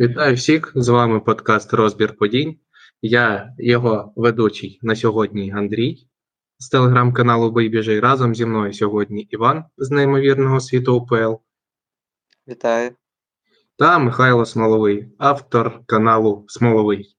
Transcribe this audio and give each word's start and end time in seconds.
Вітаю 0.00 0.34
всіх! 0.34 0.72
З 0.74 0.88
вами 0.88 1.20
подкаст 1.20 1.74
Розбір 1.74 2.16
подій. 2.16 2.58
Я 3.02 3.54
його 3.58 4.12
ведучий 4.16 4.78
на 4.82 4.96
сьогодні 4.96 5.52
Андрій 5.52 6.08
з 6.58 6.68
телеграм-каналу 6.68 7.52
Вибіжий. 7.52 8.00
Разом 8.00 8.34
зі 8.34 8.46
мною 8.46 8.72
сьогодні 8.72 9.22
Іван 9.22 9.64
з 9.76 9.90
неймовірного 9.90 10.60
світу 10.60 10.96
УПЛ 10.96 11.34
Вітаю. 12.48 12.90
та 13.76 13.98
Михайло 13.98 14.46
Смоловий, 14.46 15.08
автор 15.18 15.80
каналу 15.86 16.44
Смоловий. 16.48 17.16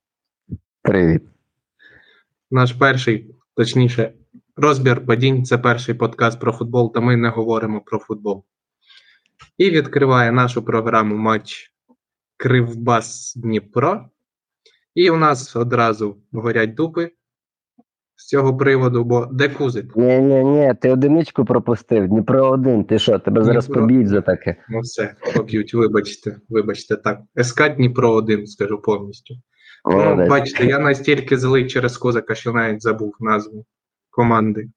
Привіт. 0.81 1.23
Наш 2.51 2.71
перший, 2.71 3.35
точніше, 3.55 4.13
розбір 4.55 5.05
падінь 5.05 5.45
це 5.45 5.57
перший 5.57 5.95
подкаст 5.95 6.39
про 6.39 6.53
футбол, 6.53 6.93
та 6.93 6.99
ми 6.99 7.17
не 7.17 7.29
говоримо 7.29 7.81
про 7.81 7.99
футбол. 7.99 8.45
І 9.57 9.69
відкриває 9.69 10.31
нашу 10.31 10.63
програму 10.63 11.15
матч 11.15 11.73
Кривбас 12.39 13.33
Дніпро. 13.35 14.09
І 14.95 15.09
у 15.09 15.17
нас 15.17 15.55
одразу 15.55 16.17
горять 16.31 16.73
дупи 16.73 17.11
з 18.15 18.27
цього 18.27 18.57
приводу, 18.57 19.03
бо 19.03 19.25
де 19.25 19.49
кузик? 19.49 19.95
Ні, 19.95 20.19
ні, 20.19 20.43
ні, 20.43 20.73
ти 20.81 20.91
одиничку 20.91 21.45
пропустив. 21.45 22.07
Дніпро 22.07 22.49
один. 22.49 22.83
Ти 22.83 22.99
що, 22.99 23.19
тебе 23.19 23.43
зараз 23.43 23.65
Дніпро. 23.65 23.81
поб'ють 23.81 24.07
за 24.07 24.21
таке. 24.21 24.55
Ну 24.69 24.79
все, 24.79 25.15
поб'ють, 25.35 25.73
вибачте, 25.73 26.39
вибачте, 26.49 26.95
так. 26.95 27.21
СК 27.43 27.69
Дніпро 27.75 28.11
1, 28.11 28.47
скажу 28.47 28.81
повністю. 28.81 29.35
Ну, 29.89 29.97
Молодець. 29.97 30.29
бачите, 30.29 30.65
я 30.65 30.79
настільки 30.79 31.37
злий 31.37 31.67
через 31.67 31.97
козака, 31.97 32.35
що 32.35 32.53
навіть 32.53 32.81
забув 32.81 33.15
назву 33.19 33.65
команди. 34.09 34.69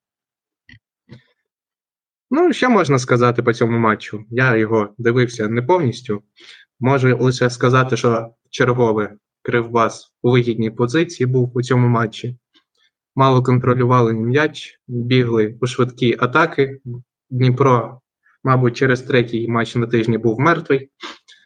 Ну, 2.31 2.53
що 2.53 2.69
можна 2.69 2.99
сказати 2.99 3.43
по 3.43 3.53
цьому 3.53 3.77
матчу? 3.79 4.23
Я 4.29 4.55
його 4.55 4.89
дивився 4.97 5.47
не 5.47 5.61
повністю. 5.61 6.23
Можу 6.79 7.17
лише 7.17 7.49
сказати, 7.49 7.97
що 7.97 8.29
чергове 8.49 9.15
Кривбас 9.41 10.13
у 10.21 10.31
вигідній 10.31 10.71
позиції 10.71 11.27
був 11.27 11.51
у 11.53 11.61
цьому 11.61 11.87
матчі. 11.87 12.37
Мало 13.15 13.43
контролювали 13.43 14.13
м'яч, 14.13 14.79
бігли 14.87 15.57
у 15.61 15.67
швидкі 15.67 16.17
атаки. 16.19 16.79
Дніпро, 17.29 18.01
мабуть, 18.43 18.77
через 18.77 19.01
третій 19.01 19.47
матч 19.47 19.75
на 19.75 19.87
тижні 19.87 20.17
був 20.17 20.39
мертвий, 20.39 20.89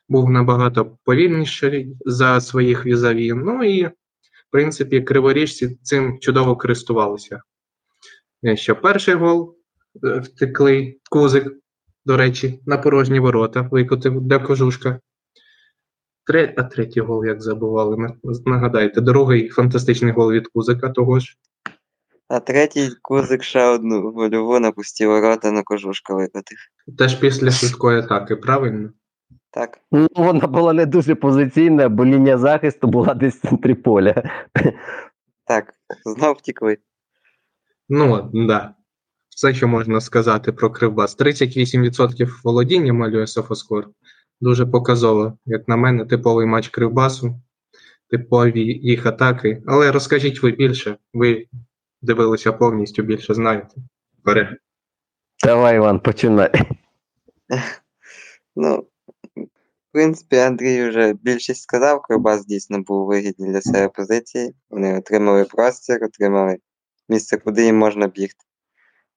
був 0.10 0.30
набагато 0.30 0.98
повільніший 1.04 1.96
за 2.06 2.42
своїх 2.42 2.86
візаві. 2.86 3.34
Ну 3.34 3.64
і, 3.64 3.86
в 3.86 3.92
принципі, 4.52 5.02
криворіжці 5.02 5.78
цим 5.82 6.20
чудово 6.20 6.56
користувалися. 6.56 7.42
Е, 8.46 8.58
Що 8.58 8.76
перший 8.76 9.16
гол 9.16 9.56
е, 10.04 10.20
втеклий 10.20 11.00
кузик, 11.10 11.54
до 12.06 12.18
речі, 12.18 12.60
на 12.66 12.78
порожні 12.78 13.20
ворота 13.20 13.62
викотив 13.62 14.22
для 14.22 14.40
кожушка. 14.40 15.00
Тре... 16.28 16.54
А 16.58 16.64
третій 16.64 17.02
гол, 17.02 17.26
як 17.26 17.42
забували, 17.42 18.14
нагадайте, 18.46 19.02
другий 19.02 19.50
фантастичний 19.50 20.12
гол 20.12 20.32
від 20.32 20.48
кузика 20.48 20.90
того 20.90 21.20
ж. 21.20 21.38
А 22.28 22.40
третій 22.40 22.90
кузик 23.02 23.44
ще 23.44 23.66
одну 23.66 24.12
гольову 24.12 24.60
на 24.60 24.72
пусті 24.72 25.06
ворота 25.06 25.52
на 25.52 25.64
кожушка 25.64 26.14
викотив. 26.14 26.58
Теж 26.98 27.16
після 27.16 27.52
швидкої 27.52 28.00
атаки, 28.00 28.36
правильно? 28.36 28.90
Так. 29.52 29.80
Ну, 29.92 30.08
вона 30.16 30.48
була 30.48 30.74
не 30.74 30.86
дуже 30.86 31.16
позиційна, 31.16 31.90
бо 31.90 32.06
лінія 32.06 32.38
захисту 32.38 32.88
була 32.88 33.14
десь 33.14 33.36
в 33.36 33.50
центрі 33.50 33.74
поля. 33.74 34.24
Так, 35.46 35.74
знов 36.06 36.36
втікли. 36.36 36.78
Ну, 37.90 38.30
да. 38.34 38.74
Все, 39.30 39.54
що 39.54 39.68
можна 39.68 40.02
сказати 40.02 40.52
про 40.52 40.70
Кривбас. 40.70 41.18
38% 41.18 42.30
володіння 42.44 42.94
малює 42.94 43.28
Софоскор. 43.28 43.90
Дуже 44.42 44.66
показово, 44.66 45.38
як 45.46 45.68
на 45.68 45.78
мене, 45.78 46.06
типовий 46.06 46.46
матч 46.46 46.68
Кривбасу, 46.68 47.36
типові 48.10 48.62
їх 48.64 49.06
атаки. 49.06 49.64
Але 49.68 49.92
розкажіть 49.92 50.44
ви 50.44 50.52
більше, 50.52 50.98
ви 51.14 51.48
дивилися 52.02 52.54
повністю, 52.54 53.04
більше 53.04 53.34
знаєте. 53.34 53.76
Вперед. 54.20 54.48
Давай, 55.44 55.76
Іван, 55.76 56.00
починай. 56.00 56.52
Ну, 58.56 58.88
в 59.36 59.92
принципі, 59.92 60.38
Андрій 60.38 60.90
вже 60.90 61.14
більшість 61.14 61.62
сказав, 61.62 62.02
Кривбас 62.02 62.46
дійсно 62.46 62.82
був 62.82 63.08
вигідний 63.08 63.52
для 63.52 63.62
себе 63.62 63.90
позиції. 63.90 64.54
Вони 64.70 64.98
отримали 64.98 65.46
простір, 65.46 66.04
отримали 66.04 66.58
місце, 67.10 67.38
куди 67.38 67.66
їм 67.66 67.78
можна 67.78 68.08
бігти. 68.08 68.46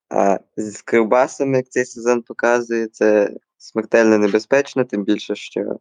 А 0.08 0.38
з 0.56 0.82
Кривбасом, 0.82 1.54
як 1.54 1.68
цей 1.68 1.84
сезон 1.84 2.22
показує, 2.22 2.88
це 2.88 3.30
смертельно 3.60 4.18
небезпечно, 4.18 4.84
тим 4.84 5.04
більше, 5.04 5.34
що 5.34 5.78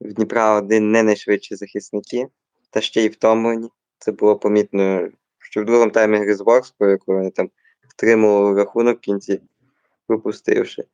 в 0.00 0.12
Дніпра 0.12 0.54
один 0.54 0.92
не 0.92 1.02
найшвидші 1.02 1.56
захисники, 1.56 2.28
та 2.70 2.80
ще 2.80 3.04
й 3.04 3.08
втомлені. 3.08 3.68
Це 3.98 4.12
було 4.12 4.38
помітно, 4.38 5.08
що 5.38 5.62
в 5.62 5.64
другому 5.64 5.90
таймі 5.90 6.18
гри 6.18 6.34
з 6.34 6.40
Ворскою, 6.40 6.98
коли 6.98 7.18
вони 7.18 7.30
там 7.30 7.50
втримували 7.88 8.58
рахунок 8.58 8.98
в 8.98 9.00
кінці, 9.00 9.40
випустивши. 10.08 10.84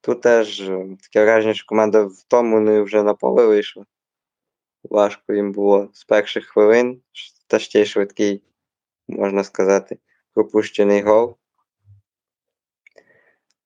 Тут 0.00 0.20
теж 0.20 0.60
е, 0.60 0.96
таке 1.02 1.24
враження, 1.24 1.54
що 1.54 1.66
команда 1.66 2.04
втомленою 2.04 2.84
вже 2.84 3.02
на 3.02 3.14
поле 3.14 3.46
вийшла. 3.46 3.86
Важко 4.84 5.32
їм 5.32 5.52
було 5.52 5.88
з 5.92 6.04
перших 6.04 6.46
хвилин, 6.46 7.02
та 7.46 7.58
ще 7.58 7.82
й 7.82 7.86
швидкий, 7.86 8.42
можна 9.08 9.44
сказати, 9.44 9.98
пропущений 10.34 11.02
гол. 11.02 11.36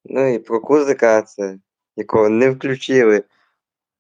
Ну 0.05 0.35
і 0.35 0.39
про 0.39 0.61
Кузика, 0.61 1.23
це, 1.23 1.59
якого 1.97 2.29
не 2.29 2.51
включили 2.51 3.25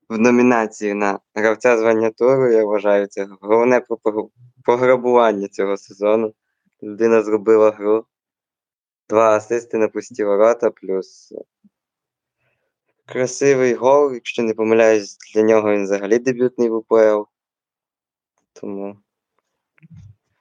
в 0.08 0.18
номінацію 0.18 0.94
на 0.94 1.18
гравця 1.34 1.78
звання 1.78 2.10
туру, 2.10 2.52
я 2.52 2.64
вважаю, 2.64 3.06
це 3.06 3.28
головне 3.40 3.82
пограбування 4.64 5.48
цього 5.48 5.76
сезону. 5.76 6.34
Людина 6.82 7.22
зробила 7.22 7.70
гру. 7.70 8.04
Два 9.08 9.36
асисти 9.36 9.78
на 9.78 9.88
пусті 9.88 10.24
ворота, 10.24 10.70
плюс 10.70 11.32
е, 11.32 11.42
красивий 13.06 13.74
гол, 13.74 14.14
якщо 14.14 14.42
не 14.42 14.54
помиляюсь, 14.54 15.18
для 15.34 15.42
нього 15.42 15.72
він 15.72 15.84
взагалі 15.84 16.18
дебютний 16.18 16.68
в 16.68 16.74
УПЛ. 16.74 17.22
Тому 18.52 18.96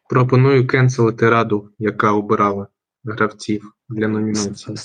Пропоную 0.10 0.68
cancel 0.68 1.09
ити 1.09 1.30
раду, 1.30 1.70
яка 1.80 2.12
обирала 2.12 2.68
гравців 3.12 3.74
для 3.90 4.08
номінації. 4.08 4.78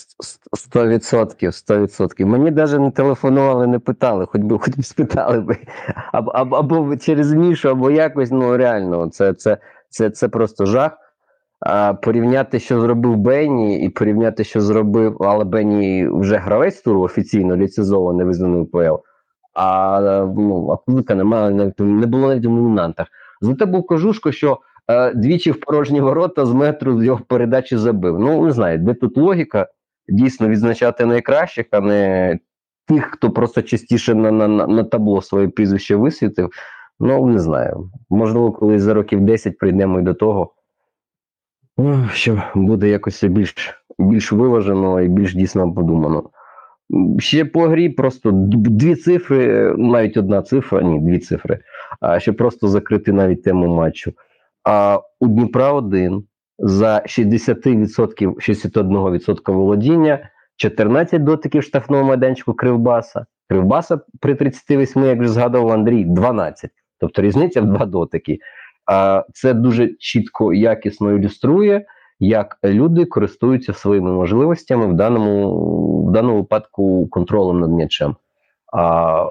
Сто 0.53 0.89
відсотків, 0.89 1.55
сто 1.55 1.79
відсотків. 1.79 2.27
Мені 2.27 2.51
навіть 2.51 2.81
не 2.81 2.91
телефонували, 2.91 3.67
не 3.67 3.79
питали, 3.79 4.27
хоч 4.27 4.41
би 4.41 4.59
хоч 4.59 4.77
би 4.77 4.83
спитали 4.83 5.41
би. 5.41 5.57
Або, 6.13 6.31
або, 6.31 6.57
або 6.57 6.97
через 6.97 7.33
Мішу, 7.33 7.69
або 7.69 7.91
якось, 7.91 8.31
ну 8.31 8.57
реально, 8.57 9.09
це, 9.09 9.35
це, 9.35 9.59
це, 9.89 10.11
це 10.11 10.29
просто 10.29 10.67
жах. 10.67 10.93
А 11.61 11.95
порівняти, 11.95 12.61
що 12.61 12.81
зробив 12.81 13.17
Бенні, 13.17 13.85
і 13.85 13.89
порівняти, 13.89 14.45
що 14.45 14.61
зробив, 14.61 15.17
але 15.21 15.45
Бенні 15.45 16.09
вже 16.09 16.37
гравець 16.37 16.81
туру 16.81 17.01
офіційно 17.01 17.57
ліцензований 17.57 18.27
визнаний 18.27 18.61
УПЛ. 18.61 18.95
А 19.55 20.01
ну, 20.37 20.79
а 21.09 21.15
немає 21.15 21.73
не 21.79 22.07
було 22.07 22.29
навіть 22.29 22.47
в 22.47 22.51
номінантах. 22.51 23.07
Зате 23.41 23.67
був 23.67 23.87
кожушко, 23.87 24.33
що 24.33 24.59
двічі 25.15 25.51
в 25.51 25.61
порожні 25.61 26.01
ворота 26.01 26.47
з 26.47 26.53
метру 26.53 27.01
з 27.01 27.05
його 27.05 27.21
передачі 27.29 27.77
забив. 27.77 28.19
Ну, 28.19 28.45
не 28.45 28.53
знаю, 28.53 28.79
де 28.79 28.95
тут 28.95 29.17
логіка 29.17 29.69
дійсно 30.09 30.49
відзначати 30.49 31.07
найкращих, 31.07 31.67
а 31.71 31.81
не 31.81 32.39
тих, 32.87 33.05
хто 33.05 33.31
просто 33.31 33.63
частіше 33.63 34.15
на, 34.15 34.31
на, 34.31 34.49
на, 34.49 34.85
табло 34.85 35.23
своє 35.23 35.49
прізвище 35.49 35.97
висвітив. 35.97 36.51
Ну, 37.01 37.27
не 37.27 37.39
знаю. 37.39 37.91
Можливо, 38.11 38.53
колись 38.53 38.83
за 38.83 38.95
років 38.95 39.21
10 39.21 39.59
прийдемо 39.59 40.01
і 40.01 40.03
до 40.03 40.15
того, 40.15 40.53
ну, 41.79 42.09
що 42.13 42.43
буде 42.55 42.89
якось 42.89 43.25
більш, 43.25 43.85
більш 43.99 44.33
виважено 44.33 45.01
і 45.01 45.09
більш 45.09 45.35
дійсно 45.35 45.75
подумано. 45.75 46.31
Ще 47.19 47.45
по 47.45 47.69
грі 47.69 47.89
просто 47.89 48.31
дві 48.33 48.95
цифри, 48.95 49.47
е, 49.49 49.75
навіть 49.79 50.17
одна 50.17 50.43
цифра, 50.43 50.83
ні, 50.83 51.01
дві 51.01 51.19
цифри, 51.19 51.59
а 52.01 52.21
щоб 52.21 52.37
просто 52.37 52.69
закрити 52.69 53.13
навіть 53.13 53.43
тему 53.43 53.75
матчу. 53.75 54.13
А 54.65 55.01
у 55.21 55.29
Дніпра 55.29 55.73
1 55.73 56.25
за 56.59 57.03
60%, 57.07 58.35
61% 58.35 59.53
володіння, 59.53 60.31
14 60.57 61.25
дотиків 61.25 61.63
штрафного 61.63 62.05
майданчику 62.05 62.55
Кривбаса. 62.55 63.27
Кривбаса 63.49 64.01
при 64.21 64.35
38, 64.35 65.05
як 65.05 65.19
вже 65.19 65.29
згадував 65.29 65.73
Андрій, 65.73 66.05
12. 66.05 66.71
Тобто 67.01 67.23
різниця 67.23 67.63
в 67.63 67.67
два 67.67 67.87
дотики. 67.87 68.39
А 68.87 69.25
це 69.33 69.55
дуже 69.55 69.89
чітко, 69.89 70.53
якісно 70.53 71.13
ілюструє, 71.13 71.87
як 72.21 72.59
люди 72.65 73.05
користуються 73.05 73.73
своїми 73.73 74.13
можливостями 74.13 74.87
в 74.87 74.95
даному, 74.95 76.07
в 76.07 76.13
даному 76.13 76.37
випадку 76.37 77.09
контролем 77.09 77.61
над 77.61 77.71
м'ячем. 77.71 78.17
А 78.73 79.29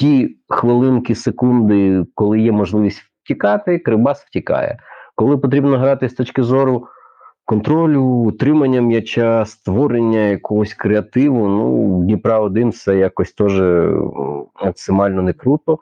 ті 0.00 0.36
хвилинки, 0.48 1.14
секунди, 1.14 2.04
коли 2.14 2.40
є 2.40 2.52
можливість 2.52 3.11
втікати, 3.24 3.78
Кривбас 3.78 4.24
втікає. 4.24 4.78
Коли 5.14 5.38
потрібно 5.38 5.78
грати 5.78 6.08
з 6.08 6.14
точки 6.14 6.42
зору 6.42 6.86
контролю, 7.44 8.02
утримання 8.02 8.80
м'яча, 8.80 9.44
створення 9.44 10.20
якогось 10.20 10.74
креативу, 10.74 11.48
ну, 11.48 11.98
Дніпра 12.02 12.40
1 12.40 12.72
це 12.72 12.96
якось 12.96 13.32
теж 13.32 13.62
максимально 14.64 15.22
не 15.22 15.32
круто. 15.32 15.78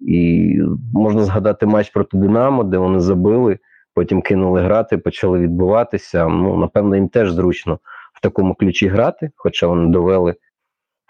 І 0.00 0.58
можна 0.94 1.22
згадати 1.22 1.66
матч 1.66 1.90
проти 1.90 2.16
Динамо, 2.16 2.64
де 2.64 2.78
вони 2.78 3.00
забили, 3.00 3.58
потім 3.94 4.22
кинули 4.22 4.60
грати, 4.60 4.98
почали 4.98 5.38
відбуватися. 5.38 6.28
Ну, 6.28 6.56
напевно, 6.56 6.96
їм 6.96 7.08
теж 7.08 7.32
зручно 7.32 7.78
в 8.14 8.20
такому 8.20 8.54
ключі 8.54 8.88
грати, 8.88 9.30
хоча 9.36 9.66
вони 9.66 9.88
довели 9.88 10.34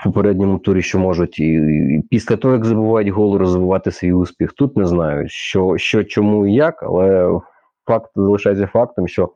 попередньому 0.04 0.58
турі, 0.58 0.82
що 0.82 0.98
можуть 0.98 1.38
і, 1.38 1.52
і 1.52 2.02
після 2.10 2.36
того, 2.36 2.54
як 2.54 2.64
забувають 2.64 3.08
гол, 3.08 3.36
розвивати 3.36 3.90
свій 3.90 4.12
успіх. 4.12 4.52
Тут 4.52 4.76
не 4.76 4.86
знаю, 4.86 5.28
що, 5.28 5.74
що 5.76 6.04
чому 6.04 6.46
і 6.46 6.54
як, 6.54 6.82
але 6.82 7.40
факт 7.86 8.10
залишається 8.16 8.66
фактом, 8.66 9.08
що 9.08 9.30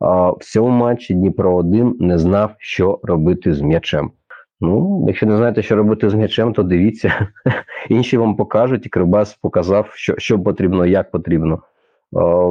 а, 0.00 0.30
в 0.30 0.38
цьому 0.40 0.68
матчі 0.68 1.14
Дніпро 1.14 1.56
1 1.56 1.96
не 2.00 2.18
знав, 2.18 2.50
що 2.58 3.00
робити 3.02 3.54
з 3.54 3.60
м'ячем. 3.60 4.10
Ну, 4.60 5.04
якщо 5.06 5.26
не 5.26 5.36
знаєте, 5.36 5.62
що 5.62 5.76
робити 5.76 6.10
з 6.10 6.14
м'ячем, 6.14 6.52
то 6.52 6.62
дивіться. 6.62 7.28
Інші 7.88 8.16
вам 8.16 8.36
покажуть, 8.36 8.86
і 8.86 8.88
Кривбас 8.88 9.34
показав, 9.34 9.90
що, 9.94 10.14
що 10.18 10.40
потрібно, 10.40 10.86
як 10.86 11.10
потрібно. 11.10 11.62
А, 12.16 12.48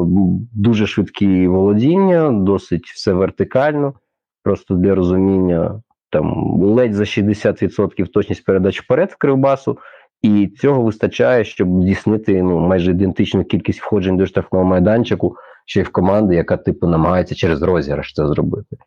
дуже 0.54 0.88
швидкі 0.88 1.48
володіння, 1.48 2.32
досить 2.32 2.86
все 2.86 3.14
вертикально. 3.14 3.94
Просто 4.44 4.76
для 4.76 4.96
розуміння, 4.96 5.82
там 6.10 6.54
ледь 6.62 6.94
за 6.94 7.04
60% 7.04 8.08
точність 8.08 8.46
передач 8.46 8.82
вперед 8.82 9.12
в 9.12 9.18
Кривбасу, 9.18 9.78
і 10.22 10.48
цього 10.48 10.82
вистачає, 10.82 11.44
щоб 11.44 11.82
здійснити 11.82 12.44
ну, 12.44 12.60
майже 12.60 12.92
ідентичну 12.92 13.44
кількість 13.44 13.82
входжень 13.82 14.18
до 14.18 14.26
штрафного 14.26 14.66
майданчику, 14.66 15.36
ще 15.66 15.80
й 15.80 15.84
в 15.84 15.90
команди, 15.90 16.36
яка 16.36 16.58
типу 16.58 16.88
намагається 16.88 17.36
через 17.36 17.62
розіграш 17.62 18.14
це 18.14 18.28
зробити. 18.28 18.78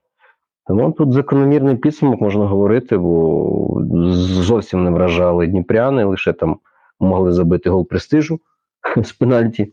Тому 0.67 0.93
тут 0.93 1.13
закономірний 1.13 1.77
підсумок 1.77 2.21
можна 2.21 2.47
говорити, 2.47 2.99
бо 2.99 3.83
зовсім 4.13 4.85
не 4.85 4.91
вражали 4.91 5.47
дніпряни, 5.47 6.05
лише 6.05 6.33
там 6.33 6.59
могли 7.01 7.33
забити 7.33 7.71
гол 7.71 7.89
престижу 7.89 8.41
з 9.03 9.13
пенальті. 9.13 9.73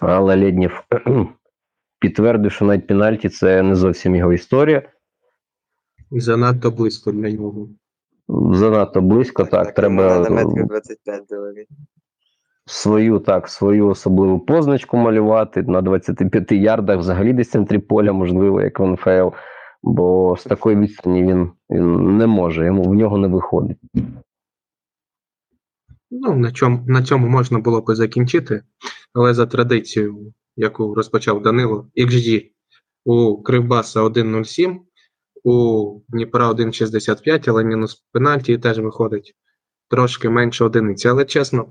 Але 0.00 0.36
Лєднєв 0.36 0.84
підтвердив, 2.00 2.52
що 2.52 2.64
навіть 2.64 2.86
пенальті 2.86 3.28
це 3.28 3.62
не 3.62 3.74
зовсім 3.74 4.16
його 4.16 4.32
історія. 4.32 4.82
І 6.14 6.20
занадто 6.20 6.70
близько 6.70 7.12
для 7.12 7.30
нього. 7.30 7.68
Занадто 8.52 9.00
близько, 9.00 9.44
так, 9.44 9.74
треба 9.74 10.18
На 10.18 10.30
метрів 10.30 10.66
25 10.66 11.24
доларів. 11.30 11.66
свою 12.66 13.18
так, 13.18 13.48
свою 13.48 13.88
особливу 13.88 14.40
позначку 14.40 14.96
малювати 14.96 15.62
на 15.62 15.82
25 15.82 16.52
ярдах, 16.52 16.98
взагалі 16.98 17.32
десь 17.32 17.48
в 17.48 17.50
центрі 17.50 17.78
поля, 17.78 18.12
можливо, 18.12 18.62
як 18.62 18.80
в 18.80 18.86
НФЛ, 18.86 19.36
бо 19.82 20.36
з 20.38 20.44
такої 20.44 20.76
відстані 20.76 21.22
він, 21.22 21.50
він 21.70 22.16
не 22.16 22.26
може, 22.26 22.66
йому 22.66 22.82
в 22.82 22.94
нього 22.94 23.18
не 23.18 23.28
виходить. 23.28 23.78
Ну, 26.10 26.34
на 26.34 26.52
чому, 26.52 26.84
на 26.86 27.02
цьому 27.02 27.28
можна 27.28 27.58
було 27.58 27.80
би 27.80 27.94
закінчити, 27.94 28.62
але 29.12 29.34
за 29.34 29.46
традицією, 29.46 30.32
яку 30.56 30.94
розпочав 30.94 31.42
Данило, 31.42 31.86
XG 31.96 32.50
у 33.04 33.42
Кривбаса 33.42 34.00
1.07, 34.00 34.78
у 35.44 36.00
Дніпра 36.08 36.50
1.65, 36.50 37.50
але 37.50 37.64
мінус 37.64 38.04
пенальті 38.12 38.58
теж 38.58 38.78
виходить 38.78 39.34
трошки 39.90 40.28
менше 40.28 40.64
одиниці. 40.64 41.08
Але 41.08 41.24
чесно, 41.24 41.66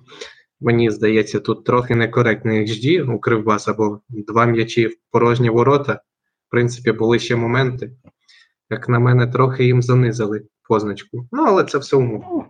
мені 0.61 0.89
здається, 0.89 1.39
тут 1.39 1.65
трохи 1.65 1.95
некоректний 1.95 2.67
XG 2.67 3.13
у 3.13 3.19
Кривбаса, 3.19 3.73
бо 3.73 3.99
два 4.09 4.45
м'ячі 4.45 4.87
в 4.87 4.95
порожні 5.11 5.49
ворота. 5.49 5.93
В 6.47 6.51
принципі, 6.51 6.91
були 6.91 7.19
ще 7.19 7.35
моменти. 7.35 7.91
Як 8.69 8.89
на 8.89 8.99
мене, 8.99 9.27
трохи 9.27 9.65
їм 9.65 9.81
занизили 9.81 10.43
позначку. 10.67 11.27
Ну, 11.31 11.43
але 11.43 11.63
це 11.63 11.77
все 11.77 11.97
умовно. 11.97 12.45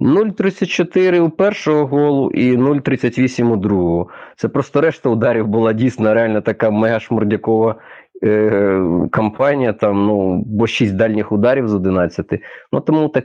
0,34 0.00 1.20
у 1.20 1.30
першого 1.30 1.86
голу 1.86 2.30
і 2.30 2.56
0,38 2.56 3.52
у 3.52 3.56
другого. 3.56 4.08
Це 4.36 4.48
просто 4.48 4.80
решта 4.80 5.08
ударів 5.08 5.46
була 5.46 5.72
дійсно 5.72 6.14
реально 6.14 6.40
така 6.40 6.70
мега 6.70 7.00
шмурдякова 7.00 7.80
е, 8.24 9.08
кампанія. 9.10 9.72
Там 9.72 10.06
ну 10.06 10.42
бо 10.46 10.66
6 10.66 10.96
дальніх 10.96 11.32
ударів 11.32 11.68
з 11.68 11.74
11. 11.74 12.40
Ну 12.72 12.80
тому 12.80 13.08
так 13.08 13.24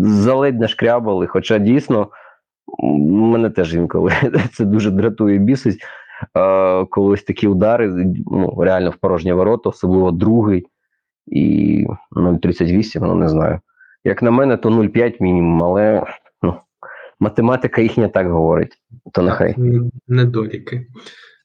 заледь 0.00 0.60
нашкрябали. 0.60 1.26
Хоча 1.26 1.58
дійсно 1.58 2.08
мене 2.78 3.50
теж 3.50 3.74
інколи 3.74 4.12
це 4.52 4.64
дуже 4.64 4.90
дратує 4.90 5.38
бісить. 5.38 5.78
Е, 6.36 6.84
коли 6.84 7.12
ось 7.12 7.22
такі 7.22 7.48
удари, 7.48 7.88
ну 8.26 8.54
реально 8.60 8.90
в 8.90 8.96
порожні 8.96 9.32
ворота, 9.32 9.68
особливо 9.70 10.10
другий 10.10 10.66
і 11.26 11.86
0,38, 12.12 13.00
ну 13.00 13.14
не 13.14 13.28
знаю. 13.28 13.60
Як 14.04 14.22
на 14.22 14.30
мене, 14.30 14.56
то 14.56 14.68
0,5 14.68 15.22
мінімум, 15.22 15.64
але 15.64 16.06
ну, 16.42 16.54
математика 17.20 17.82
їхня 17.82 18.08
так 18.08 18.30
говорить. 18.30 18.72
То 19.12 19.22
нехай. 19.22 19.54
Недоліки. 20.08 20.86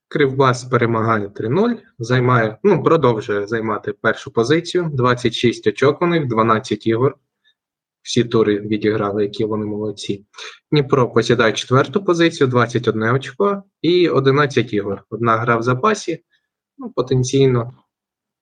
Кривбас 0.09 0.63
перемагає 0.63 1.27
3-0, 1.27 1.77
займає, 1.99 2.57
ну, 2.63 2.83
продовжує 2.83 3.47
займати 3.47 3.93
першу 3.93 4.31
позицію. 4.31 4.89
26 4.93 5.67
очок 5.67 6.01
у 6.01 6.07
них, 6.07 6.27
12 6.27 6.87
ігор. 6.87 7.17
Всі 8.01 8.23
тури 8.23 8.59
відіграли, 8.59 9.23
які 9.23 9.45
вони 9.45 9.65
молодці. 9.65 10.25
Дніпро 10.71 11.09
посідає 11.09 11.53
четверту 11.53 12.03
позицію, 12.03 12.47
21 12.47 13.03
очко 13.03 13.63
і 13.81 14.09
11 14.09 14.73
ігор. 14.73 15.03
Одна 15.09 15.37
гра 15.37 15.57
в 15.57 15.63
запасі. 15.63 16.23
Ну, 16.77 16.89
потенційно, 16.89 17.73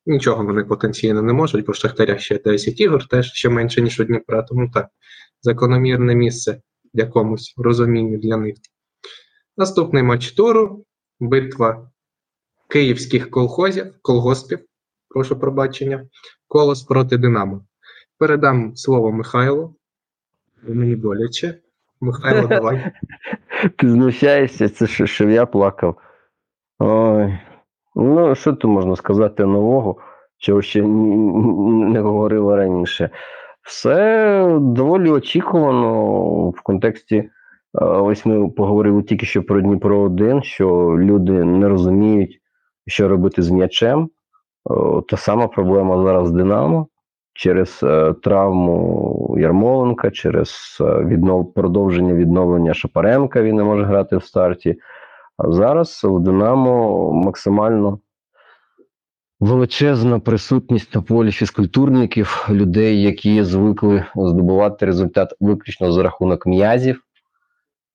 нічого 0.06 0.44
вони 0.44 0.64
потенційно 0.64 1.22
не 1.22 1.34
можуть, 1.34 1.66
бо 1.66 1.72
в 1.72 1.76
Шахтаря 1.76 2.18
ще 2.18 2.40
10 2.40 2.82
ігор, 2.82 3.08
теж 3.08 3.32
ще 3.32 3.50
менше, 3.50 3.82
ніж 3.82 4.00
у 4.00 4.04
Дніпра. 4.04 4.44
Тому 4.44 4.70
так, 4.74 4.88
закономірне 5.42 6.16
місце 6.16 6.62
в 6.94 7.00
якомусь 7.00 7.54
розумінні 7.58 8.18
для 8.18 8.38
них. 8.38 8.56
Наступний 9.58 10.04
матч 10.04 10.32
туру 10.32 10.86
битва 11.20 11.90
київських 12.68 13.30
колхозів, 13.30 13.94
колгоспів, 14.02 14.60
прошу 15.10 15.40
пробачення, 15.40 16.06
колос 16.48 16.84
проти 16.84 17.18
Динамо. 17.18 17.66
Передам 18.18 18.76
слово 18.76 19.12
Михайлу. 19.12 19.76
Мені 20.64 20.96
боляче. 20.96 21.60
Михайло, 22.02 22.48
давай. 22.48 22.92
Ти 23.76 23.90
знущаєшся, 23.90 24.70
це 24.70 24.88
що, 24.88 25.06
щоб 25.06 25.30
я 25.30 25.46
плакав. 25.46 25.98
Ой. 26.80 27.40
Ну, 27.96 28.36
що 28.36 28.54
тут 28.54 28.72
можна 28.72 28.96
сказати 28.96 29.46
нового, 29.46 29.98
чого 30.38 30.62
ще 30.62 30.82
не 30.82 32.02
говорила 32.02 32.56
раніше. 32.56 33.10
Все 33.62 34.58
доволі 34.62 35.10
очікувано 35.10 36.50
в 36.50 36.62
контексті. 36.62 37.30
Е, 37.82 37.86
Ось 37.86 38.26
ми 38.26 38.50
поговорили 38.50 39.04
тільки 39.04 39.26
що 39.26 39.44
про 39.44 39.62
Дніпро 39.62 40.00
1, 40.00 40.42
що 40.42 40.96
люди 41.00 41.44
не 41.44 41.70
розуміють, 41.70 42.40
що 42.88 43.08
робити 43.08 43.42
з 43.42 43.50
м'ячем. 43.50 44.10
Е, 44.72 45.02
Та 45.08 45.18
сама 45.18 45.48
проблема 45.48 46.04
зараз 46.04 46.28
з 46.28 46.32
Динамо 46.32 46.88
через 47.34 47.80
е, 47.84 48.14
травму 48.24 49.36
Ярмоленка, 49.40 50.12
через 50.12 50.78
віднов... 50.82 51.54
продовження 51.54 52.14
відновлення 52.14 52.74
Шапаренка. 52.74 53.42
Він 53.42 53.56
не 53.56 53.64
може 53.64 53.84
грати 53.84 54.18
в 54.18 54.24
старті. 54.24 54.80
А 55.38 55.52
зараз 55.52 56.02
в 56.04 56.20
Динамо 56.20 57.12
максимально 57.14 58.00
величезна 59.40 60.20
присутність 60.20 60.96
на 60.96 61.02
полі 61.02 61.32
фізкультурників, 61.32 62.48
людей, 62.50 63.02
які 63.02 63.44
звикли 63.44 64.06
здобувати 64.16 64.86
результат 64.86 65.34
виключно 65.40 65.92
за 65.92 66.04
рахунок 66.04 66.46
м'язів, 66.46 67.02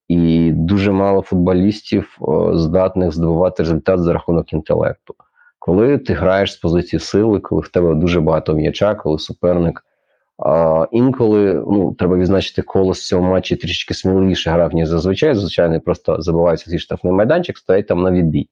і 0.09 0.53
дуже 0.53 0.93
мало 0.93 1.23
футболістів 1.23 2.19
здатних 2.53 3.13
здобувати 3.13 3.63
результат 3.63 4.01
за 4.01 4.13
рахунок 4.13 4.53
інтелекту. 4.53 5.15
Коли 5.59 5.99
ти 5.99 6.15
граєш 6.15 6.53
з 6.53 6.57
позиції 6.57 7.01
сили, 7.01 7.41
коли 7.41 7.63
в 7.63 7.69
тебе 7.69 7.95
дуже 7.95 8.21
багато 8.21 8.55
м'яча, 8.55 8.95
коли 8.95 9.19
суперник. 9.19 9.85
А, 10.47 10.87
інколи 10.93 11.65
ну, 11.67 11.95
треба 11.95 12.17
відзначити 12.17 12.63
колос 12.63 13.01
в 13.01 13.07
цьому 13.07 13.31
матчі 13.31 13.57
трішки 13.57 13.95
сміливіше 13.95 14.51
грав, 14.51 14.75
ніж 14.75 14.89
зазвичай. 14.89 15.35
Звичайно, 15.35 15.81
просто 15.81 16.23
забивається 16.23 16.71
свій 16.71 16.79
штрафний 16.79 17.13
майданчик, 17.13 17.59
стоять 17.59 17.87
там 17.87 18.03
на 18.03 18.11
відбій, 18.11 18.49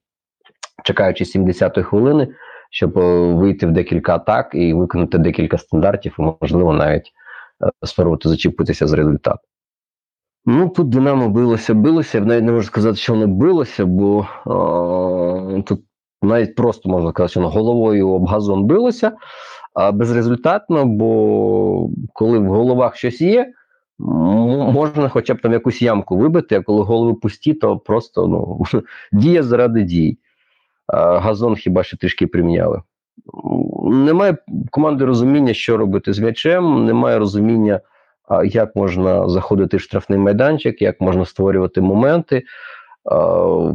чекаючи 0.84 1.24
70-ї 1.24 1.82
хвилини, 1.82 2.28
щоб 2.70 2.98
е, 2.98 3.32
вийти 3.34 3.66
в 3.66 3.72
декілька 3.72 4.14
атак 4.14 4.50
і 4.54 4.74
виконати 4.74 5.18
декілька 5.18 5.58
стандартів, 5.58 6.16
і 6.18 6.22
можливо 6.40 6.72
навіть 6.72 7.12
е, 7.64 7.86
спробувати 7.86 8.28
зачепитися 8.28 8.86
з 8.86 8.92
результату. 8.92 9.49
Ну, 10.46 10.68
тут 10.68 10.88
Динамо 10.88 11.28
билося, 11.28 11.74
билося. 11.74 12.18
Я 12.18 12.24
навіть 12.24 12.44
не 12.44 12.52
можу 12.52 12.66
сказати, 12.66 12.96
що 12.96 13.12
воно 13.12 13.26
билося, 13.26 13.86
бо 13.86 14.26
е, 14.46 15.62
тут 15.62 15.80
навіть 16.22 16.54
просто 16.54 16.88
можна 16.88 17.10
сказати, 17.10 17.30
що 17.30 17.40
воно 17.40 17.52
головою 17.52 18.08
об 18.10 18.26
газон 18.26 18.64
билося, 18.64 19.12
а 19.74 19.92
безрезультатно, 19.92 20.86
бо 20.86 21.90
коли 22.12 22.38
в 22.38 22.46
головах 22.46 22.96
щось 22.96 23.20
є, 23.20 23.52
можна 23.98 25.08
хоча 25.08 25.34
б 25.34 25.40
там 25.40 25.52
якусь 25.52 25.82
ямку 25.82 26.16
вибити, 26.16 26.56
а 26.56 26.62
коли 26.62 26.82
голови 26.82 27.14
пусті, 27.14 27.54
то 27.54 27.78
просто 27.78 28.26
ну, 28.26 28.64
дія 29.12 29.42
заради 29.42 29.82
дій. 29.82 30.18
Газон 30.92 31.56
хіба 31.56 31.82
що 31.82 31.96
трішки 31.96 32.26
приміняли. 32.26 32.82
Немає 33.84 34.36
команди 34.70 35.04
розуміння, 35.04 35.54
що 35.54 35.76
робити 35.76 36.12
з 36.12 36.18
м'ячем, 36.18 36.84
немає 36.86 37.18
розуміння, 37.18 37.80
як 38.44 38.76
можна 38.76 39.28
заходити 39.28 39.76
в 39.76 39.80
штрафний 39.80 40.18
майданчик, 40.18 40.82
як 40.82 41.00
можна 41.00 41.24
створювати 41.24 41.80
моменти. 41.80 42.42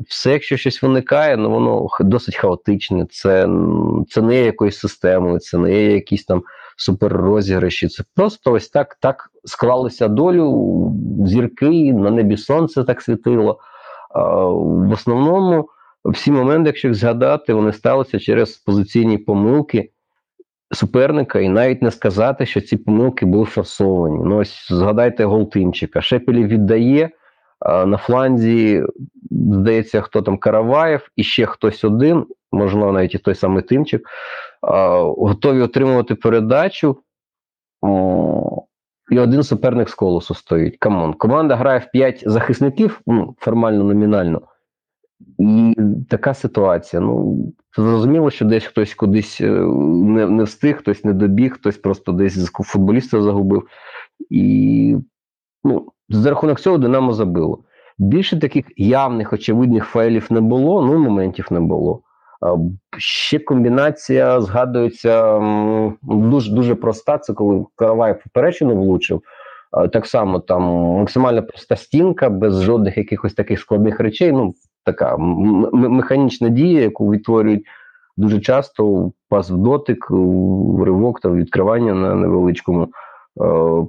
Все, 0.08 0.32
якщо 0.32 0.58
щось 0.58 0.84
виникає, 0.84 1.38
ну 1.38 1.50
воно 1.50 1.88
досить 2.00 2.36
хаотичне. 2.36 3.08
Це, 3.12 3.50
це 4.10 4.22
не 4.22 4.36
є 4.36 4.46
якоюсь 4.46 4.80
системою, 4.80 5.40
це 5.40 5.58
не 5.58 5.74
є 5.74 5.94
якісь 5.94 6.26
там 6.26 6.44
суперрозіграші. 6.78 7.88
Це 7.88 8.04
просто 8.16 8.52
ось 8.52 8.70
так, 8.70 8.98
так 9.02 9.32
склалося 9.44 10.08
долю, 10.08 10.94
зірки, 11.26 11.94
на 11.94 12.12
небі 12.12 12.38
сонце 12.38 12.84
так 12.84 13.02
світило. 13.02 13.60
В 14.56 14.92
основному 14.92 15.70
всі 16.06 16.32
моменти, 16.32 16.70
якщо 16.70 16.88
їх 16.88 16.98
згадати, 16.98 17.54
вони 17.54 17.74
сталися 17.74 18.20
через 18.20 18.52
позиційні 18.52 19.18
помилки 19.18 19.92
суперника, 20.76 21.40
і 21.40 21.50
навіть 21.50 21.82
не 21.82 21.92
сказати, 21.92 22.46
що 22.46 22.62
ці 22.62 22.78
помилки 22.78 23.26
були 23.26 23.46
форсовані. 23.46 24.20
Ну, 24.26 24.38
ось 24.38 24.68
згадайте 24.70 25.26
гол 25.26 25.50
Тимчика. 25.50 26.02
Шепелів 26.02 26.48
віддає. 26.48 27.10
На 27.86 27.98
фланзі, 27.98 28.84
здається, 29.32 30.02
хто 30.02 30.22
там 30.22 30.38
Караваєв 30.38 31.10
і 31.16 31.24
ще 31.24 31.46
хтось 31.46 31.84
один, 31.84 32.26
можливо, 32.52 32.92
навіть 32.92 33.16
і 33.16 33.18
той 33.18 33.36
самий 33.36 33.64
Тимчик, 33.64 34.08
готові 35.18 35.62
отримувати 35.62 36.16
передачу. 36.16 36.98
І 39.12 39.20
один 39.20 39.44
суперник 39.44 39.90
з 39.90 39.96
колосу 39.96 40.34
стоїть. 40.34 40.78
Come 40.78 40.98
on. 40.98 41.14
Команда 41.14 41.56
грає 41.56 41.80
в 41.80 41.92
5 41.92 42.24
захисників, 42.26 43.02
ну, 43.08 43.36
формально 43.40 43.84
номінально. 43.84 44.42
І 45.38 45.76
така 46.10 46.34
ситуація. 46.34 47.02
Ну, 47.02 47.38
зрозуміло, 47.78 48.32
що 48.32 48.46
десь 48.46 48.66
хтось 48.66 48.94
кудись 48.94 49.42
е, 49.42 49.50
не, 49.50 50.28
не 50.28 50.44
встиг, 50.44 50.78
хтось 50.78 51.04
не 51.04 51.14
добіг, 51.14 51.54
хтось 51.54 51.78
просто 51.78 52.12
десь 52.12 52.52
футболіста 52.52 53.22
загубив. 53.22 53.68
І 54.30 54.96
ну, 55.64 55.92
за 56.10 56.30
рахунок 56.30 56.60
цього 56.60 56.78
Динамо 56.78 57.14
забило. 57.14 57.64
Більше 57.98 58.40
таких 58.40 58.66
явних, 58.78 59.34
очевидних 59.34 59.86
файлів 59.86 60.28
не 60.30 60.42
було, 60.42 60.86
ну 60.86 61.00
моментів 61.00 61.48
не 61.52 61.60
було. 61.60 62.02
Ще 62.98 63.40
комбінація 63.40 64.42
згадується 64.42 65.40
дуже 66.02 66.52
дуже 66.52 66.76
проста. 66.76 67.18
Це 67.18 67.34
коли 67.34 67.66
Каравай 67.76 68.22
поперечину 68.24 68.76
влучив. 68.76 69.22
Так 69.94 70.06
само 70.06 70.40
там 70.40 70.62
максимально 71.00 71.44
проста 71.44 71.76
стінка, 71.76 72.30
без 72.30 72.62
жодних 72.62 72.98
якихось 72.98 73.34
таких 73.34 73.60
складних 73.60 74.00
речей. 74.00 74.32
Ну, 74.32 74.54
така 74.86 75.18
механічна 75.74 76.50
дія, 76.50 76.82
яку 76.82 77.12
відтворюють 77.12 77.66
дуже 78.18 78.40
часто 78.40 79.12
пас 79.30 79.50
в 79.50 79.58
дотик, 79.58 80.08
в 80.10 80.84
ривок 80.84 81.20
та 81.20 81.30
відкривання 81.30 81.94
на 81.94 82.16
невеличкому 82.16 82.84
е, 82.84 82.88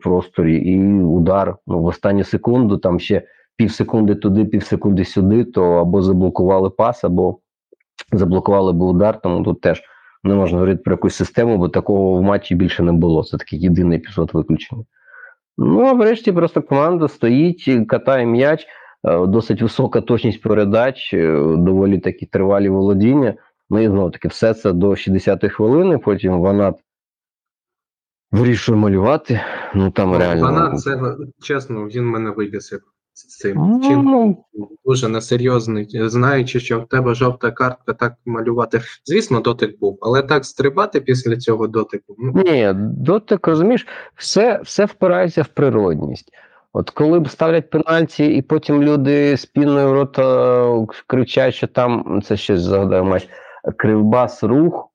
просторі, 0.02 0.56
і 0.56 1.02
удар 1.02 1.56
ну, 1.66 1.78
в 1.78 1.84
останню 1.84 2.24
секунду, 2.24 2.76
там 2.76 3.00
ще 3.00 3.22
пів 3.56 3.72
секунди 3.72 4.14
туди, 4.14 4.44
пів 4.44 4.62
секунди 4.62 5.04
сюди, 5.04 5.44
то 5.44 5.62
або 5.62 6.02
заблокували 6.02 6.70
пас, 6.70 7.04
або 7.04 7.38
заблокували 8.12 8.72
би 8.72 8.86
удар. 8.86 9.20
Тому 9.20 9.44
тут 9.44 9.60
теж 9.60 9.82
не 10.24 10.34
можна 10.34 10.58
говорити 10.58 10.82
про 10.84 10.92
якусь 10.92 11.14
систему, 11.14 11.58
бо 11.58 11.68
такого 11.68 12.12
в 12.12 12.22
матчі 12.22 12.54
більше 12.54 12.82
не 12.82 12.92
було. 12.92 13.24
Це 13.24 13.36
такий 13.36 13.60
єдиний 13.60 13.98
епізод 13.98 14.30
виключення. 14.32 14.84
Ну, 15.58 15.80
а 15.80 15.92
врешті 15.92 16.32
просто 16.32 16.62
команда 16.62 17.08
стоїть, 17.08 17.88
катає 17.88 18.26
м'яч, 18.26 18.66
досить 19.06 19.62
висока 19.62 20.00
точність 20.00 20.42
передач, 20.42 21.14
е, 21.14 21.54
доволі 21.56 21.98
такі 21.98 22.26
тривалі 22.26 22.68
володіння. 22.68 23.34
Ну 23.70 23.80
і 23.80 23.88
знову 23.88 24.10
таки, 24.10 24.28
все 24.28 24.54
це 24.54 24.72
до 24.72 24.90
60-ї 24.90 25.48
хвилини, 25.48 25.98
потім 25.98 26.40
Ванат 26.40 26.76
вирішує 28.32 28.78
малювати. 28.78 29.40
Ну 29.74 29.90
там 29.90 30.16
реально. 30.16 30.46
Вона 30.46 30.74
це 30.74 31.16
чесно, 31.42 31.86
він 31.86 32.06
мене 32.06 32.30
вибісив 32.30 32.80
з 33.12 33.26
цим 33.26 33.56
Ну, 33.56 33.80
чином. 33.88 34.36
Дуже 34.84 35.08
несерйозний, 35.08 35.88
знаючи, 35.92 36.60
що 36.60 36.80
в 36.80 36.88
тебе 36.88 37.14
жовта 37.14 37.50
картка, 37.50 37.92
так 37.92 38.14
малювати. 38.26 38.80
Звісно, 39.04 39.40
дотик 39.40 39.78
був, 39.78 39.98
але 40.02 40.22
так 40.22 40.44
стрибати 40.44 41.00
після 41.00 41.36
цього 41.36 41.66
дотику. 41.66 42.16
Ну, 42.18 42.42
Ні, 42.44 42.72
дотик, 42.76 43.46
розумієш, 43.46 43.86
все, 44.14 44.60
все 44.64 44.84
впирається 44.84 45.42
в 45.42 45.48
природність. 45.48 46.32
От 46.76 46.90
коли 46.90 47.20
б 47.20 47.28
ставлять 47.28 47.70
пенальті, 47.70 48.26
і 48.26 48.42
потім 48.42 48.82
люди 48.82 49.36
з 49.36 49.50
рота 49.56 50.86
кричать, 51.06 51.54
що 51.54 51.66
там 51.66 52.20
це 52.24 52.36
ще 52.36 52.58
згадаю 52.58 53.04
матч, 53.04 53.28
кривбас 53.76 54.44
рух, 54.44 54.88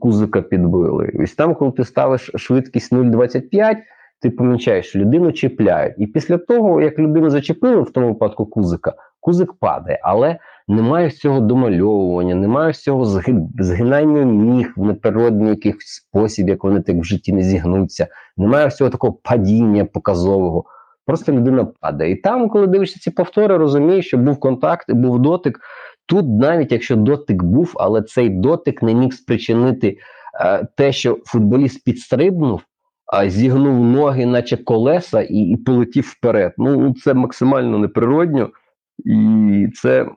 кузика 0.00 0.42
підбили. 0.42 1.12
Ось 1.22 1.34
там, 1.34 1.54
коли 1.54 1.72
ти 1.72 1.84
ставиш 1.84 2.30
швидкість 2.34 2.92
0,25, 2.92 3.76
ти 4.20 4.30
помічаєш, 4.30 4.86
що 4.86 4.98
людину 4.98 5.32
чіпляють. 5.32 5.94
І 5.98 6.06
після 6.06 6.38
того, 6.38 6.80
як 6.80 6.98
людину 6.98 7.30
зачепили, 7.30 7.82
в 7.82 7.90
тому 7.90 8.08
випадку 8.08 8.46
кузика, 8.46 8.92
кузик 9.20 9.52
падає, 9.52 10.00
але 10.02 10.38
немає 10.68 11.10
з 11.10 11.18
цього 11.18 11.40
домальовування, 11.40 12.34
немає 12.34 12.72
зги- 12.72 13.48
згинання 13.58 14.24
ніг 14.24 14.72
в 14.76 14.84
неприродний 14.84 15.48
якийсь 15.48 15.76
спосіб, 15.78 16.48
як 16.48 16.64
вони 16.64 16.80
так 16.80 16.96
в 16.96 17.04
житті 17.04 17.32
не 17.32 17.42
зігнуться. 17.42 18.06
Немає 18.36 18.66
всього 18.66 18.90
такого 18.90 19.12
падіння 19.12 19.84
показового. 19.84 20.64
Просто 21.06 21.32
людина 21.32 21.64
падає. 21.80 22.12
І 22.12 22.16
там, 22.16 22.48
коли 22.48 22.66
дивишся 22.66 23.00
ці 23.00 23.10
повтори, 23.10 23.56
розумієш, 23.56 24.06
що 24.06 24.18
був 24.18 24.40
контакт 24.40 24.90
був 24.90 25.18
дотик. 25.18 25.60
Тут, 26.06 26.26
навіть 26.28 26.72
якщо 26.72 26.96
дотик 26.96 27.42
був, 27.42 27.72
але 27.74 28.02
цей 28.02 28.28
дотик 28.28 28.82
не 28.82 28.94
міг 28.94 29.12
спричинити 29.12 29.98
е, 30.40 30.66
те, 30.76 30.92
що 30.92 31.18
футболіст 31.24 31.84
підстрибнув, 31.84 32.62
а 33.06 33.28
зігнув 33.28 33.84
ноги, 33.84 34.26
наче 34.26 34.56
колеса, 34.56 35.22
і, 35.22 35.36
і 35.36 35.56
полетів 35.56 36.04
вперед. 36.04 36.54
Ну, 36.58 36.94
це 36.94 37.14
максимально 37.14 37.78
неприродньо. 37.78 38.50
І 38.98 39.68
це 39.74 40.08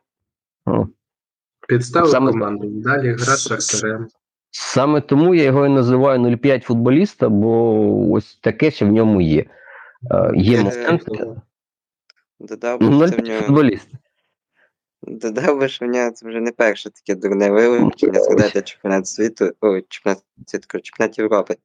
ну, 0.65 0.88
підставив 1.67 2.10
Саме- 2.10 2.32
команду. 2.32 2.67
Далі 2.67 3.12
гра 3.12 3.36
з 3.36 3.48
Шахтарем. 3.48 4.08
Саме 4.51 5.01
тому 5.01 5.36
я 5.36 5.44
його 5.44 5.65
і 5.65 5.70
називаю 5.70 6.20
0,5 6.20 6.62
футболіста, 6.62 7.29
бо 7.29 8.12
ось 8.12 8.36
таке, 8.36 8.72
що 8.72 8.86
в 8.86 8.91
ньому 8.91 9.22
є. 9.22 9.46
Е, 10.11 10.31
Є 10.35 10.59
Е, 10.59 10.63
моменти. 10.63 11.25
Додав 12.39 12.79
би, 12.79 13.07
що 13.07 13.17
в 13.17 13.25
нього 13.25 13.41
футболіст. 13.41 13.89
Додав 15.01 15.59
би, 15.59 15.67
що 15.67 15.85
в 15.85 15.89
нього 15.89 16.11
це 16.11 16.27
вже 16.27 16.39
не 16.41 16.51
перше 16.51 16.89
таке 16.89 17.19
дурне 17.19 17.49
вилучення, 17.49 18.19
згадати 18.19 18.61
чемпіонат 18.61 19.07
світу, 19.07 19.51
ой, 19.61 19.85
чемпіонат 19.89 20.23
світу, 20.47 20.79
чемпіонат 20.79 21.19
Європи, 21.19 21.55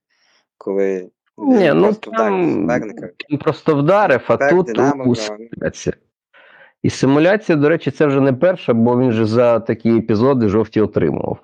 коли 0.59 1.11
Ні, 1.39 1.71
він 1.71 1.79
ну 1.79 1.93
там 1.93 2.69
він 3.31 3.39
просто 3.39 3.77
вдарив, 3.77 4.21
а 4.27 4.37
тут 4.37 4.79
у, 5.07 5.15
симуляція. 5.15 5.95
І 6.83 6.91
симуляція, 6.91 7.59
до 7.59 7.69
речі, 7.69 7.91
це 7.91 8.07
вже 8.07 8.21
не 8.21 8.33
перша, 8.33 8.75
бо 8.75 8.99
він 8.99 9.13
же 9.13 9.27
за 9.27 9.61
такі 9.61 9.97
епізоди 9.99 10.49
жовті 10.49 10.81
отримував. 10.81 11.39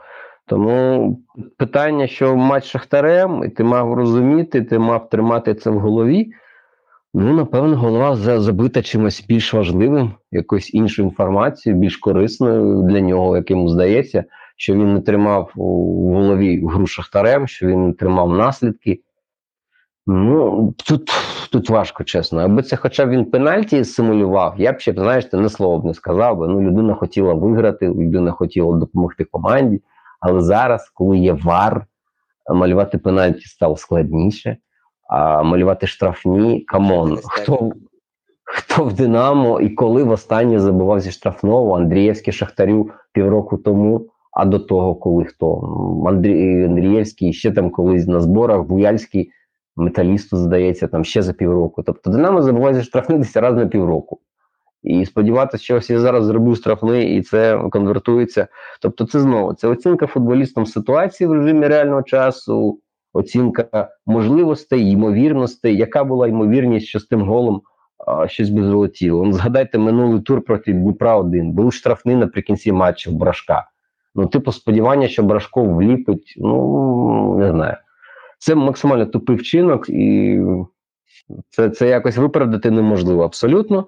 Тому 0.47 1.19
питання, 1.57 2.07
що 2.07 2.37
матч 2.37 2.65
Шахтарем, 2.65 3.45
і 3.45 3.49
ти 3.49 3.65
мав 3.65 3.95
розуміти, 3.95 4.63
ти 4.63 4.79
мав 4.79 5.09
тримати 5.09 5.55
це 5.55 5.71
в 5.71 5.79
голові. 5.79 6.33
Ну, 7.15 7.33
напевно, 7.33 7.77
голова 7.77 8.17
забита 8.17 8.83
чимось 8.83 9.25
більш 9.29 9.55
важливим, 9.55 10.13
якоюсь 10.33 10.75
іншою 10.75 11.09
інформацією, 11.09 11.81
більш 11.81 11.97
корисною 11.97 12.83
для 12.83 13.01
нього, 13.01 13.37
як 13.37 13.51
йому 13.51 13.69
здається, 13.69 14.25
що 14.57 14.75
він 14.75 14.95
не 14.95 15.01
тримав 15.01 15.53
у 15.57 16.15
голові 16.15 16.67
гру 16.67 16.87
Шахтарем, 16.87 17.49
що 17.49 17.67
він 17.67 17.87
не 17.87 17.93
тримав 17.93 18.31
наслідки. 18.31 19.01
Ну, 20.07 20.75
тут, 20.89 21.11
тут 21.53 21.71
важко, 21.71 22.05
чесно. 22.05 22.41
Аби 22.41 22.63
це 22.63 22.77
хоча 22.77 23.07
б 23.07 23.11
він 23.11 23.25
пенальті 23.25 23.85
симулював, 23.85 24.55
я 24.59 24.73
б 24.73 24.81
ще, 24.81 24.93
знаєш, 24.93 25.25
ти 25.25 25.37
не 25.37 25.49
слово 25.49 25.79
б 25.79 25.85
не 25.85 25.95
сказав 25.95 26.39
би. 26.39 26.49
Ну, 26.49 26.61
людина 26.61 26.95
хотіла 26.95 27.35
виграти, 27.35 27.89
людина 27.89 28.31
хотіла 28.31 28.77
допомогти 28.77 29.25
команді. 29.25 29.83
Але 30.21 30.41
зараз, 30.41 30.91
коли 30.95 31.19
є 31.19 31.33
VAR, 31.33 31.87
малювати 32.55 32.99
пенальті 32.99 33.41
стало 33.41 33.77
складніше, 33.77 34.57
а 35.09 35.43
малювати 35.43 35.87
штрафні, 35.87 36.61
come 36.61 36.94
on, 36.94 37.19
хто, 37.25 37.73
хто 38.45 38.85
в 38.85 38.93
Динамо 38.93 39.61
і 39.61 39.71
коли 39.71 40.05
востаннє 40.05 40.61
забивав 40.61 41.01
зі 41.01 41.11
штрафного 41.11 41.77
Андрієвський 41.77 42.33
Шахтарю 42.33 42.91
півроку 43.13 43.57
тому, 43.57 44.07
а 44.33 44.45
до 44.45 44.59
того, 44.59 44.95
коли 44.95 45.25
хто? 45.25 45.61
Андрій, 46.07 46.65
Андрієвський 46.65 47.33
ще 47.33 47.51
там 47.51 47.71
колись 47.71 48.07
на 48.07 48.21
зборах, 48.21 48.63
Буяльський 48.63 49.31
металісту, 49.77 50.37
здається, 50.37 50.89
там 50.89 51.05
ще 51.05 51.23
за 51.23 51.33
півроку. 51.33 51.83
Тобто 51.83 52.11
Динамо 52.11 52.43
забиває 52.43 52.75
зі 52.75 52.83
штрафних 52.83 53.19
десь 53.19 53.37
раз 53.37 53.57
на 53.57 53.67
півроку. 53.67 54.21
І 54.83 55.07
сподіватися, 55.07 55.65
що 55.65 55.77
ось 55.77 55.91
я 55.91 56.01
зараз 56.01 56.25
зроблю 56.25 56.57
штрафний, 56.57 57.17
і 57.17 57.23
це 57.23 57.59
конвертується. 57.71 58.47
Тобто, 58.83 59.07
це 59.07 59.21
знову 59.21 59.55
це 59.55 59.69
оцінка 59.69 60.07
футболістам 60.07 60.67
ситуації 60.67 61.29
в 61.29 61.33
режимі 61.33 61.67
реального 61.67 62.03
часу, 62.03 62.81
оцінка 63.13 63.89
можливостей, 64.07 64.91
ймовірностей, 64.91 65.77
яка 65.77 66.05
була 66.05 66.29
ймовірність, 66.29 66.87
що 66.87 67.01
з 67.01 67.05
тим 67.05 67.23
голом 67.23 67.63
а, 68.07 68.29
щось 68.29 68.51
би 68.51 68.65
золотіло. 68.65 69.25
Ну, 69.25 69.33
згадайте 69.33 69.79
минулий 69.79 70.21
тур 70.21 70.45
проти 70.45 70.73
Дніпра 70.73 71.17
1 71.17 71.53
був 71.53 71.73
штрафний 71.73 72.17
наприкінці 72.17 72.73
матчу 72.73 73.13
Брашка. 73.13 73.65
Ну, 74.15 74.27
типу, 74.27 74.53
сподівання, 74.53 75.09
що 75.09 75.23
Брашко 75.23 75.65
вліпить, 75.65 76.35
ну 76.37 77.37
не 77.39 77.51
знаю. 77.51 77.77
Це 78.39 78.55
максимально 78.55 79.07
тупий 79.07 79.37
вчинок, 79.37 79.89
і 79.89 80.41
Це, 81.51 81.71
це 81.71 81.89
якось 81.89 82.17
виправдати 82.17 82.71
неможливо 82.71 83.25
абсолютно. 83.25 83.87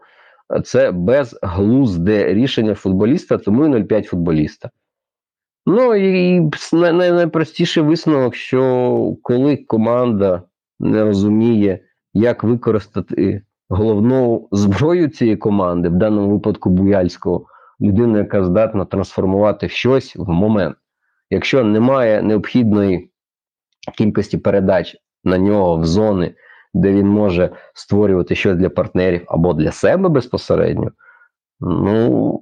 Це 0.64 0.92
безглузде 0.92 2.34
рішення 2.34 2.74
футболіста, 2.74 3.38
тому 3.38 3.66
і 3.66 3.68
0,5 3.68 4.02
футболіста. 4.02 4.70
Ну 5.66 5.94
і 5.94 6.40
най- 6.72 6.92
най- 6.92 7.12
найпростіший 7.12 7.82
висновок, 7.82 8.34
що 8.34 9.16
коли 9.22 9.56
команда 9.56 10.42
не 10.80 11.04
розуміє, 11.04 11.78
як 12.14 12.44
використати 12.44 13.42
головну 13.68 14.48
зброю 14.52 15.08
цієї 15.08 15.36
команди, 15.36 15.88
в 15.88 15.92
даному 15.94 16.30
випадку 16.30 16.70
Буяльського, 16.70 17.46
людину, 17.80 18.18
яка 18.18 18.44
здатна 18.44 18.84
трансформувати 18.84 19.68
щось 19.68 20.16
в 20.16 20.28
момент. 20.28 20.76
Якщо 21.30 21.64
немає 21.64 22.22
необхідної 22.22 23.10
кількості 23.98 24.38
передач 24.38 24.96
на 25.24 25.38
нього 25.38 25.76
в 25.76 25.86
зони, 25.86 26.34
де 26.74 26.92
він 26.92 27.08
може 27.08 27.50
створювати 27.74 28.34
щось 28.34 28.56
для 28.56 28.68
партнерів 28.68 29.24
або 29.28 29.52
для 29.54 29.72
себе 29.72 30.08
безпосередньо, 30.08 30.90
ну 31.60 32.40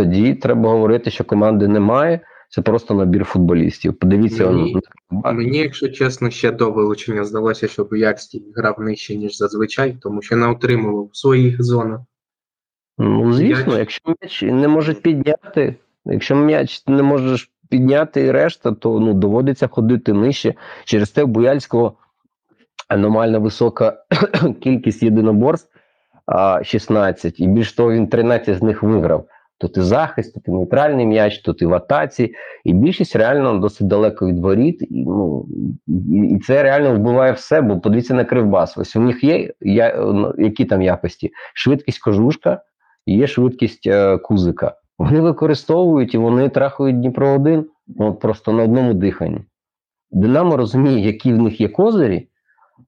тоді 0.00 0.34
треба 0.34 0.70
говорити, 0.70 1.10
що 1.10 1.24
команди 1.24 1.68
немає. 1.68 2.20
Це 2.48 2.62
просто 2.62 2.94
набір 2.94 3.24
футболістів. 3.24 3.94
Подивіться, 3.94 4.50
Мені- 4.50 4.76
он- 5.10 5.36
мені, 5.36 5.58
якщо 5.58 5.88
чесно, 5.88 6.30
ще 6.30 6.50
до 6.50 6.70
вилучення 6.70 7.24
здалося, 7.24 7.68
що 7.68 7.84
Боярський 7.84 8.52
грав 8.56 8.80
нижче, 8.80 9.16
ніж 9.16 9.36
зазвичай, 9.36 9.96
тому 10.02 10.22
що 10.22 10.36
не 10.36 10.48
отримував 10.48 11.10
своїх 11.12 11.62
зонах. 11.62 12.00
Ну, 12.98 13.32
звісно, 13.32 13.78
якщо 13.78 14.14
м'яч 14.22 14.42
не 14.42 14.68
можуть 14.68 15.02
підняти, 15.02 15.74
якщо 16.04 16.36
м'яч 16.36 16.86
не 16.86 17.02
можеш 17.02 17.50
підняти 17.68 18.20
і 18.20 18.30
решта, 18.30 18.72
то 18.72 19.00
ну, 19.00 19.14
доводиться 19.14 19.66
ходити 19.68 20.12
нижче. 20.12 20.54
Через 20.84 21.10
те 21.10 21.24
в 21.24 21.28
Буяльського 21.28 21.92
аномально 22.88 23.40
висока 23.40 24.04
кількість 24.60 25.02
єдиноборств 25.02 25.70
16, 26.62 27.40
і 27.40 27.46
більш 27.46 27.72
того, 27.72 27.92
він 27.92 28.08
13 28.08 28.58
з 28.58 28.62
них 28.62 28.82
виграв. 28.82 29.26
Тут 29.60 29.76
і 29.76 29.80
захист, 29.80 30.34
тут 30.34 30.48
і 30.48 30.50
нейтральний 30.50 31.06
м'яч, 31.06 31.38
тут 31.38 31.62
і 31.62 31.66
в 31.66 31.74
атаці, 31.74 32.34
і 32.64 32.72
більшість 32.72 33.16
реально 33.16 33.58
досить 33.58 33.86
далеко 33.86 34.26
від 34.26 34.38
воріт. 34.38 34.82
І, 34.82 35.04
ну, 35.04 35.46
і, 36.30 36.38
це 36.46 36.62
реально 36.62 36.94
вбиває 36.94 37.32
все, 37.32 37.60
бо 37.60 37.80
подивіться 37.80 38.14
на 38.14 38.24
Кривбас. 38.24 38.78
Ось 38.78 38.96
у 38.96 39.00
них 39.00 39.24
є 39.24 39.52
я, 39.60 39.96
ну, 39.96 40.34
які 40.38 40.64
там 40.64 40.82
якості? 40.82 41.32
Швидкість 41.54 42.02
кожушка, 42.02 42.62
є 43.06 43.26
швидкість 43.26 43.86
е, 43.86 44.18
кузика. 44.18 44.74
Вони 44.98 45.20
використовують 45.20 46.14
і 46.14 46.18
вони 46.18 46.48
трахають 46.48 47.00
Дніпро 47.00 47.28
1 47.28 47.66
ну, 47.86 48.14
просто 48.14 48.52
на 48.52 48.62
одному 48.62 48.94
диханні. 48.94 49.40
Динамо 50.10 50.56
розуміє, 50.56 51.00
які 51.00 51.32
в 51.32 51.38
них 51.42 51.60
є 51.60 51.68
козирі, 51.68 52.28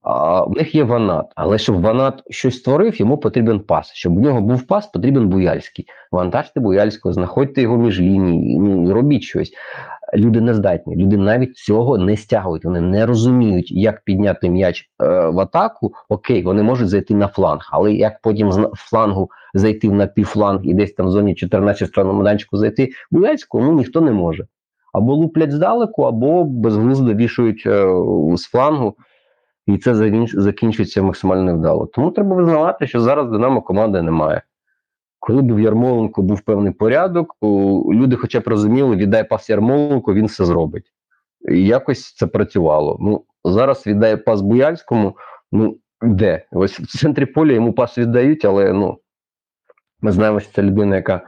а 0.01 0.43
в 0.43 0.51
них 0.51 0.75
є 0.75 0.83
ванат. 0.83 1.25
Але 1.35 1.57
щоб 1.57 1.81
ванат 1.81 2.23
щось 2.29 2.57
створив, 2.57 2.99
йому 2.99 3.17
потрібен 3.17 3.59
пас. 3.59 3.91
Щоб 3.93 4.15
в 4.15 4.19
нього 4.19 4.41
був 4.41 4.67
пас, 4.67 4.87
потрібен 4.87 5.29
Буяльський. 5.29 5.85
Вантажте 6.11 6.59
Буяльського, 6.59 7.13
знаходьте 7.13 7.61
його 7.61 7.77
між 7.77 7.99
ліній, 7.99 8.59
ну, 8.59 8.93
робіть 8.93 9.23
щось. 9.23 9.53
Люди 10.15 10.41
не 10.41 10.53
здатні, 10.53 10.95
люди 10.95 11.17
навіть 11.17 11.57
цього 11.57 11.97
не 11.97 12.17
стягують. 12.17 12.65
Вони 12.65 12.81
не 12.81 13.05
розуміють, 13.05 13.71
як 13.71 14.01
підняти 14.03 14.49
м'яч 14.49 14.89
е, 15.03 15.05
в 15.27 15.39
атаку. 15.39 15.93
Окей, 16.09 16.43
вони 16.43 16.63
можуть 16.63 16.89
зайти 16.89 17.15
на 17.15 17.27
фланг, 17.27 17.69
але 17.71 17.93
як 17.93 18.21
потім 18.21 18.51
з 18.51 18.69
флангу 18.75 19.29
зайти 19.53 19.89
в 19.89 19.93
напівфланг 19.93 20.59
і 20.63 20.73
десь 20.73 20.93
там 20.93 21.07
в 21.07 21.11
зоні 21.11 21.35
14 21.35 21.87
странному 21.87 22.17
майданчику 22.17 22.57
зайти 22.57 22.89
Буяльського, 23.11 23.63
ну 23.63 23.73
ніхто 23.73 24.01
не 24.01 24.11
може. 24.11 24.47
Або 24.93 25.15
луплять 25.15 25.51
здалеку, 25.51 26.03
або 26.03 26.43
безглуздо 26.43 27.13
вішають 27.13 27.63
е, 27.65 27.85
з 28.37 28.43
флангу, 28.43 28.95
і 29.67 29.77
це 29.77 29.95
закінчується 30.25 31.01
максимально 31.01 31.43
невдало. 31.43 31.85
Тому 31.85 32.11
треба 32.11 32.35
визнавати, 32.35 32.87
що 32.87 32.99
зараз 32.99 33.31
Динамо 33.31 33.61
команди 33.61 34.01
немає. 34.01 34.41
Коли 35.19 35.41
б 35.41 35.55
в 35.55 35.59
Ярмоленко 35.59 36.21
був 36.21 36.41
певний 36.41 36.73
порядок, 36.73 37.35
люди 37.93 38.15
хоча 38.15 38.39
б 38.39 38.47
розуміли, 38.47 38.95
віддай 38.95 39.29
пас 39.29 39.49
Ярмоленко, 39.49 40.13
він 40.13 40.25
все 40.25 40.45
зробить. 40.45 40.85
І 41.51 41.65
якось 41.65 42.13
це 42.15 42.27
працювало. 42.27 42.97
Ну, 43.01 43.25
зараз 43.43 43.87
віддає 43.87 44.17
пас 44.17 44.41
Буяльському. 44.41 45.17
Ну, 45.51 45.77
де? 46.01 46.45
Ось 46.51 46.79
в 46.79 46.99
центрі 46.99 47.25
поля 47.25 47.51
йому 47.51 47.73
пас 47.73 47.97
віддають, 47.97 48.45
але 48.45 48.73
ну, 48.73 48.97
ми 50.01 50.11
знаємо, 50.11 50.39
що 50.39 50.51
це 50.51 50.61
людина, 50.61 50.95
яка 50.95 51.21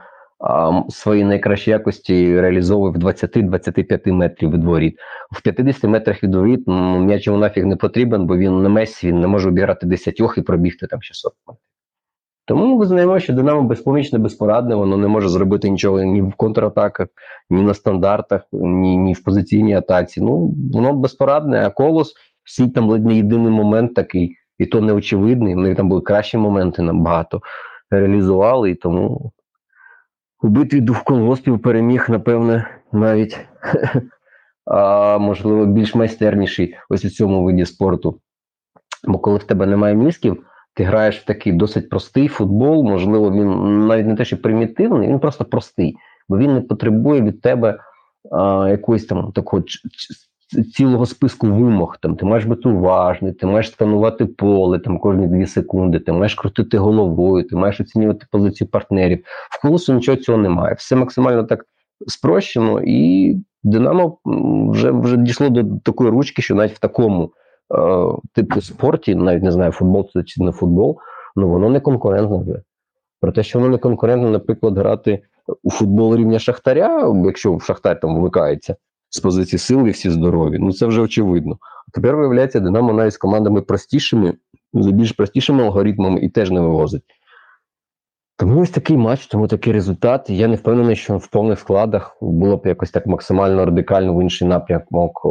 свої 0.88 1.24
найкращі 1.24 1.70
якості 1.70 2.40
реалізовує 2.40 2.92
в 2.92 2.96
20-25 2.96 4.12
метрів 4.12 4.50
від 4.50 4.64
воріт. 4.64 4.96
В 5.32 5.42
50 5.42 5.84
метрах 5.84 6.22
від 6.22 6.34
воріт 6.34 6.64
ну, 6.66 6.98
м'яч 6.98 7.26
йому 7.26 7.38
нафіг 7.38 7.66
не 7.66 7.76
потрібен, 7.76 8.26
бо 8.26 8.36
він 8.36 8.62
не 8.62 8.68
Месі, 8.68 9.08
він 9.08 9.20
не 9.20 9.26
може 9.26 9.48
обіграти 9.48 9.86
10 9.86 10.20
і 10.36 10.42
пробігти 10.42 10.86
там 10.86 11.02
600 11.02 11.32
метрів. 11.46 11.60
Тому 12.46 12.66
ми 12.66 12.76
визнаємо, 12.78 13.20
що 13.20 13.32
Динамо 13.32 13.62
безпомічне, 13.62 14.18
безпорадне, 14.18 14.74
воно 14.74 14.96
не 14.96 15.08
може 15.08 15.28
зробити 15.28 15.70
нічого 15.70 16.02
ні 16.02 16.22
в 16.22 16.34
контратаках, 16.34 17.08
ні 17.50 17.62
на 17.62 17.74
стандартах, 17.74 18.42
ні, 18.52 18.96
ні 18.96 19.12
в 19.12 19.24
позиційній 19.24 19.74
атаці. 19.74 20.20
Ну, 20.20 20.54
воно 20.72 20.92
безпорадне, 20.92 21.66
а 21.66 21.70
колос 21.70 22.14
всі 22.44 22.68
там 22.68 22.90
ледь 22.90 23.06
не 23.06 23.16
єдиний 23.16 23.52
момент 23.52 23.94
такий, 23.94 24.36
і 24.58 24.66
то 24.66 24.80
неочевидний. 24.80 25.54
В 25.54 25.58
них 25.58 25.76
там 25.76 25.88
були 25.88 26.00
кращі 26.00 26.38
моменти 26.38 26.82
набагато 26.82 27.40
реалізували, 27.90 28.70
і 28.70 28.74
тому 28.74 29.32
у 30.42 30.48
битві 30.48 30.80
двох 30.80 31.04
колгоспів 31.04 31.62
переміг, 31.62 32.06
напевне, 32.08 32.80
навіть 32.92 33.38
а, 34.64 35.18
можливо 35.18 35.66
більш 35.66 35.94
майстерніший 35.94 36.76
ось 36.88 37.04
у 37.04 37.10
цьому 37.10 37.44
виді 37.44 37.66
спорту. 37.66 38.20
Бо 39.04 39.18
коли 39.18 39.38
в 39.38 39.44
тебе 39.44 39.66
немає 39.66 39.94
мізків, 39.94 40.46
ти 40.74 40.84
граєш 40.84 41.18
в 41.18 41.24
такий 41.24 41.52
досить 41.52 41.88
простий 41.88 42.28
футбол, 42.28 42.84
можливо, 42.84 43.30
він 43.30 43.86
навіть 43.86 44.06
не 44.06 44.16
те, 44.16 44.24
що 44.24 44.42
примітивний, 44.42 45.08
він 45.08 45.18
просто 45.18 45.44
простий, 45.44 45.96
бо 46.28 46.38
він 46.38 46.54
не 46.54 46.60
потребує 46.60 47.22
від 47.22 47.40
тебе 47.40 47.78
а, 48.32 48.68
якоїсь 48.70 49.06
там 49.06 49.32
такого 49.32 49.62
цілого 50.74 51.06
списку 51.06 51.46
вимог. 51.46 51.96
Там 52.00 52.16
ти 52.16 52.26
маєш 52.26 52.44
бути 52.44 52.68
уважний, 52.68 53.32
ти 53.32 53.46
маєш 53.46 53.70
сканувати 53.70 54.26
поле 54.26 54.78
там 54.78 54.98
кожні 54.98 55.26
дві 55.26 55.46
секунди, 55.46 55.98
ти 55.98 56.12
маєш 56.12 56.34
крутити 56.34 56.78
головою, 56.78 57.48
ти 57.48 57.56
маєш 57.56 57.80
оцінювати 57.80 58.26
позицію 58.30 58.68
партнерів. 58.68 59.24
В 59.50 59.62
колосу 59.62 59.94
нічого 59.94 60.16
цього 60.16 60.38
немає. 60.38 60.74
Все 60.74 60.96
максимально 60.96 61.44
так 61.44 61.64
спрощено, 62.06 62.80
і 62.84 63.36
Динамо 63.62 64.18
вже 64.70 64.90
вже 64.90 65.16
дійшло 65.16 65.48
до 65.48 65.78
такої 65.78 66.10
ручки, 66.10 66.42
що 66.42 66.54
навіть 66.54 66.72
в 66.72 66.78
такому 66.78 67.32
е, 67.74 67.78
типу 68.32 68.60
спорті, 68.60 69.14
навіть 69.14 69.42
не 69.42 69.52
знаю, 69.52 69.72
футбол 69.72 70.10
це 70.12 70.22
чи 70.22 70.42
не 70.42 70.52
футбол, 70.52 70.98
ну 71.36 71.48
воно 71.48 71.70
не 71.70 71.80
конкурентне 71.80 72.38
вже. 72.38 72.62
Про 73.20 73.32
те, 73.32 73.42
що 73.42 73.58
воно 73.58 73.70
не 73.70 73.78
конкурентно, 73.78 74.30
наприклад, 74.30 74.78
грати 74.78 75.22
у 75.62 75.70
футбол 75.70 76.16
рівня 76.16 76.38
Шахтаря, 76.38 77.14
якщо 77.24 77.58
Шахтар 77.58 78.00
там 78.00 78.18
вмикається 78.18 78.76
з 79.16 79.20
позиції 79.20 79.58
сили, 79.58 79.90
всі 79.90 80.10
здорові, 80.10 80.58
ну 80.60 80.72
це 80.72 80.86
вже 80.86 81.00
очевидно. 81.00 81.58
Тепер 81.92 82.16
виявляється, 82.16 82.60
Динамо 82.60 82.92
навіть 82.92 83.12
з 83.12 83.18
командами 83.18 83.62
простішими, 83.62 84.34
за 84.72 84.90
більш 84.90 85.12
простішими 85.12 85.64
алгоритмами 85.64 86.20
і 86.20 86.28
теж 86.28 86.50
не 86.50 86.60
вивозить. 86.60 87.02
Тому 88.38 88.60
ось 88.60 88.70
такий 88.70 88.96
матч, 88.96 89.26
тому 89.26 89.48
такий 89.48 89.72
результат. 89.72 90.30
Я 90.30 90.48
не 90.48 90.56
впевнений, 90.56 90.96
що 90.96 91.18
в 91.18 91.26
повних 91.26 91.58
складах 91.58 92.16
було 92.20 92.56
б 92.56 92.66
якось 92.66 92.90
так 92.90 93.06
максимально 93.06 93.64
радикально 93.64 94.14
в 94.14 94.22
інший 94.22 94.48
напрямок 94.48 95.26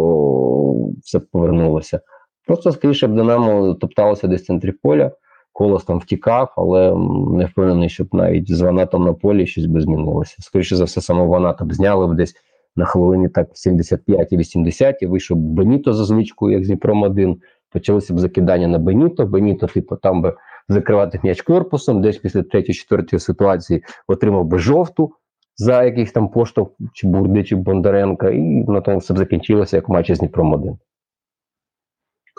все 1.03 1.19
повернулося. 1.19 1.99
Просто 2.47 2.71
скоріше 2.71 3.07
б 3.07 3.15
Динамо 3.15 3.73
топталося 3.73 4.27
десь 4.27 4.41
в 4.41 4.45
центрі 4.45 4.71
поля, 4.71 5.11
колос 5.53 5.83
там 5.83 5.99
втікав, 5.99 6.53
але 6.57 6.95
не 7.31 7.45
впевнений, 7.45 7.89
щоб 7.89 8.07
навіть 8.13 8.55
з 8.55 8.61
ванатом 8.61 9.05
на 9.05 9.13
полі 9.13 9.47
щось 9.47 9.65
би 9.65 9.81
змінилося. 9.81 10.35
Скоріше 10.39 10.75
за 10.75 10.83
все, 10.83 11.01
саме 11.01 11.25
ваната 11.25 11.65
б 11.65 11.73
зняли 11.73 12.07
б 12.07 12.15
десь 12.15 12.35
на 12.75 12.85
хвилині 12.85 13.29
так 13.29 13.49
75-80, 13.49 15.07
вийшов 15.07 15.37
Беніто 15.37 15.93
за 15.93 16.05
звичкою, 16.05 16.53
як 16.53 16.63
з 16.63 16.67
Дніпром 16.67 17.03
1, 17.03 17.41
почалося 17.71 18.13
б 18.13 18.19
закидання 18.19 18.67
на 18.67 18.79
Беніто. 18.79 19.25
Беніто, 19.25 19.67
типу, 19.67 19.95
там 19.95 20.21
би 20.21 20.35
закривати 20.69 21.19
м'яч 21.23 21.41
корпусом, 21.41 22.01
десь 22.01 22.17
після 22.17 22.43
третьої-четвертої 22.43 23.19
ситуації 23.19 23.83
отримав 24.07 24.45
би 24.45 24.59
жовту 24.59 25.13
за 25.57 25.83
якийсь 25.83 26.11
там 26.11 26.29
поштовх 26.29 26.71
чи 26.93 27.07
Бурди, 27.07 27.43
чи 27.43 27.55
Бондаренка, 27.55 28.29
і 28.29 28.39
на 28.41 28.81
тому 28.81 28.97
все 28.97 29.13
б 29.13 29.17
закінчилося, 29.17 29.77
як 29.77 29.89
в 29.89 29.91
матчі 29.91 30.15
з 30.15 30.19
Дніпром 30.19 30.53
1. 30.53 30.77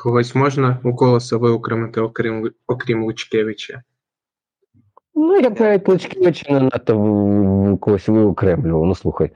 Когось 0.03 0.35
можна 0.35 0.79
у 0.85 0.94
колоса 0.96 1.37
виокремити, 1.37 2.01
окрім, 2.01 2.51
окрім 2.66 3.05
Лучкевича. 3.05 3.83
Ну, 5.14 5.40
я 5.40 5.51
б 5.51 5.61
навіть 5.61 5.88
Лучкевича 5.88 6.53
не 6.53 6.61
надто 6.61 7.79
когось 7.81 8.09
виокремлював. 8.09 8.85
Ну 8.85 8.94
слухай, 8.94 9.31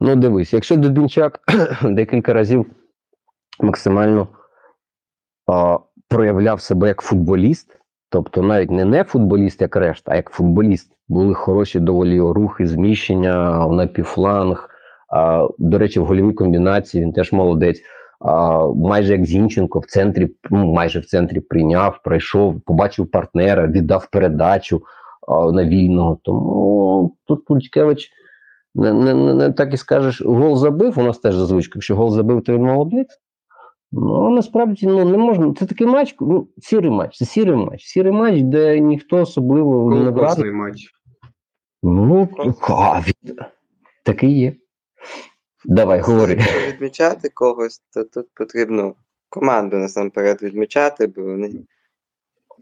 ну 0.00 0.16
дивись, 0.16 0.52
якщо 0.52 0.76
Дубінчак 0.76 1.40
декілька 1.82 2.32
разів 2.32 2.66
максимально 3.60 4.28
а, 5.46 5.78
проявляв 6.08 6.60
себе 6.60 6.88
як 6.88 7.00
футболіст, 7.00 7.78
тобто 8.10 8.42
навіть 8.42 8.70
не 8.70 8.84
не 8.84 9.04
футболіст, 9.04 9.60
як 9.60 9.76
решта, 9.76 10.12
а 10.12 10.16
як 10.16 10.30
футболіст, 10.30 10.92
були 11.08 11.34
хороші 11.34 11.80
доволі 11.80 12.20
рухи, 12.20 12.66
зміщення 12.66 13.66
в 13.66 13.72
напівфланг. 13.72 14.70
А, 15.08 15.48
до 15.58 15.78
речі, 15.78 16.00
в 16.00 16.04
гольовій 16.04 16.32
комбінації 16.32 17.04
він 17.04 17.12
теж 17.12 17.32
молодець. 17.32 17.82
а, 18.20 18.66
майже 18.66 19.12
як 19.12 19.24
Зінченко 19.24 19.78
в 19.78 19.86
центрі, 19.86 20.28
ну, 20.50 20.72
майже 20.72 21.00
в 21.00 21.06
центрі 21.06 21.40
прийняв, 21.40 22.00
пройшов, 22.04 22.60
побачив 22.60 23.10
партнера, 23.10 23.66
віддав 23.66 24.08
передачу 24.12 24.82
а, 25.28 25.52
на 25.52 25.64
вільного. 25.64 26.18
Тому 26.22 27.16
тут 27.26 27.44
Пулькевич 27.44 28.10
не, 28.76 28.92
не, 28.92 29.14
не, 29.14 29.34
не 29.34 29.52
так 29.52 29.74
і 29.74 29.76
скажеш, 29.76 30.22
гол 30.22 30.56
забив. 30.56 30.98
У 30.98 31.02
нас 31.02 31.18
теж 31.18 31.34
за 31.34 31.56
якщо 31.56 31.96
гол 31.96 32.10
забив, 32.10 32.44
то 32.44 32.52
він 32.52 32.62
молодець. 32.62 33.20
Ну, 33.92 34.30
насправді 34.30 34.86
ну, 34.86 35.04
не 35.04 35.18
можна. 35.18 35.54
Це 35.54 35.66
такий 35.66 35.86
матч, 35.86 36.14
ну, 36.20 36.48
сірий 36.58 36.90
матч, 36.90 37.18
це 37.18 37.24
сірий 37.24 37.56
матч. 37.56 37.84
Сірий 37.84 38.12
матч, 38.12 38.40
де 38.40 38.80
ніхто 38.80 39.16
особливо 39.16 39.94
не. 39.94 40.12
Колгосний 40.12 40.52
матч. 40.52 40.90
Ну, 41.82 42.28
від... 43.06 43.40
такий 44.04 44.38
є. 44.38 44.56
Давай, 45.64 46.00
говори. 46.00 46.32
Якщо 46.32 46.68
відмічати 46.68 47.28
когось, 47.34 47.82
то 47.94 48.04
тут 48.04 48.26
потрібно 48.34 48.94
команду 49.28 49.76
насамперед 49.76 50.42
відмічати, 50.42 51.06
бо 51.06 51.22
вони 51.22 51.50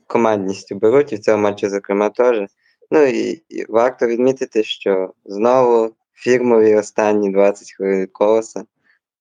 командністю 0.07 0.75
беруть 0.75 1.13
і 1.13 1.17
в 1.17 1.21
цьому 1.21 1.43
матчі, 1.43 1.69
зокрема, 1.69 2.11
теж. 2.11 2.49
Ну 2.91 3.03
і, 3.03 3.31
і 3.49 3.65
варто 3.69 4.07
відмітити, 4.07 4.63
що 4.63 5.13
знову 5.25 5.95
фірмові 6.15 6.75
останні 6.75 7.31
20 7.31 7.73
хвилин 7.73 8.07
колоса 8.13 8.65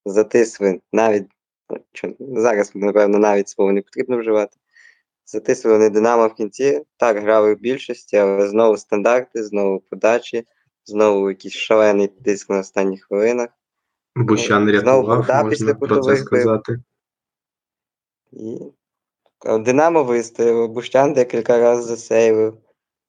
затисли 0.06 0.82
навіть 0.93 1.27
ну, 2.19 2.41
зараз, 2.41 2.71
напевно, 2.75 3.19
навіть 3.19 3.49
слово 3.49 3.71
не 3.71 3.82
потрібно 3.82 4.17
вживати. 4.17 4.58
Затисли 5.25 5.71
вони 5.71 5.89
Динамо 5.89 6.27
в 6.27 6.34
кінці. 6.34 6.86
Так, 6.97 7.17
грали 7.17 7.53
в 7.53 7.60
більшості, 7.60 8.17
але 8.17 8.47
знову 8.47 8.77
стандарти, 8.77 9.43
знову 9.43 9.79
подачі, 9.79 10.47
знову 10.86 11.29
якийсь 11.29 11.53
шалений 11.53 12.08
тиск 12.08 12.49
на 12.49 12.60
останніх 12.60 13.06
хвилинах. 13.06 13.49
Бущан 14.15 14.71
рятував, 14.71 15.06
вода 15.06 15.43
після 15.49 15.65
можна 15.65 15.88
про 15.88 15.99
це 15.99 16.15
сказати. 16.15 16.79
І 18.32 18.60
Динамо 19.60 20.03
вистояло, 20.03 20.67
Бущан 20.67 21.13
декілька 21.13 21.60
разів 21.60 21.84
засейвив. 21.84 22.58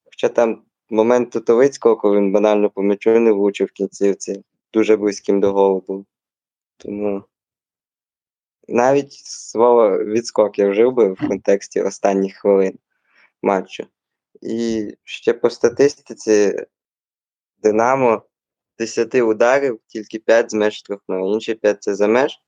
Хоча 0.04 0.28
там 0.28 0.63
момент 0.90 1.30
Тутовицького, 1.30 1.96
коли 1.96 2.16
він 2.16 2.32
банально 2.32 2.70
по 2.70 2.82
м'ячу 2.82 3.20
не 3.20 3.32
влучив 3.32 3.66
в 3.66 3.72
кінцівці, 3.72 4.44
дуже 4.72 4.96
близьким 4.96 5.40
до 5.40 5.52
голу 5.52 5.84
був. 5.88 6.06
Тому 6.76 7.24
навіть 8.68 9.12
слово 9.12 10.04
відскок 10.04 10.58
я 10.58 10.70
вжив 10.70 10.92
би 10.92 11.12
в 11.12 11.28
контексті 11.28 11.82
останніх 11.82 12.36
хвилин 12.36 12.78
матчу. 13.42 13.86
І 14.42 14.88
ще 15.04 15.34
по 15.34 15.50
статистиці 15.50 16.66
Динамо 17.62 18.22
10 18.78 19.14
ударів, 19.14 19.80
тільки 19.86 20.18
5 20.18 20.50
з 20.50 20.54
меж 20.54 20.74
штрафного, 20.74 21.34
інші 21.34 21.54
5 21.54 21.82
це 21.82 21.94
за 21.94 22.08
меж, 22.08 22.38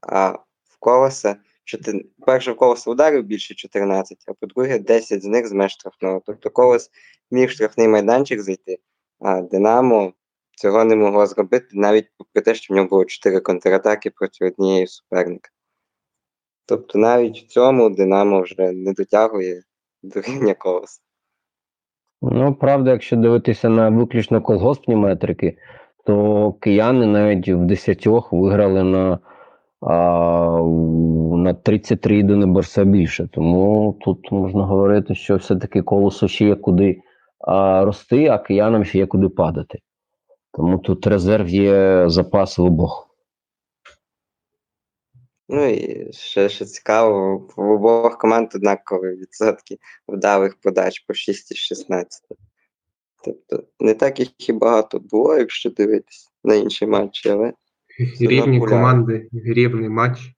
а 0.00 0.28
в 0.64 0.76
колоса 0.78 1.36
чотир... 1.66 1.94
перше 2.26 2.52
в 2.52 2.56
колос 2.56 2.86
ударів 2.86 3.24
більше 3.24 3.54
14, 3.54 4.24
а 4.26 4.32
по-друге, 4.32 4.78
10 4.78 5.22
з 5.22 5.26
них 5.26 5.46
з 5.46 5.52
меж 5.52 5.72
штрафного. 5.72 6.22
Тобто 6.26 6.50
колос 6.50 6.90
міг 7.30 7.48
в 7.48 7.50
штрафний 7.50 7.88
майданчик 7.88 8.40
зайти, 8.40 8.78
а 9.20 9.40
Динамо 9.42 10.12
цього 10.56 10.84
не 10.84 10.96
могло 10.96 11.26
зробити, 11.26 11.66
навіть 11.72 12.06
попри 12.18 12.42
те, 12.42 12.54
що 12.54 12.74
в 12.74 12.76
нього 12.76 12.88
було 12.88 13.04
4 13.04 13.40
контратаки 13.40 14.10
проти 14.10 14.46
однієї 14.46 14.86
суперника. 14.86 15.50
Тобто 16.66 16.98
навіть 16.98 17.38
в 17.38 17.46
цьому 17.46 17.90
Динамо 17.90 18.42
вже 18.42 18.72
не 18.72 18.92
дотягує 18.92 19.62
до 20.02 20.20
рівня 20.20 20.54
колоса. 20.54 21.00
Ну, 22.22 22.54
правда, 22.54 22.90
якщо 22.90 23.16
дивитися 23.16 23.68
на 23.68 23.88
виключно 23.88 24.42
колгоспні 24.42 24.96
метрики, 24.96 25.58
то 26.04 26.52
кияни 26.52 27.06
навіть 27.06 27.48
в 27.48 27.56
десятьох 27.56 28.32
виграли 28.32 28.82
на, 28.82 29.18
а, 29.80 30.60
на 31.36 31.54
33 31.54 32.16
єдине 32.16 32.46
борса 32.46 32.84
більше. 32.84 33.28
Тому 33.32 33.98
тут 34.00 34.32
можна 34.32 34.64
говорити, 34.64 35.14
що 35.14 35.36
все-таки 35.36 35.82
колосу 35.82 36.28
ще 36.28 36.44
є 36.44 36.54
куди 36.54 37.00
а, 37.38 37.84
рости, 37.84 38.26
а 38.26 38.38
киянам 38.38 38.84
ще 38.84 38.98
є 38.98 39.06
куди 39.06 39.28
падати. 39.28 39.78
Тому 40.52 40.78
тут 40.78 41.06
резерв 41.06 41.48
є 41.48 42.04
запас 42.08 42.58
в 42.58 42.62
обох. 42.62 43.06
Ну 45.48 45.66
і 45.66 46.12
ще, 46.12 46.48
ще 46.48 46.64
цікаво, 46.64 47.36
в 47.56 47.70
обох 47.70 48.18
команд 48.18 48.48
однакові 48.54 49.16
відсотки 49.16 49.78
вдалих 50.08 50.60
подач 50.60 51.00
по 51.00 51.14
6 51.14 51.50
із 51.50 51.56
16. 51.56 52.22
Тобто 53.24 53.62
не 53.80 53.94
так 53.94 54.20
їх 54.20 54.48
і 54.48 54.52
багато 54.52 54.98
було, 54.98 55.36
якщо 55.36 55.70
дивитись 55.70 56.32
на 56.44 56.54
інші 56.54 56.86
матчі, 56.86 57.30
але 57.30 57.52
Рівні 58.20 58.60
команди, 58.60 59.28
рівний 59.32 59.88
матч. 59.88 60.32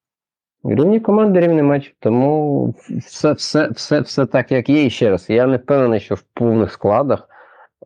Рівні 0.64 1.00
команди, 1.00 1.40
рівний 1.40 1.62
матч. 1.62 1.94
Тому 2.00 2.74
все, 3.06 3.32
все, 3.32 3.68
все, 3.68 4.00
все 4.00 4.26
так, 4.26 4.52
як 4.52 4.68
є. 4.68 4.84
І 4.84 4.90
ще 4.90 5.10
раз, 5.10 5.30
я 5.30 5.46
не 5.46 5.56
впевнений, 5.56 6.00
що 6.00 6.14
в 6.14 6.22
повних 6.34 6.72
складах 6.72 7.28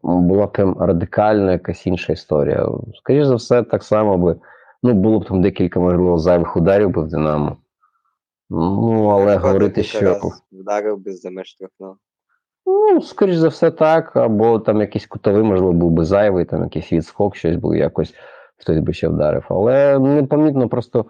була 0.02 0.46
прям 0.46 0.76
радикальна 0.80 1.52
якась 1.52 1.86
інша 1.86 2.12
історія. 2.12 2.68
Скоріше 2.94 3.26
за 3.26 3.34
все, 3.34 3.62
так 3.62 3.82
само 3.82 4.18
би. 4.18 4.36
Ну, 4.82 4.94
було 4.94 5.20
б 5.20 5.24
там 5.24 5.42
декілька, 5.42 5.80
можливо, 5.80 6.18
зайвих 6.18 6.56
ударів 6.56 6.90
би 6.90 7.02
в 7.02 7.08
Динамо. 7.08 7.56
Ну, 8.50 9.08
але 9.08 9.36
говорити, 9.36 9.82
що. 9.82 10.20
вдарив 10.52 10.98
без 10.98 11.20
за 11.20 11.30
меж 11.30 11.46
штрафного. 11.46 11.96
Ну, 12.66 13.02
скоріш 13.02 13.36
за 13.36 13.48
все, 13.48 13.70
так. 13.70 14.16
Або 14.16 14.58
там 14.58 14.80
якийсь 14.80 15.06
кутовий, 15.06 15.42
можливо, 15.42 15.72
був 15.72 15.90
би 15.90 16.04
зайвий, 16.04 16.44
там 16.44 16.62
якийсь 16.62 16.92
відскок, 16.92 17.36
щось 17.36 17.56
був 17.56 17.76
якось 17.76 18.14
хтось 18.62 18.78
би 18.78 18.92
ще 18.92 19.08
вдарив. 19.08 19.44
Але 19.48 19.98
непомітно 19.98 20.68
просто 20.68 21.04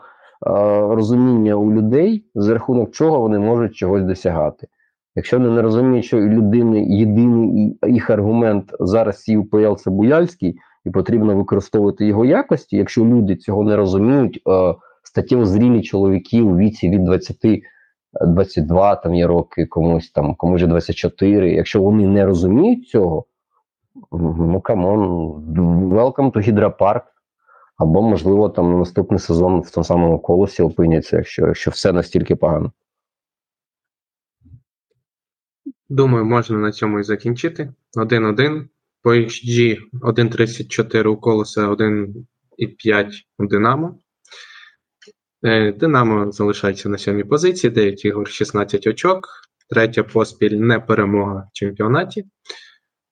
розуміння 0.90 1.54
у 1.54 1.72
людей, 1.72 2.24
за 2.34 2.54
рахунок 2.54 2.90
чого 2.90 3.20
вони 3.20 3.38
можуть 3.38 3.76
чогось 3.76 4.02
досягати. 4.02 4.66
Якщо 5.14 5.38
вони 5.38 5.50
не 5.50 5.62
розуміють, 5.62 6.04
що 6.04 6.20
людини 6.20 6.84
єдиний 6.84 7.78
їх 7.88 8.10
аргумент 8.10 8.74
зараз 8.80 9.28
і 9.28 9.36
УПЛ 9.36 9.74
це 9.74 9.90
Буяльський, 9.90 10.58
і 10.84 10.90
потрібно 10.90 11.36
використовувати 11.36 12.06
його 12.06 12.24
якості. 12.24 12.76
Якщо 12.76 13.04
люди 13.04 13.36
цього 13.36 13.64
не 13.64 13.76
розуміють, 13.76 14.42
статево 15.02 15.44
зрілі 15.44 15.82
чоловіки 15.82 16.42
у 16.42 16.56
віці 16.56 16.90
від 16.90 17.04
20 17.04 17.36
22 18.20 18.96
там 18.96 19.14
є 19.14 19.26
роки, 19.26 19.66
комусь 19.66 20.10
там, 20.10 20.34
комусь 20.34 20.60
же 20.60 20.66
24. 20.66 21.52
Якщо 21.52 21.82
вони 21.82 22.06
не 22.08 22.26
розуміють 22.26 22.88
цього, 22.88 23.24
ну 24.12 24.60
come 24.60 24.83
on, 24.83 25.00
welcome 25.92 26.32
to 26.32 26.40
гідропарк. 26.40 27.11
Або, 27.76 28.02
можливо, 28.02 28.48
там 28.48 28.72
на 28.72 28.78
наступний 28.78 29.20
сезон 29.20 29.60
в 29.60 29.70
тому 29.70 29.84
самому 29.84 30.18
колосі 30.18 30.62
опиняться, 30.62 31.16
якщо, 31.16 31.46
якщо 31.46 31.70
все 31.70 31.92
настільки 31.92 32.36
погано. 32.36 32.72
Думаю, 35.88 36.24
можна 36.24 36.58
на 36.58 36.72
цьому 36.72 37.00
і 37.00 37.02
закінчити. 37.02 37.72
1-1. 37.96 38.68
По 39.02 39.10
XG 39.10 39.78
1.34 40.02 41.06
у 41.06 41.16
колоса, 41.16 41.68
1.5 41.68 43.10
у 43.38 43.46
Динамо. 43.46 43.98
Е, 45.44 45.72
Динамо 45.72 46.32
залишається 46.32 46.88
на 46.88 46.98
сьомій 46.98 47.24
позиції, 47.24 47.70
9 47.70 48.04
ігор, 48.04 48.28
16 48.28 48.86
очок. 48.86 49.28
Третя 49.70 50.02
поспіль 50.02 50.56
не 50.56 50.80
перемога 50.80 51.48
в 51.50 51.52
чемпіонаті. 51.52 52.26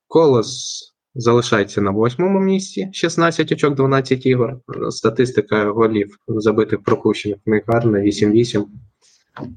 Колос 0.07 0.90
залишається 1.15 1.81
на 1.81 1.91
восьмому 1.91 2.41
місці, 2.41 2.91
16 2.93 3.53
очок, 3.53 3.75
12 3.75 4.27
ігор. 4.27 4.61
Статистика 4.91 5.65
голів 5.65 6.17
забитих 6.29 6.83
пропущених 6.83 7.39
них 7.47 7.65
гарна, 7.67 7.99
8-8. 7.99 8.65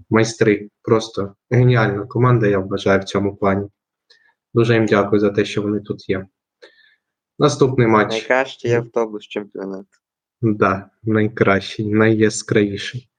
Майстри. 0.10 0.70
Просто 0.82 1.36
геніальна 1.52 2.06
команда, 2.06 2.48
я 2.48 2.60
вважаю, 2.60 3.00
в 3.00 3.04
цьому 3.04 3.36
плані. 3.36 3.68
Дуже 4.54 4.74
їм 4.74 4.86
дякую 4.86 5.20
за 5.20 5.30
те, 5.30 5.46
що 5.46 5.62
вони 5.62 5.80
тут 5.80 6.10
є. 6.10 6.28
Наступний 7.40 7.88
матч. 7.88 8.12
Найкращий 8.12 8.72
автобус 8.72 9.28
чемпіонату. 9.28 9.88
Да, 10.42 10.90
найкращий, 11.04 11.86
найяскравіший. 11.94 13.10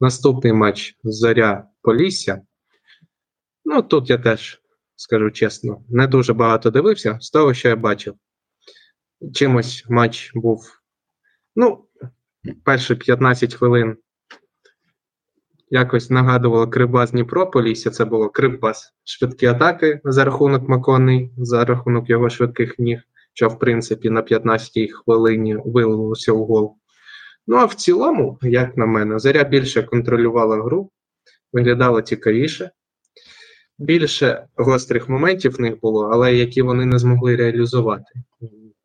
Наступний 0.00 0.52
матч 0.52 0.96
Зоря 1.04 1.64
Полісся. 1.82 2.42
Ну, 3.64 3.82
тут 3.82 4.10
я 4.10 4.18
теж 4.18 4.62
скажу 5.00 5.30
чесно, 5.30 5.82
не 5.88 6.06
дуже 6.06 6.32
багато 6.32 6.70
дивився 6.70 7.18
з 7.20 7.30
того, 7.30 7.54
що 7.54 7.68
я 7.68 7.76
бачив. 7.76 8.14
Чимось 9.34 9.84
матч 9.88 10.32
був. 10.34 10.80
Ну, 11.56 11.84
перші 12.64 12.94
15 12.94 13.54
хвилин 13.54 13.96
якось 15.70 16.10
нагадувало 16.10 16.68
Кривбас 16.68 17.10
Дніпро 17.10 17.50
Полісся. 17.50 17.90
Це 17.90 18.04
було 18.04 18.28
Кривбас. 18.28 18.94
Швидкі 19.04 19.46
атаки 19.46 20.00
за 20.04 20.24
рахунок 20.24 20.68
Макони, 20.68 21.30
за 21.38 21.64
рахунок 21.64 22.10
його 22.10 22.30
швидких 22.30 22.78
ніг, 22.78 23.02
що 23.32 23.48
в 23.48 23.58
принципі 23.58 24.10
на 24.10 24.22
15-й 24.22 24.88
хвилині 24.88 25.56
вилилося 25.64 26.32
у 26.32 26.44
гол. 26.44 26.76
Ну 27.46 27.56
а 27.56 27.64
в 27.64 27.74
цілому, 27.74 28.38
як 28.42 28.76
на 28.76 28.86
мене, 28.86 29.18
Заря 29.18 29.44
більше 29.44 29.82
контролювала 29.82 30.56
гру, 30.56 30.90
виглядала 31.52 32.02
цікавіше. 32.02 32.70
Більше 33.80 34.46
гострих 34.56 35.08
моментів 35.08 35.52
в 35.52 35.60
них 35.60 35.80
було, 35.80 36.10
але 36.12 36.34
які 36.34 36.62
вони 36.62 36.86
не 36.86 36.98
змогли 36.98 37.36
реалізувати. 37.36 38.12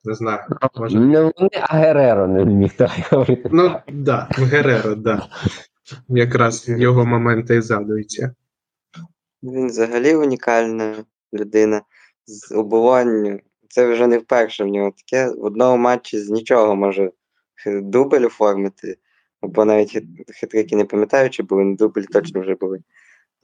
Не 0.04 0.14
знаю. 0.14 0.40
Може. 0.76 1.00
Не 1.00 1.22
вони, 1.22 1.50
а 1.62 1.78
Гереро 1.78 2.28
не 2.28 2.44
вміг 2.44 2.74
так 2.78 2.92
говорити. 3.12 3.50
Ну, 3.54 3.76
да, 3.88 4.28
Гереро, 4.32 4.96
да. 4.96 5.28
Якраз 6.10 6.70
його 6.70 7.06
моменти 7.06 7.56
і 7.56 7.62
згадуються. 7.62 8.36
Він 9.44 9.68
взагалі 9.68 10.16
унікальна 10.16 10.96
людина 11.34 11.82
з 12.26 12.52
оболонню. 12.52 13.40
Це 13.70 13.92
вже 13.92 14.08
не 14.08 14.18
вперше 14.18 14.64
в 14.64 14.68
нього 14.68 14.94
таке. 14.98 15.32
В 15.32 15.44
одному 15.44 15.78
матчі 15.78 16.20
з 16.20 16.30
нічого 16.30 16.76
може 16.76 17.12
дубль 17.66 18.26
оформити, 18.26 18.98
або 19.42 19.66
навіть 19.66 20.04
хитрики 20.40 20.76
не 20.76 20.86
пам'ятаю, 20.86 21.30
чи 21.30 21.44
були 21.44 21.64
ну, 21.64 21.76
дубль 21.76 22.02
точно 22.02 22.42
вже 22.42 22.56
були. 22.56 22.80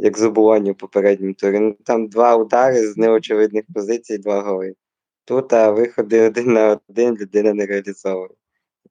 Як 0.04 0.18
з 0.18 0.24
оболонню 0.24 0.72
в 0.72 0.76
попередньому 0.76 1.34
турі. 1.34 1.60
Ну, 1.60 1.76
там 1.86 2.08
два 2.08 2.36
удари 2.36 2.88
з 2.88 2.98
неочевидних 2.98 3.64
позицій, 3.74 4.18
два 4.18 4.42
голи. 4.42 4.74
Тут 5.26 5.54
а 5.54 5.72
виходи 5.72 6.22
один 6.28 6.54
на 6.54 6.80
один 6.90 7.16
людина 7.16 7.54
не 7.54 7.66
реалізовує. 7.66 8.30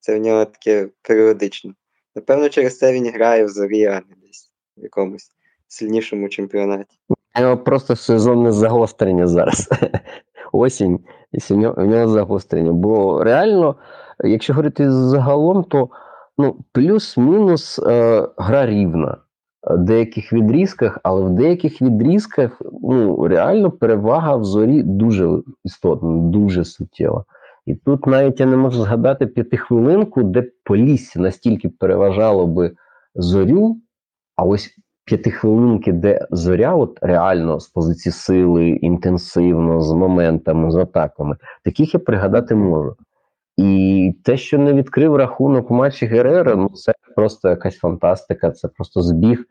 Це 0.00 0.18
в 0.18 0.22
нього 0.22 0.44
таке 0.44 0.88
періодично. 1.02 1.74
Напевно, 2.14 2.48
через 2.48 2.78
це 2.78 2.92
він 2.92 3.10
грає 3.10 3.44
в 3.44 3.48
зорі, 3.48 3.84
а 3.84 3.94
не 3.94 4.16
десь 4.22 4.52
в 4.76 4.82
якомусь 4.82 5.30
сильнішому 5.68 6.28
чемпіонаті. 6.28 6.98
У 7.38 7.40
нього 7.40 7.58
просто 7.58 7.96
сезонне 7.96 8.52
загострення 8.52 9.26
зараз. 9.26 9.68
Осінь, 10.52 11.00
і 11.32 11.54
нього, 11.54 11.84
нього 11.84 12.08
загострення. 12.08 12.72
Бо 12.72 13.24
реально, 13.24 13.76
якщо 14.24 14.52
говорити 14.52 14.90
загалом, 14.90 15.64
то 15.64 15.88
ну, 16.38 16.56
плюс-мінус 16.72 17.78
е, 17.78 18.28
гра 18.36 18.66
рівна. 18.66 19.18
В 19.62 19.78
деяких 19.78 20.32
відрізках, 20.32 20.98
але 21.02 21.22
в 21.22 21.30
деяких 21.30 21.82
відрізках 21.82 22.62
ну, 22.82 23.28
реально 23.28 23.70
перевага 23.70 24.36
в 24.36 24.44
зорі 24.44 24.82
дуже 24.82 25.30
істотна, 25.64 26.16
дуже 26.16 26.64
суттєва. 26.64 27.24
І 27.66 27.74
тут 27.74 28.06
навіть 28.06 28.40
я 28.40 28.46
не 28.46 28.56
можу 28.56 28.82
згадати 28.82 29.26
п'ятихвилинку, 29.26 30.22
де 30.22 30.50
Полісся 30.64 31.20
настільки 31.20 31.68
переважало 31.68 32.46
би 32.46 32.72
зорю, 33.14 33.76
а 34.36 34.44
ось 34.44 34.74
п'ятихвилинки, 35.04 35.92
де 35.92 36.26
зоря, 36.30 36.74
от 36.74 36.98
реально 37.02 37.60
з 37.60 37.68
позиції 37.68 38.12
сили, 38.12 38.68
інтенсивно, 38.68 39.80
з 39.80 39.92
моментами, 39.92 40.70
з 40.70 40.76
атаками, 40.76 41.36
таких 41.64 41.94
я 41.94 42.00
пригадати 42.00 42.54
можу. 42.54 42.96
І 43.60 44.14
те, 44.24 44.36
що 44.36 44.58
не 44.58 44.72
відкрив 44.72 45.16
рахунок 45.16 45.70
у 45.70 45.74
матчі 45.74 46.06
Герера, 46.06 46.54
ну 46.54 46.68
це 46.68 46.92
просто 47.16 47.48
якась 47.48 47.78
фантастика, 47.78 48.50
це 48.50 48.68
просто 48.68 49.02
збіг 49.02 49.44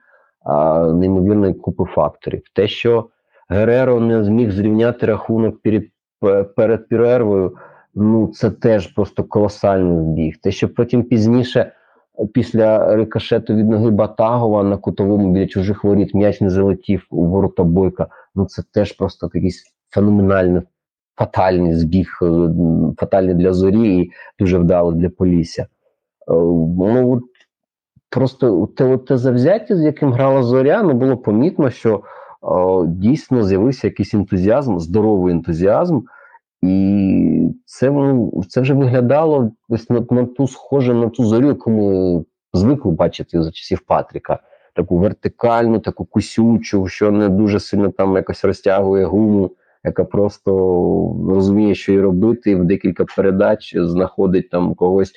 а, 0.46 0.86
неймовірної 0.86 1.54
купи 1.54 1.84
факторів. 1.84 2.42
Те, 2.54 2.68
що 2.68 3.10
Гереро 3.50 4.00
не 4.00 4.24
зміг 4.24 4.52
зрівняти 4.52 5.06
рахунок 5.06 5.62
перед, 5.62 5.84
пе- 6.20 6.44
перед 6.44 6.90
перервою, 6.90 7.58
ну 7.96 8.28
це 8.28 8.52
теж 8.52 8.88
просто 8.88 9.24
колосальний 9.24 10.04
збіг. 10.06 10.36
Те, 10.44 10.52
що 10.52 10.70
потім 10.74 11.04
пізніше 11.04 11.72
після 12.34 12.96
рикошету 12.96 13.54
від 13.54 13.70
ноги 13.70 13.90
Батагова 13.90 14.64
на 14.64 14.78
кутовому 14.78 15.34
біля 15.34 15.48
чужих 15.48 15.84
воріт 15.84 16.14
м'яч 16.14 16.42
не 16.42 16.50
залетів 16.50 17.06
у 17.10 17.26
ворота 17.26 17.64
бойка. 17.64 18.08
Ну 18.36 18.46
це 18.46 18.64
теж 18.74 18.92
просто 18.92 19.30
якийсь 19.34 19.64
феноменальний, 19.90 20.62
фатальний 21.20 21.76
збіг, 21.76 22.20
е, 22.22 22.50
фатальний 22.98 23.36
для 23.36 23.54
зорі 23.54 23.98
і 23.98 24.12
дуже 24.40 24.58
вдало 24.58 24.92
для 24.92 25.10
Полісся. 25.10 25.62
Е, 25.62 25.68
Ну 26.28 27.22
просто 28.10 28.68
те, 28.68 28.98
те 28.98 29.18
завзяття, 29.18 29.76
з 29.76 29.82
яким 29.82 30.14
грала 30.14 30.44
зоря, 30.44 30.84
ну 30.84 30.94
було 30.94 31.18
помітно, 31.18 31.70
що 31.70 31.96
е, 31.96 32.02
дійсно 32.88 33.44
з'явився 33.44 33.88
якийсь 33.88 34.14
ентузіазм, 34.14 34.80
здоровий 34.80 35.34
ентузіазм. 35.34 36.02
І 36.62 37.52
це, 37.66 37.92
ну, 37.92 38.44
це 38.50 38.62
вже 38.62 38.74
виглядало 38.74 39.52
ось 39.70 39.90
на, 39.90 40.06
на 40.10 40.26
ту 40.26 40.48
схоже 40.48 40.94
на 40.94 41.10
ту 41.10 41.24
зорю, 41.26 41.48
яку 41.48 41.72
ми 41.72 42.24
звикли 42.54 42.92
бачити 42.92 43.44
за 43.44 43.52
часів 43.52 43.80
Патріка. 43.80 44.40
Таку 44.76 44.98
вертикальну, 44.98 45.80
таку 45.80 46.06
кусючу, 46.06 46.88
що 46.88 47.12
не 47.12 47.30
дуже 47.30 47.60
сильно 47.60 47.90
там 47.90 48.16
якось 48.16 48.46
розтягує 48.46 49.06
гуму, 49.06 49.52
яка 49.84 50.04
просто 50.04 50.52
розуміє, 51.30 51.76
що 51.76 51.92
їй 51.92 52.02
робити, 52.02 52.56
в 52.56 52.66
декілька 52.66 53.06
передач 53.06 53.76
знаходить 53.78 54.50
там 54.50 54.76
когось 54.76 55.14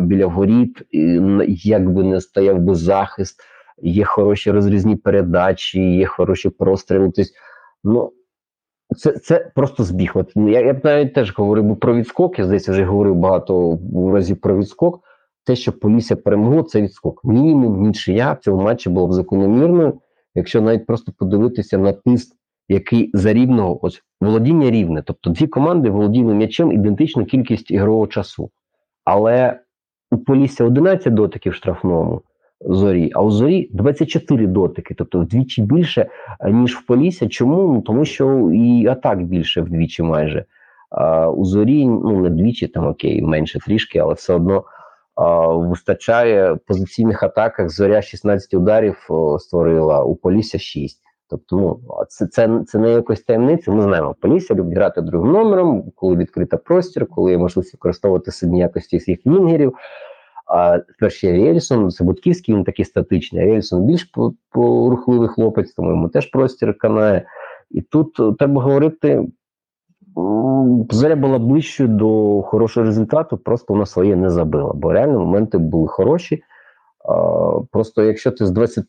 біля 0.00 0.26
воріт, 0.26 0.82
і, 0.90 1.20
як 1.46 1.90
би 1.90 2.02
не 2.02 2.20
стояв 2.20 2.58
би 2.58 2.74
захист, 2.74 3.40
є 3.82 4.04
хороші 4.04 4.50
розрізні 4.50 4.96
передачі, 4.96 5.96
є 5.96 6.06
хороші 6.06 6.50
простріли. 6.50 7.12
Тобто, 7.16 7.30
ну, 7.84 8.12
це, 8.96 9.12
це 9.12 9.50
просто 9.54 9.84
збіг. 9.84 10.12
От 10.14 10.32
я, 10.36 10.60
я 10.60 10.72
б 10.72 10.80
навіть 10.84 11.14
теж 11.14 11.36
говорив 11.36 11.76
про 11.76 11.94
відскок. 11.94 12.38
Я 12.38 12.44
здається, 12.44 12.72
вже 12.72 12.84
говорив 12.84 13.14
багато 13.14 13.78
разів 14.12 14.40
про 14.40 14.58
відскок. 14.58 15.00
Те, 15.44 15.56
що 15.56 15.72
Полісся 15.72 16.16
перемогло, 16.16 16.62
це 16.62 16.82
відскок. 16.82 17.24
Мінімум 17.24 17.82
нічия 17.82 18.32
в 18.32 18.38
цьому 18.38 18.62
матчі 18.62 18.90
було 18.90 19.06
б 19.06 19.12
закономірною. 19.12 20.00
Якщо 20.34 20.60
навіть 20.60 20.86
просто 20.86 21.12
подивитися 21.18 21.78
на 21.78 21.92
тиск, 21.92 22.36
який 22.68 23.10
за 23.14 23.32
рівного, 23.32 23.86
ось 23.86 24.02
володіння 24.20 24.70
рівне. 24.70 25.02
Тобто 25.06 25.30
дві 25.30 25.46
команди 25.46 25.90
володіли 25.90 26.34
м'ячем 26.34 26.72
ідентичну 26.72 27.24
кількість 27.24 27.70
ігрового 27.70 28.06
часу. 28.06 28.50
Але 29.04 29.60
у 30.10 30.18
Полісся 30.18 30.64
11 30.64 31.14
дотиків 31.14 31.52
в 31.52 31.54
штрафному 31.54 32.22
зорі, 32.60 33.10
а 33.14 33.22
у 33.22 33.30
зорі 33.30 33.70
24 33.72 34.46
дотики, 34.46 34.94
тобто 34.94 35.20
вдвічі 35.20 35.62
більше 35.62 36.10
ніж 36.50 36.76
в 36.76 36.86
Полісся. 36.86 37.28
Чому? 37.28 37.74
Ну 37.74 37.82
тому 37.82 38.04
що 38.04 38.50
і 38.54 38.86
атак 38.86 39.22
більше 39.22 39.60
вдвічі 39.60 40.02
майже. 40.02 40.44
А, 40.90 41.30
у 41.30 41.44
зорі 41.44 41.86
ну 41.86 42.20
не 42.20 42.30
двічі, 42.30 42.66
там 42.66 42.86
окей, 42.86 43.22
менше 43.22 43.58
трішки, 43.58 43.98
але 43.98 44.14
все 44.14 44.34
одно 44.34 44.64
вистачає 45.48 46.56
позиційних 46.66 47.22
атаках. 47.22 47.70
Зоря 47.70 48.02
16 48.02 48.54
ударів 48.54 49.08
створила, 49.38 50.04
у 50.04 50.14
Полісся 50.16 50.58
6. 50.58 51.02
Тобто, 51.30 51.56
ну 51.56 51.80
це, 52.08 52.26
це, 52.26 52.60
це 52.66 52.78
не 52.78 52.90
якось 52.90 53.20
таємниця. 53.20 53.72
Ми 53.72 53.82
знаємо, 53.82 54.14
Полісся 54.20 54.54
любить 54.54 54.74
грати 54.74 55.00
другим 55.00 55.32
номером, 55.32 55.90
коли 55.94 56.16
відкрита 56.16 56.56
простір, 56.56 57.06
коли 57.06 57.30
є 57.30 57.38
можливість 57.38 57.74
використовувати 57.74 58.30
сильні 58.30 58.58
якості 58.58 59.00
своїх 59.00 59.26
вінгерів. 59.26 59.74
А 60.46 60.78
перші 60.98 61.32
Рєльсон, 61.32 61.90
це 61.90 62.04
Будківський, 62.04 62.54
він 62.54 62.64
такий 62.64 62.84
статичний. 62.84 63.42
а 63.42 63.44
Рєльсон 63.44 63.84
більш 63.84 64.12
порухливий 64.50 65.28
хлопець, 65.28 65.72
тому 65.72 65.90
йому 65.90 66.08
теж 66.08 66.26
простір 66.26 66.78
канає. 66.78 67.26
І 67.70 67.80
тут 67.80 68.20
е, 68.20 68.32
треба 68.38 68.62
говорити, 68.62 69.26
зоря 70.90 71.16
була 71.16 71.38
ближчою 71.38 71.88
до 71.88 72.42
хорошого 72.42 72.86
результату, 72.86 73.36
просто 73.36 73.74
вона 73.74 73.86
своє 73.86 74.16
не 74.16 74.30
забила. 74.30 74.72
Бо 74.74 74.92
реально 74.92 75.18
моменти 75.18 75.58
були 75.58 75.88
хороші. 75.88 76.42
Просто 77.70 78.02
якщо 78.02 78.30
ти 78.30 78.46
з 78.46 78.50
20, 78.50 78.84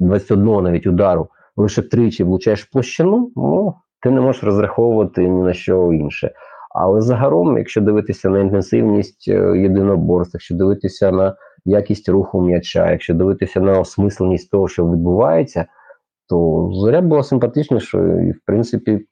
21 0.00 0.62
навіть 0.62 0.86
удару 0.86 1.28
лише 1.56 1.82
тричі 1.82 2.24
влучаєш 2.24 2.64
площину, 2.64 3.32
ну 3.36 3.74
ти 4.02 4.10
не 4.10 4.20
можеш 4.20 4.44
розраховувати 4.44 5.28
ні 5.28 5.42
на 5.42 5.52
що 5.52 5.92
інше. 5.92 6.30
Але 6.74 7.00
загалом, 7.00 7.58
якщо 7.58 7.80
дивитися 7.80 8.30
на 8.30 8.40
інтенсивність 8.40 9.28
е, 9.28 9.58
єдиноборств, 9.58 10.34
якщо 10.34 10.54
дивитися 10.54 11.10
на 11.10 11.36
якість 11.64 12.08
руху 12.08 12.40
м'яча, 12.40 12.90
якщо 12.90 13.14
дивитися 13.14 13.60
на 13.60 13.80
осмисленість 13.80 14.50
того, 14.50 14.68
що 14.68 14.90
відбувається, 14.90 15.66
то 16.28 16.70
зоря 16.72 17.00
була 17.00 17.22
симпатичнішою 17.22 18.28
і, 18.28 18.32
в 18.32 18.40
принципі, 18.46 19.06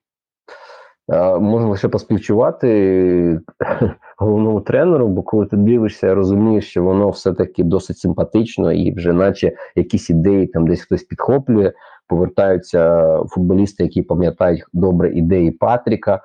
е, 1.12 1.38
можна 1.38 1.68
лише 1.68 1.88
поспівчувати 1.88 3.40
головному 4.18 4.60
тренеру, 4.60 5.08
бо 5.08 5.22
коли 5.22 5.46
ти 5.46 5.56
дивишся, 5.56 6.14
розумієш, 6.14 6.68
що 6.68 6.82
воно 6.82 7.10
все-таки 7.10 7.64
досить 7.64 7.98
симпатично, 7.98 8.72
і 8.72 8.94
вже 8.94 9.12
наче 9.12 9.52
якісь 9.76 10.10
ідеї 10.10 10.46
там 10.46 10.66
десь 10.66 10.82
хтось 10.82 11.02
підхоплює, 11.02 11.72
повертаються 12.08 13.04
футболісти, 13.28 13.82
які 13.84 14.02
пам'ятають 14.02 14.64
добре 14.72 15.10
ідеї 15.14 15.50
Патріка. 15.50 16.20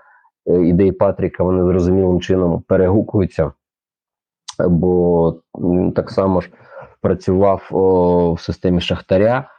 Е, 0.47 0.61
Ідеї 0.67 0.91
Патріка 0.91 1.43
вони 1.43 1.63
зрозумілим 1.63 2.21
чином 2.21 2.61
перегукуються, 2.67 3.51
бо 4.69 5.35
так 5.95 6.11
само 6.11 6.41
ж 6.41 6.49
працював 7.01 7.69
о, 7.71 8.33
в 8.33 8.41
системі 8.41 8.81
Шахтаря. 8.81 9.49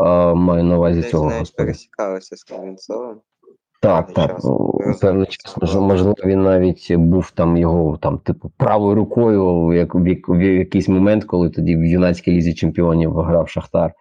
е, 0.00 0.34
Маю 0.34 0.64
на 0.64 0.76
увазі 0.76 1.00
Десь 1.00 1.10
цього 1.10 1.24
господи. 1.24 1.52
пересікалися 1.56 2.36
з 2.36 2.44
Кривенцовим. 2.44 3.16
Так, 3.82 4.06
певний 4.14 4.26
так. 4.28 4.36
час. 4.36 5.00
Певний 5.00 5.26
час, 5.26 5.56
можливо, 5.76 6.14
він 6.24 6.42
навіть 6.42 6.92
був 6.96 7.30
там 7.30 7.56
його 7.56 7.96
там, 7.96 8.18
типу, 8.18 8.52
правою 8.56 8.94
рукою 8.94 9.72
як, 9.72 9.94
в, 9.94 10.06
як- 10.06 10.28
в 10.28 10.40
якийсь 10.40 10.88
момент, 10.88 11.24
коли 11.24 11.50
тоді 11.50 11.76
в 11.76 11.84
юнацькій 11.84 12.32
лізі 12.32 12.54
чемпіонів 12.54 13.14
грав 13.14 13.48
Шахтар. 13.48 13.92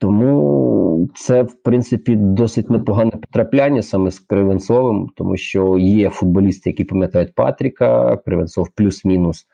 Тому 0.00 1.08
це, 1.14 1.42
в 1.42 1.54
принципі, 1.62 2.16
досить 2.16 2.70
непогане 2.70 3.10
потрапляння 3.10 3.82
саме 3.82 4.10
з 4.10 4.18
Кривенцовим, 4.18 5.08
тому 5.16 5.36
що 5.36 5.78
є 5.78 6.10
футболісти, 6.10 6.70
які 6.70 6.84
пам'ятають 6.84 7.34
Патріка, 7.34 8.16
Кривенцов 8.16 8.68
плюс-мінус, 8.74 9.46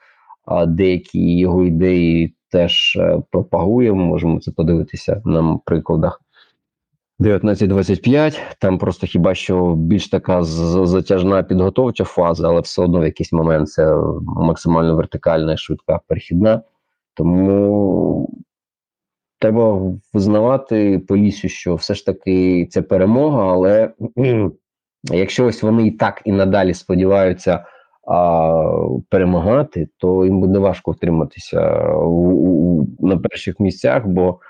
а 0.44 0.66
деякі 0.66 1.38
його 1.38 1.64
ідеї 1.64 2.34
теж 2.50 2.96
е, 2.96 3.22
пропагує. 3.30 3.92
Ми 3.92 4.04
можемо 4.04 4.40
це 4.40 4.50
подивитися 4.50 5.22
на 5.24 5.58
прикладах 5.64 6.20
19-25, 7.20 8.38
там 8.58 8.78
просто 8.78 9.06
хіба 9.06 9.34
що 9.34 9.74
більш 9.74 10.08
така 10.08 10.42
затяжна 10.42 11.42
підготовча 11.42 12.04
фаза, 12.04 12.48
але 12.48 12.60
все 12.60 12.82
одно 12.82 13.00
в 13.00 13.04
якийсь 13.04 13.32
момент 13.32 13.68
це 13.68 13.96
максимально 14.22 14.96
вертикальна 14.96 15.52
і 15.52 15.56
швидка 15.56 16.00
перехідна. 16.08 16.62
Тому 17.14 18.28
треба 19.38 19.80
визнавати 20.12 20.98
Поліссю, 20.98 21.48
що 21.48 21.74
все 21.74 21.94
ж 21.94 22.06
таки 22.06 22.66
це 22.70 22.82
перемога, 22.82 23.52
але 23.52 23.90
якщо 25.02 25.46
ось 25.46 25.62
вони 25.62 25.86
і 25.86 25.90
так 25.90 26.22
і 26.24 26.32
надалі 26.32 26.74
сподіваються 26.74 27.64
а, 28.08 28.62
перемагати, 29.08 29.88
то 29.98 30.24
їм 30.24 30.40
буде 30.40 30.58
важко 30.58 30.90
втриматися 30.90 31.88
у, 31.94 32.30
у, 32.32 32.86
на 33.00 33.18
перших 33.18 33.60
місцях, 33.60 34.06
бо 34.06 34.40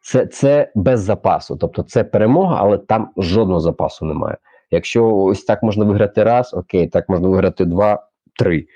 це, 0.00 0.26
це 0.26 0.72
без 0.74 1.00
запасу. 1.00 1.56
Тобто 1.56 1.82
це 1.82 2.04
перемога, 2.04 2.56
але 2.60 2.78
там 2.78 3.08
жодного 3.16 3.60
запасу 3.60 4.04
немає. 4.04 4.36
Якщо 4.70 5.16
ось 5.16 5.44
так 5.44 5.62
можна 5.62 5.84
виграти 5.84 6.24
раз, 6.24 6.54
окей, 6.54 6.86
так 6.86 7.08
можна 7.08 7.28
виграти 7.28 7.64
два, 7.64 8.06
три. 8.38 8.66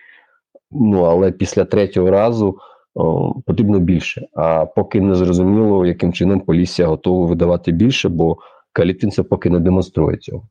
Ну 0.71 1.03
але 1.03 1.33
після 1.33 1.65
третього 1.65 2.11
разу 2.11 2.59
о, 2.95 3.35
потрібно 3.47 3.79
більше. 3.79 4.27
А 4.35 4.67
поки 4.67 5.01
не 5.01 5.15
зрозуміло, 5.15 5.87
яким 5.87 6.13
чином 6.13 6.41
Полісся 6.41 6.87
готова 6.87 7.27
видавати 7.27 7.73
більше, 7.73 8.09
бо 8.09 8.39
Калітин 8.73 9.11
це 9.11 9.23
поки 9.23 9.51
не 9.51 9.61
демонструє 9.61 10.17
цього. 10.17 10.49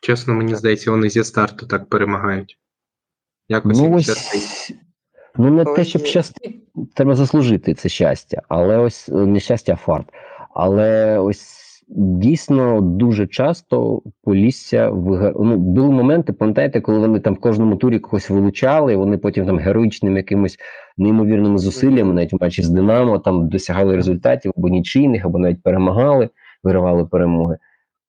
Чесно, 0.00 0.34
мені 0.34 0.54
здається, 0.54 0.90
вони 0.90 1.08
зі 1.08 1.24
старту 1.24 1.66
так 1.66 1.88
перемагають. 1.88 2.58
Якось 3.48 3.78
Ну 3.78 3.94
ось 3.94 4.04
щастить. 4.04 4.76
ну 5.36 5.50
не 5.50 5.62
Ось 5.62 5.76
те, 5.76 5.84
щоб 5.84 6.04
щастить, 6.04 6.60
треба 6.94 7.14
заслужити 7.14 7.74
це 7.74 7.88
щастя, 7.88 8.42
але 8.48 8.78
ось 8.78 9.08
е, 9.08 9.12
не 9.12 9.40
щастя, 9.40 9.72
а 9.72 9.76
фарт. 9.76 10.06
Але 10.54 11.18
ось 11.18 11.63
дійсно 11.88 12.80
дуже 12.80 13.26
часто 13.26 14.02
Полісся 14.22 14.90
вига... 14.90 15.32
ну, 15.36 15.56
були 15.56 15.90
моменти, 15.90 16.32
пам'ятаєте, 16.32 16.80
коли 16.80 16.98
вони 16.98 17.20
там 17.20 17.34
в 17.34 17.40
кожному 17.40 17.76
турі 17.76 17.98
когось 17.98 18.30
вилучали, 18.30 18.92
і 18.92 18.96
вони 18.96 19.18
потім 19.18 19.46
там 19.46 19.58
героїчними 19.58 20.16
якимось 20.16 20.58
неймовірними 20.96 21.58
зусиллями, 21.58 22.14
навіть 22.14 22.32
в 22.32 22.36
матчі 22.40 22.62
з 22.62 22.68
Динамо, 22.68 23.18
там 23.18 23.48
досягали 23.48 23.96
результатів 23.96 24.52
або 24.56 24.68
нічийних, 24.68 25.24
або 25.24 25.38
навіть 25.38 25.62
перемагали, 25.62 26.28
виривали 26.62 27.04
перемоги. 27.04 27.58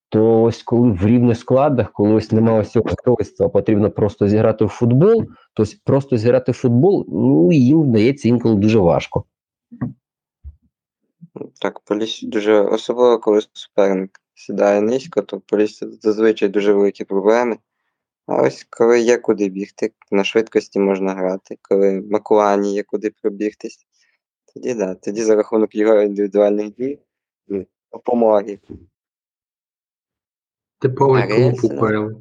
То 0.10 0.44
ось 0.44 0.64
коли 0.64 0.92
в 0.92 1.08
рівних 1.08 1.38
складах, 1.38 1.92
коли 1.92 2.14
ось 2.14 2.32
немає 2.32 2.62
ось 2.62 2.72
цього 2.72 2.86
геройства, 3.06 3.50
потрібно 3.50 3.92
просто 3.92 4.28
зіграти 4.28 4.66
в 4.66 4.68
футбол, 4.68 5.26
то 5.54 5.64
ось 5.64 5.74
просто 5.74 6.18
зіграти 6.18 6.52
в 6.52 6.56
футбол, 6.56 7.06
ну 7.10 7.52
їм 7.52 7.82
вдається 7.82 8.30
інколи 8.30 8.56
дуже 8.56 8.80
важко. 8.80 9.24
Так, 11.62 11.80
Полісся 11.80 12.28
дуже 12.28 12.62
особливо, 12.62 13.20
коли 13.20 13.42
суперник 13.54 14.22
сідає 14.34 14.82
низько, 14.82 15.22
то 15.22 15.40
Полісся 15.40 15.88
зазвичай 16.02 16.50
дуже 16.50 16.74
великі 16.74 17.04
проблеми. 17.04 17.58
А 18.28 18.42
ось 18.42 18.68
коли 18.70 19.00
є 19.00 19.18
куди 19.18 19.50
бігти, 19.50 19.92
на 20.12 20.24
швидкості 20.24 20.80
можна 20.80 21.14
грати, 21.14 21.58
коли 21.62 22.02
Макуані 22.12 22.74
є 22.74 22.84
куди 22.84 23.14
пробігтись, 23.22 23.86
тоді 24.54 24.74
да, 24.74 24.96
тоді 24.96 25.22
за 25.22 25.36
рахунок 25.36 25.76
його 25.76 26.02
індивідуальних 26.02 26.74
дій 26.74 27.00
допомоги. 27.92 28.60
Типовий 30.80 31.28
клуб? 31.28 31.54
УПЛ. 31.64 32.20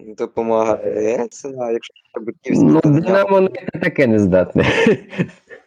Допомога 0.00 0.76
Рельсина, 0.76 1.70
якщо 1.70 1.94
Будківський, 2.20 2.68
Ну, 2.68 2.80
Динамо 2.84 3.40
не 3.40 3.80
таке 3.80 4.06
не 4.06 4.18
здатне. 4.18 4.64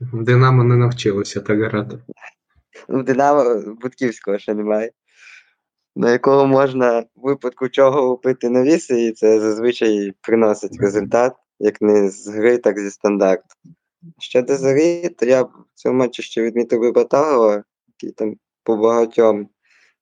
Динамо 0.00 0.64
не 0.64 0.76
навчилося 0.76 1.40
так 1.40 1.60
грати. 1.60 1.98
Ну, 2.88 3.02
Динамо 3.02 3.74
Будківського 3.82 4.38
ще 4.38 4.54
немає. 4.54 4.92
На 5.96 6.10
якого 6.12 6.46
можна 6.46 7.00
в 7.00 7.06
випадку 7.16 7.68
чого 7.68 8.02
лупити 8.02 8.48
навіси, 8.48 9.02
і 9.02 9.12
це 9.12 9.40
зазвичай 9.40 10.12
приносить 10.20 10.80
результат, 10.80 11.32
як 11.58 11.82
не 11.82 12.10
з 12.10 12.28
гри, 12.28 12.58
так 12.58 12.76
і 12.76 12.80
зі 12.80 12.90
стандарту. 12.90 13.54
Щодо 14.18 14.56
зорі, 14.56 15.08
то 15.08 15.26
я 15.26 15.42
в 15.42 15.66
цьому 15.74 15.98
матчі 15.98 16.22
ще 16.22 16.42
відмітив 16.42 16.80
би 16.80 16.92
Баталова, 16.92 17.64
який 17.88 18.10
там 18.10 18.36
по 18.62 18.76
багатьом 18.76 19.48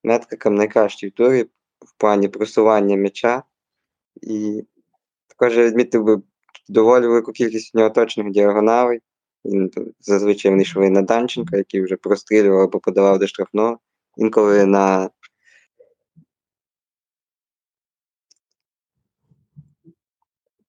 метрикам 0.04 0.54
найкращий 0.54 1.08
в 1.08 1.12
турі 1.12 1.42
в 1.80 1.98
плані 1.98 2.28
просування 2.28 2.96
м'яча. 2.96 3.42
І 4.22 4.64
також 5.26 5.56
я 5.56 5.64
відмітив 5.64 6.04
би 6.04 6.22
доволі 6.68 7.06
велику 7.06 7.32
кількість 7.32 7.74
у 7.74 7.78
нього 7.78 7.90
точних 7.90 8.30
діагоналей. 8.30 9.00
Він 9.44 9.70
зазвичай 10.00 10.50
вони 10.50 10.62
йшли 10.62 10.90
на 10.90 11.02
Данченка, 11.02 11.56
який 11.56 11.82
вже 11.82 11.96
прострілював 11.96 12.60
або 12.60 12.80
подавав 12.80 13.18
до 13.18 13.26
штрафного. 13.26 13.78
Інколи 14.16 14.66
на 14.66 15.10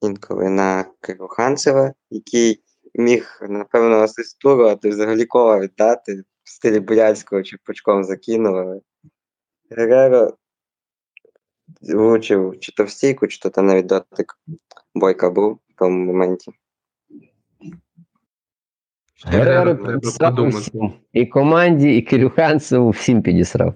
інколи 0.01 0.49
на 0.49 0.86
Кироханцева, 0.99 1.93
який 2.10 2.63
міг, 2.95 3.39
напевно, 3.49 3.95
асистуру, 3.95 4.65
а 4.67 4.75
то 4.75 4.89
взагалі 4.89 5.25
кола 5.25 5.60
віддати 5.60 6.23
в 6.43 6.49
стилі 6.49 6.79
Бурянського 6.79 7.43
чи 7.43 7.58
пучком 7.63 8.03
закинув. 8.03 8.55
Але 8.55 8.82
Гереро 9.69 10.38
влучив 11.82 12.60
чи 12.60 12.71
то 12.71 12.84
в 12.84 12.89
стійку, 12.89 13.27
чи 13.27 13.39
то 13.39 13.49
там 13.49 13.65
навіть 13.65 13.86
дотик 13.86 14.39
бойка 14.95 15.29
був 15.29 15.53
в 15.53 15.73
тому 15.77 16.05
моменті. 16.05 16.51
Гереро. 19.25 19.99
І 21.13 21.25
команді, 21.25 21.97
і 21.97 22.01
Кирюханцеву 22.01 22.89
всім 22.89 23.21
підісрав. 23.21 23.73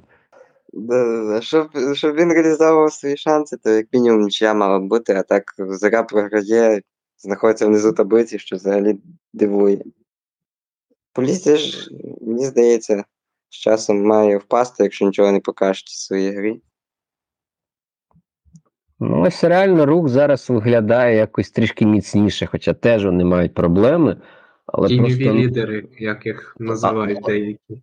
Щоб, 1.40 1.70
щоб 1.94 2.16
він 2.16 2.34
реалізовував 2.34 2.94
свої 2.94 3.18
шанси, 3.18 3.58
то 3.58 3.70
як 3.70 3.88
мінімум 3.94 4.22
нічия 4.22 4.54
мала 4.54 4.80
б 4.80 4.84
бути, 4.84 5.14
а 5.14 5.24
так 5.24 5.44
Зоря 5.58 6.04
програє, 6.04 6.82
знаходиться 7.18 7.68
внизу 7.68 7.94
таблиці, 7.94 8.40
що 8.40 8.56
взагалі 8.56 8.98
дивує. 9.34 9.84
Полісся 11.14 11.58
ж, 11.58 11.90
мені 12.22 12.46
здається, 12.46 13.04
з 13.50 13.56
часом 13.56 14.06
має 14.06 14.38
впасти, 14.38 14.84
якщо 14.84 15.06
нічого 15.06 15.32
не 15.32 15.40
покажуть 15.40 15.88
в 15.88 16.06
своїй 16.06 16.32
грі. 16.32 16.62
Ну, 19.00 19.22
ось 19.22 19.44
реально 19.44 19.86
рух 19.86 20.10
зараз 20.10 20.50
виглядає 20.50 21.18
якось 21.18 21.52
трішки 21.52 21.86
міцніше, 21.86 22.46
хоча 22.46 22.74
теж 22.74 23.06
вони 23.06 23.24
мають 23.24 23.54
проблеми. 23.54 24.22
Але 24.66 24.88
Тіньові 24.88 25.24
просто 25.24 25.40
лідери, 25.40 25.88
як 26.00 26.26
їх 26.26 26.56
називають 26.60 27.22
деякі. 27.26 27.82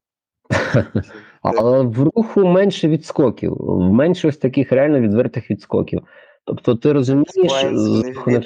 але 1.42 1.82
в 1.82 2.02
руху 2.02 2.46
менше 2.46 2.88
відскоків, 2.88 3.56
менше 3.78 4.28
ось 4.28 4.36
таких 4.36 4.72
реально 4.72 5.00
відвертих 5.00 5.50
відскоків. 5.50 6.02
Тобто 6.44 6.74
ти 6.74 6.92
розумієш, 6.92 7.32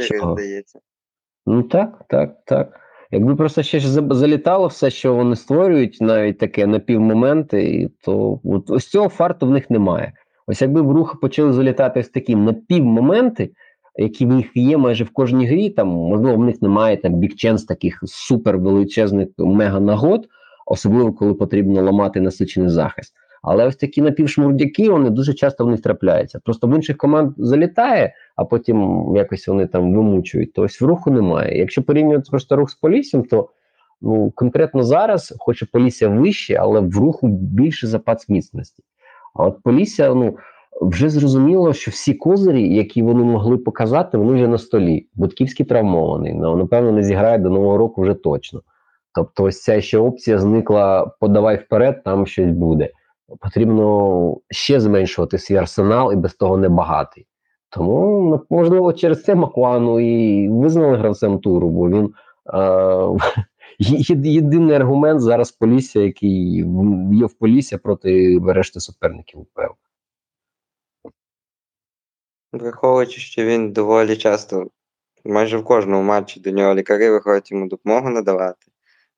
чого. 0.08 0.32
здається. 0.32 0.78
Ну 1.46 1.62
так, 1.62 2.04
так, 2.08 2.36
так. 2.46 2.80
Якби 3.10 3.36
просто 3.36 3.62
ще 3.62 3.78
ж 3.78 3.88
залітало 4.10 4.66
все, 4.66 4.90
що 4.90 5.14
вони 5.14 5.36
створюють, 5.36 5.98
навіть 6.00 6.38
таке 6.38 6.66
напівмоменти, 6.66 7.62
і 7.62 7.88
то 7.88 8.40
от 8.44 8.70
ось 8.70 8.86
цього 8.86 9.08
фарту 9.08 9.46
в 9.46 9.50
них 9.50 9.70
немає. 9.70 10.12
Ось 10.46 10.62
якби 10.62 10.82
в 10.82 10.92
рух 10.92 11.20
почали 11.20 11.52
залітати 11.52 12.00
ось 12.00 12.08
такі 12.08 12.36
напівмоменти, 12.36 13.50
які 13.96 14.26
в 14.26 14.28
них 14.28 14.46
є 14.54 14.76
майже 14.76 15.04
в 15.04 15.10
кожній 15.10 15.46
грі, 15.46 15.70
там 15.70 15.88
можливо 15.88 16.36
в 16.36 16.44
них 16.44 16.62
немає 16.62 16.96
там 16.96 17.12
бікченс 17.12 17.64
таких 17.64 18.00
супер 18.04 18.58
величезних 18.58 19.28
мега 19.38 19.80
нагод, 19.80 20.28
особливо 20.66 21.12
коли 21.12 21.34
потрібно 21.34 21.82
ламати 21.82 22.20
насичений 22.20 22.68
захист. 22.68 23.14
Але 23.42 23.66
ось 23.66 23.76
такі 23.76 24.02
напівшмурдяки, 24.02 24.90
вони 24.90 25.10
дуже 25.10 25.34
часто 25.34 25.64
в 25.64 25.70
них 25.70 25.80
трапляються. 25.80 26.40
Просто 26.44 26.66
в 26.66 26.76
інших 26.76 26.96
команд 26.96 27.34
залітає, 27.36 28.14
а 28.36 28.44
потім 28.44 29.06
якось 29.16 29.48
вони 29.48 29.66
там 29.66 29.94
вимучують. 29.94 30.52
То 30.52 30.62
ось 30.62 30.80
в 30.80 30.84
руху 30.84 31.10
немає. 31.10 31.58
Якщо 31.58 31.82
порівнювати 31.82 32.30
просто 32.30 32.56
рух 32.56 32.70
з 32.70 32.74
Поліссям, 32.74 33.22
то 33.22 33.48
ну 34.02 34.30
конкретно 34.30 34.82
зараз, 34.82 35.34
хоч 35.38 35.62
і 35.62 35.66
Полісся 35.66 36.08
вище, 36.08 36.54
але 36.54 36.80
в 36.80 36.96
руху 36.96 37.28
більше 37.28 37.86
запас 37.86 38.28
міцності. 38.28 38.82
А 39.34 39.44
от 39.44 39.62
Полісся, 39.62 40.14
ну 40.14 40.36
вже 40.80 41.08
зрозуміло, 41.08 41.72
що 41.72 41.90
всі 41.90 42.14
козирі, 42.14 42.74
які 42.74 43.02
вони 43.02 43.24
могли 43.24 43.58
показати, 43.58 44.18
вони 44.18 44.32
вже 44.32 44.48
на 44.48 44.58
столі. 44.58 45.06
Будківський 45.14 45.66
травмований. 45.66 46.34
Ну, 46.34 46.56
напевно, 46.56 46.92
не 46.92 47.02
зіграє 47.02 47.38
до 47.38 47.50
нового 47.50 47.78
року 47.78 48.02
вже 48.02 48.14
точно. 48.14 48.62
Тобто, 49.14 49.44
ось 49.44 49.62
ця 49.62 49.80
ще 49.80 49.98
опція 49.98 50.38
зникла: 50.38 51.10
подавай 51.20 51.56
вперед, 51.56 52.02
там 52.04 52.26
щось 52.26 52.50
буде. 52.50 52.90
Потрібно 53.40 54.36
ще 54.50 54.80
зменшувати 54.80 55.38
свій 55.38 55.56
арсенал 55.56 56.12
і 56.12 56.16
без 56.16 56.34
того 56.34 56.56
небагатий. 56.56 57.26
Тому, 57.70 58.20
ну, 58.30 58.56
можливо, 58.58 58.92
через 58.92 59.22
це 59.22 59.34
Макуану 59.34 60.00
і 60.00 60.48
визнали 60.48 60.96
гравцем 60.96 61.38
туру, 61.38 61.68
бо 61.68 61.88
він 61.88 62.12
е, 62.54 63.44
єдиний 64.24 64.76
аргумент 64.76 65.20
зараз 65.20 65.52
Полісся, 65.52 66.00
який 66.00 66.56
є 67.12 67.26
в 67.26 67.34
Полісся 67.40 67.78
проти 67.78 68.40
решти 68.46 68.80
суперників 68.80 69.40
УПЛ. 69.40 69.72
Враховуючи, 72.58 73.20
що 73.20 73.44
він 73.44 73.72
доволі 73.72 74.16
часто, 74.16 74.66
майже 75.24 75.56
в 75.56 75.64
кожному 75.64 76.02
матчі 76.02 76.40
до 76.40 76.50
нього 76.50 76.74
лікарі 76.74 77.10
виходять 77.10 77.50
йому 77.50 77.68
допомогу 77.68 78.10
надавати, 78.10 78.66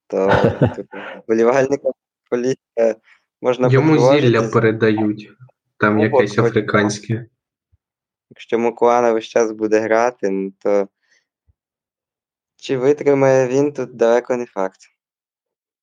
то 0.07 0.31
типу, 0.75 0.97
вболівальникам 1.23 1.91
Полісся 2.29 2.95
можна 3.41 3.67
Йому 3.67 3.97
зілля 3.97 4.41
передають. 4.41 5.29
Там 5.77 5.99
якесь 5.99 6.37
африканське. 6.37 7.25
Якщо 8.29 8.59
Мукуана 8.59 9.11
весь 9.11 9.25
час 9.25 9.51
буде 9.51 9.79
грати, 9.79 10.29
ну, 10.29 10.51
то 10.59 10.87
чи 12.55 12.77
витримає 12.77 13.47
він, 13.47 13.71
тут 13.71 13.95
далеко 13.95 14.35
не 14.35 14.45
факт. 14.45 14.79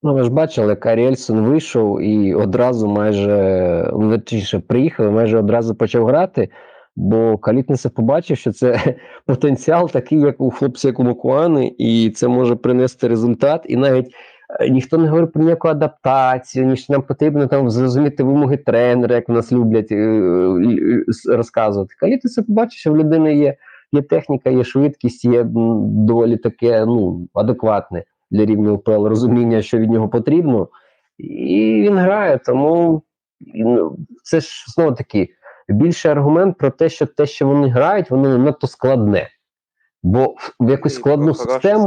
Ну, 0.02 0.14
ви 0.14 0.22
ж 0.22 0.30
бачили, 0.30 0.76
Карельсон 0.76 1.46
вийшов 1.46 2.00
і 2.00 2.34
одразу 2.34 2.86
майже, 2.86 3.90
ну, 3.92 4.18
точніше, 4.18 4.58
приїхав 4.58 5.06
і 5.06 5.10
майже 5.10 5.38
одразу 5.38 5.74
почав 5.74 6.06
грати, 6.06 6.48
бо 6.96 7.38
Калітниця 7.38 7.90
побачив, 7.90 8.36
що 8.36 8.52
це 8.52 8.94
потенціал 9.26 9.90
такий, 9.90 10.20
як 10.20 10.40
у 10.40 10.50
хлопця, 10.50 10.88
як 10.88 11.00
у 11.00 11.04
Макуани, 11.04 11.74
і 11.78 12.10
це 12.10 12.28
може 12.28 12.56
принести 12.56 13.08
результат. 13.08 13.62
І 13.68 13.76
навіть 13.76 14.14
е, 14.60 14.70
ніхто 14.70 14.98
не 14.98 15.08
говорить 15.08 15.32
про 15.32 15.42
ніяку 15.42 15.68
адаптацію, 15.68 16.66
ні 16.66 16.76
що 16.76 16.92
нам 16.92 17.02
потрібно 17.02 17.46
там 17.46 17.70
зрозуміти 17.70 18.22
вимоги 18.22 18.56
тренера, 18.56 19.14
як 19.14 19.28
в 19.28 19.32
нас 19.32 19.52
люблять 19.52 19.92
е, 19.92 19.96
е, 19.96 21.04
розказувати. 21.28 21.94
Калітниця 22.00 22.42
побачив, 22.42 22.78
що 22.78 22.92
в 22.92 22.96
людини 22.96 23.34
є, 23.34 23.56
є 23.92 24.02
техніка, 24.02 24.50
є 24.50 24.64
швидкість, 24.64 25.24
є 25.24 25.44
доволі 25.44 26.36
таке 26.36 26.86
ну, 26.86 27.28
адекватне 27.34 28.04
для 28.30 28.44
рівня 28.44 28.72
УПЛ 28.72 29.06
розуміння, 29.06 29.62
що 29.62 29.78
від 29.78 29.90
нього 29.90 30.08
потрібно, 30.08 30.68
і 31.18 31.82
він 31.82 31.98
грає. 31.98 32.38
Тому 32.38 33.02
ну, 33.54 33.96
це 34.22 34.40
ж 34.40 34.64
знову 34.68 34.92
таки 34.92 35.28
більший 35.68 36.10
аргумент 36.10 36.58
про 36.58 36.70
те, 36.70 36.88
що 36.88 37.06
те, 37.06 37.26
що 37.26 37.46
вони 37.46 37.68
грають, 37.68 38.10
воно 38.10 38.28
не 38.28 38.38
надто 38.38 38.66
складне. 38.66 39.28
Бо 40.02 40.26
в- 40.60 40.70
якусь 40.70 40.94
складну 40.94 41.34
систему, 41.34 41.86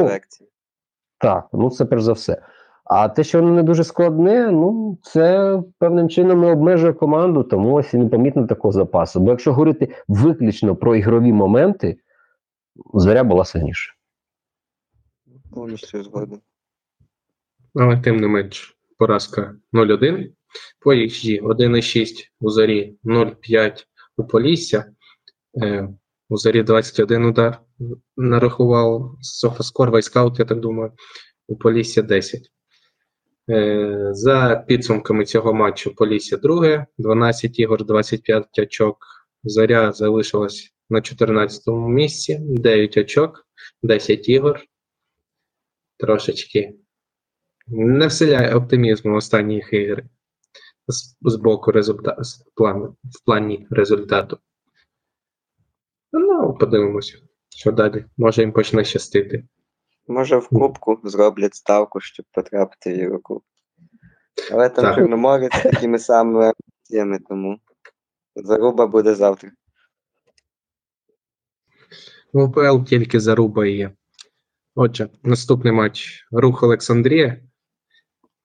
так, 1.17 1.47
ну 1.53 1.69
це 1.69 1.85
перш 1.85 2.03
за 2.03 2.13
все. 2.13 2.41
А 2.83 3.09
те, 3.09 3.23
що 3.23 3.41
воно 3.41 3.53
не 3.55 3.63
дуже 3.63 3.83
складне, 3.83 4.51
ну 4.51 4.97
це 5.03 5.57
певним 5.79 6.09
чином 6.09 6.41
не 6.41 6.51
обмежує 6.51 6.93
команду, 6.93 7.43
тому 7.43 7.73
ось 7.73 7.93
і 7.93 7.97
непомітно 7.97 8.47
такого 8.47 8.71
запасу. 8.71 9.19
Бо 9.19 9.29
якщо 9.31 9.51
говорити 9.53 9.95
виключно 10.07 10.75
про 10.75 10.95
ігрові 10.95 11.33
моменти, 11.33 11.97
зоря 12.93 13.23
була 13.23 13.45
сильніша. 13.45 13.93
Повністю 15.53 16.03
згоден. 16.03 16.39
Але 17.75 17.97
тим 18.01 18.17
не 18.17 18.27
менш, 18.27 18.77
поразка 18.97 19.55
0-1. 19.73 20.29
По 20.79 20.93
XG 20.93 21.41
1,6 21.41 22.07
у 22.39 22.49
зорі 22.49 22.95
0,5 23.03 23.85
у 24.17 24.23
Полісся. 24.23 24.85
Е, 25.63 25.89
у 26.29 26.37
зорі 26.37 26.63
21 26.63 27.25
удар 27.25 27.61
нарахував 28.17 29.17
Sofascore, 29.21 29.91
Wyscout, 29.91 30.39
я 30.39 30.45
так 30.45 30.59
думаю, 30.59 30.91
у 31.47 31.55
Полісся 31.55 32.01
10. 32.01 32.51
Е, 33.49 34.09
за 34.11 34.65
підсумками 34.67 35.25
цього 35.25 35.53
матчу 35.53 35.95
Полісся 35.95 36.37
друге, 36.37 36.85
12 36.97 37.59
ігор, 37.59 37.85
25 37.85 38.59
очок. 38.59 38.97
Зоря 39.43 39.91
залишилась 39.91 40.73
на 40.89 41.01
14 41.01 41.67
місці, 41.67 42.39
9 42.41 42.97
очок, 42.97 43.47
10 43.83 44.29
ігор. 44.29 44.61
Трошечки 45.97 46.73
не 47.67 48.07
вселяє 48.07 48.55
оптимізму 48.55 49.15
останніх 49.15 49.73
ігри 49.73 50.09
з, 50.87 51.17
з 51.21 51.35
боку 51.35 51.71
з 51.83 52.43
плану, 52.55 52.95
в 53.03 53.25
плані 53.25 53.67
результату. 53.69 54.37
Ну, 56.11 56.53
подивимося, 56.53 57.17
що 57.49 57.71
далі. 57.71 58.05
Може 58.17 58.41
їм 58.41 58.51
почне 58.51 58.83
щастити. 58.83 59.43
Може, 60.07 60.37
в 60.37 60.47
кубку 60.47 60.99
зроблять 61.03 61.55
ставку, 61.55 61.99
щоб 61.99 62.25
потрапити 62.31 62.93
в 62.93 62.97
Єврокуб. 62.97 63.41
Але 64.51 64.69
там. 64.69 64.95
Чорноморець 64.95 65.55
з 65.55 65.63
такими 65.63 65.99
самими 65.99 66.45
амбіціями, 66.45 67.19
тому 67.29 67.59
заруба 68.35 68.87
буде 68.87 69.15
завтра. 69.15 69.51
В 72.33 72.39
УПЛ 72.39 72.83
тільки 72.83 73.19
заруба 73.19 73.65
є. 73.65 73.91
Отже, 74.75 75.09
наступний 75.23 75.73
матч 75.73 76.27
Рух 76.31 76.63
Олександрія. 76.63 77.41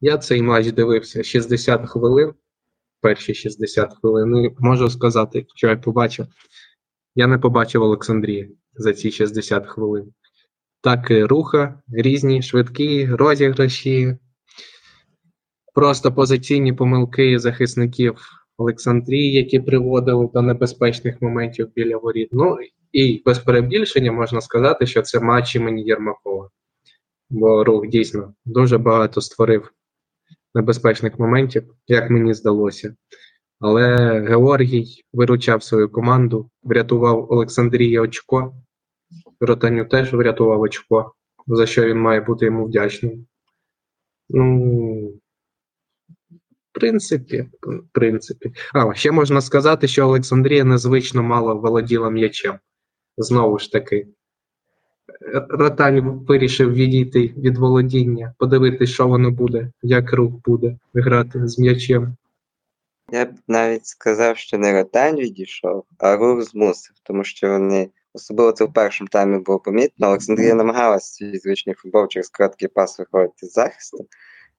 Я 0.04 0.18
цей 0.18 0.42
матч 0.42 0.72
дивився 0.72 1.22
60 1.22 1.88
хвилин. 1.88 2.34
Перші 3.00 3.34
60 3.34 3.94
хвилин. 4.00 4.36
І 4.36 4.50
можу 4.58 4.90
сказати, 4.90 5.46
що 5.54 5.68
я 5.68 5.76
побачив. 5.76 6.26
Я 7.14 7.26
не 7.26 7.38
побачив 7.38 7.82
Олександрії 7.82 8.56
за 8.74 8.92
ці 8.92 9.10
60 9.10 9.66
хвилин. 9.66 10.12
Так, 10.80 11.10
і 11.10 11.24
руха, 11.24 11.82
різні, 11.88 12.42
швидкі, 12.42 13.06
розіграші, 13.06 14.16
просто 15.74 16.12
позиційні 16.12 16.72
помилки 16.72 17.38
захисників 17.38 18.16
Олександрії, 18.56 19.32
які 19.32 19.60
приводили 19.60 20.28
до 20.34 20.42
небезпечних 20.42 21.22
моментів 21.22 21.72
біля 21.74 21.96
воріт. 21.96 22.28
Ну 22.32 22.56
і 22.92 23.22
без 23.26 23.38
перебільшення 23.38 24.12
можна 24.12 24.40
сказати, 24.40 24.86
що 24.86 25.02
це 25.02 25.20
матч 25.20 25.56
імені 25.56 25.82
Єрмакова. 25.82 26.50
Бо 27.30 27.64
рух 27.64 27.86
дійсно 27.86 28.34
дуже 28.44 28.78
багато 28.78 29.20
створив 29.20 29.72
небезпечних 30.54 31.18
моментів, 31.18 31.74
як 31.86 32.10
мені 32.10 32.34
здалося. 32.34 32.96
Але 33.60 33.96
Георгій 34.20 35.04
виручав 35.12 35.62
свою 35.62 35.88
команду, 35.88 36.50
врятував 36.62 37.32
Олександрії 37.32 37.98
очко. 37.98 38.54
Ротаню 39.40 39.84
теж 39.84 40.12
врятував 40.12 40.60
очко, 40.60 41.14
за 41.46 41.66
що 41.66 41.86
він 41.86 41.98
має 41.98 42.20
бути 42.20 42.44
йому 42.44 42.66
вдячним. 42.66 43.26
Ну, 44.28 45.08
в 46.72 46.80
принципі, 46.80 47.50
в 47.62 47.82
принципі. 47.92 48.52
А, 48.74 48.94
ще 48.94 49.12
можна 49.12 49.40
сказати, 49.40 49.88
що 49.88 50.06
Олександрія 50.06 50.64
незвично 50.64 51.22
мало 51.22 51.56
володіла 51.56 52.10
м'ячем. 52.10 52.58
Знову 53.16 53.58
ж 53.58 53.72
таки, 53.72 54.06
Ротань 55.48 56.00
вирішив 56.00 56.74
відійти 56.74 57.34
від 57.36 57.58
володіння, 57.58 58.34
подивитися, 58.38 58.92
що 58.92 59.08
воно 59.08 59.30
буде, 59.30 59.70
як 59.82 60.12
рух 60.12 60.32
буде 60.44 60.78
грати 60.94 61.48
з 61.48 61.58
м'ячем. 61.58 62.16
Я 63.12 63.24
б 63.24 63.28
навіть 63.48 63.86
сказав, 63.86 64.36
що 64.36 64.58
не 64.58 64.72
Ротань 64.72 65.16
відійшов, 65.16 65.84
а 65.98 66.16
рух 66.16 66.42
змусив, 66.42 66.96
тому 67.02 67.24
що 67.24 67.50
вони, 67.50 67.90
особливо 68.12 68.52
це 68.52 68.64
в 68.64 68.72
першому 68.72 69.08
таймі 69.08 69.38
було 69.38 69.58
помітно, 69.58 70.06
Олександрія 70.06 70.54
намагалася 70.54 71.14
свій 71.14 71.38
звичний 71.38 71.74
футбол 71.74 72.08
через 72.08 72.28
короткий 72.28 72.68
пас 72.68 72.98
виходити 72.98 73.46
з 73.46 73.52
захисту, 73.52 74.06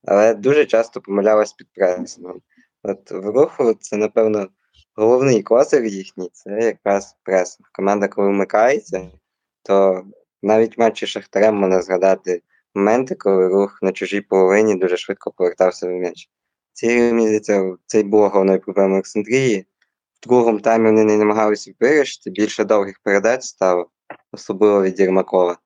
але 0.05 0.35
дуже 0.35 0.65
часто 0.65 1.01
помилялась 1.01 1.53
під 1.53 1.67
пресингом. 1.73 2.41
От 2.83 3.11
в 3.11 3.29
руху 3.29 3.73
це, 3.73 3.97
напевно, 3.97 4.47
головний 4.95 5.43
козир 5.43 5.85
їхній 5.85 6.29
це 6.33 6.59
якраз 6.59 7.17
пресинг. 7.23 7.69
Команда, 7.73 8.07
коли 8.07 8.27
вмикається, 8.27 9.11
то 9.63 10.03
навіть 10.43 10.77
матчі 10.77 11.07
Шахтарем 11.07 11.55
можна 11.55 11.81
згадати 11.81 12.41
моменти, 12.75 13.15
коли 13.15 13.47
рух 13.47 13.79
на 13.81 13.91
чужій 13.91 14.21
половині 14.21 14.75
дуже 14.75 14.97
швидко 14.97 15.31
повертався 15.31 15.87
в 15.87 15.89
м'яч. 15.89 16.29
Ці 16.73 17.09
здається, 17.09 17.75
це 17.85 17.99
й 17.99 18.03
було 18.03 18.29
головною 18.29 18.59
проблемою 18.59 18.93
Олександрії. 18.93 19.65
В 20.21 20.27
другому 20.27 20.59
таймі 20.59 20.85
вони 20.85 21.03
не 21.03 21.17
намагалися 21.17 21.73
вирішити, 21.79 22.29
більше 22.29 22.63
довгих 22.63 22.99
передач 23.03 23.43
стало, 23.43 23.89
особливо 24.31 24.83
від 24.83 24.99
Єрмакова, 24.99 25.57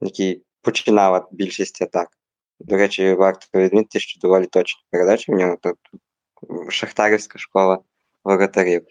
який 0.00 0.44
починала 0.62 1.28
більшість 1.32 1.82
атак. 1.82 2.08
До 2.60 2.76
речі, 2.76 3.14
варто 3.14 3.46
відмітити, 3.54 4.00
що 4.00 4.20
доволі 4.20 4.46
точні 4.46 4.82
передачі 4.90 5.32
в 5.32 5.34
нього, 5.34 5.56
тобто 5.60 5.98
шахтарівська 6.70 7.38
школа 7.38 7.78
воротарів. 8.24 8.86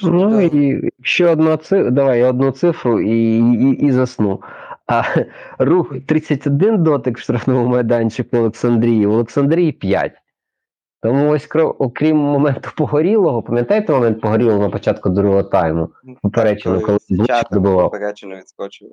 Тож, 0.00 0.10
Ну 0.10 0.20
чудово. 0.20 0.40
і 0.42 0.90
ще 1.02 1.28
одну 1.28 1.56
цифру, 1.56 1.90
давай 1.90 2.18
я 2.18 2.28
одну 2.30 2.50
цифру 2.50 3.00
і, 3.00 3.38
і, 3.38 3.70
і 3.86 3.92
засну. 3.92 4.42
А 4.86 5.02
рух 5.58 5.94
31 6.06 6.82
дотик 6.82 7.18
в 7.18 7.20
штрафному 7.20 7.66
майданчику 7.66 8.36
Олександрії, 8.36 9.06
в 9.06 9.12
Олександрії 9.12 9.72
5. 9.72 10.12
Тому 11.02 11.30
ось 11.30 11.46
окрім 11.78 12.16
моменту 12.16 12.70
погорілого, 12.76 13.42
пам'ятаєте 13.42 13.92
момент 13.92 14.20
погорілого 14.20 14.58
на 14.58 14.70
початку 14.70 15.08
другого 15.08 15.42
тайму? 15.42 15.88
поперечину, 16.22 16.76
Так, 16.80 16.86
коли 16.86 17.26
Чаток 17.26 17.52
добивав. 17.52 17.90
відскочив. 18.36 18.92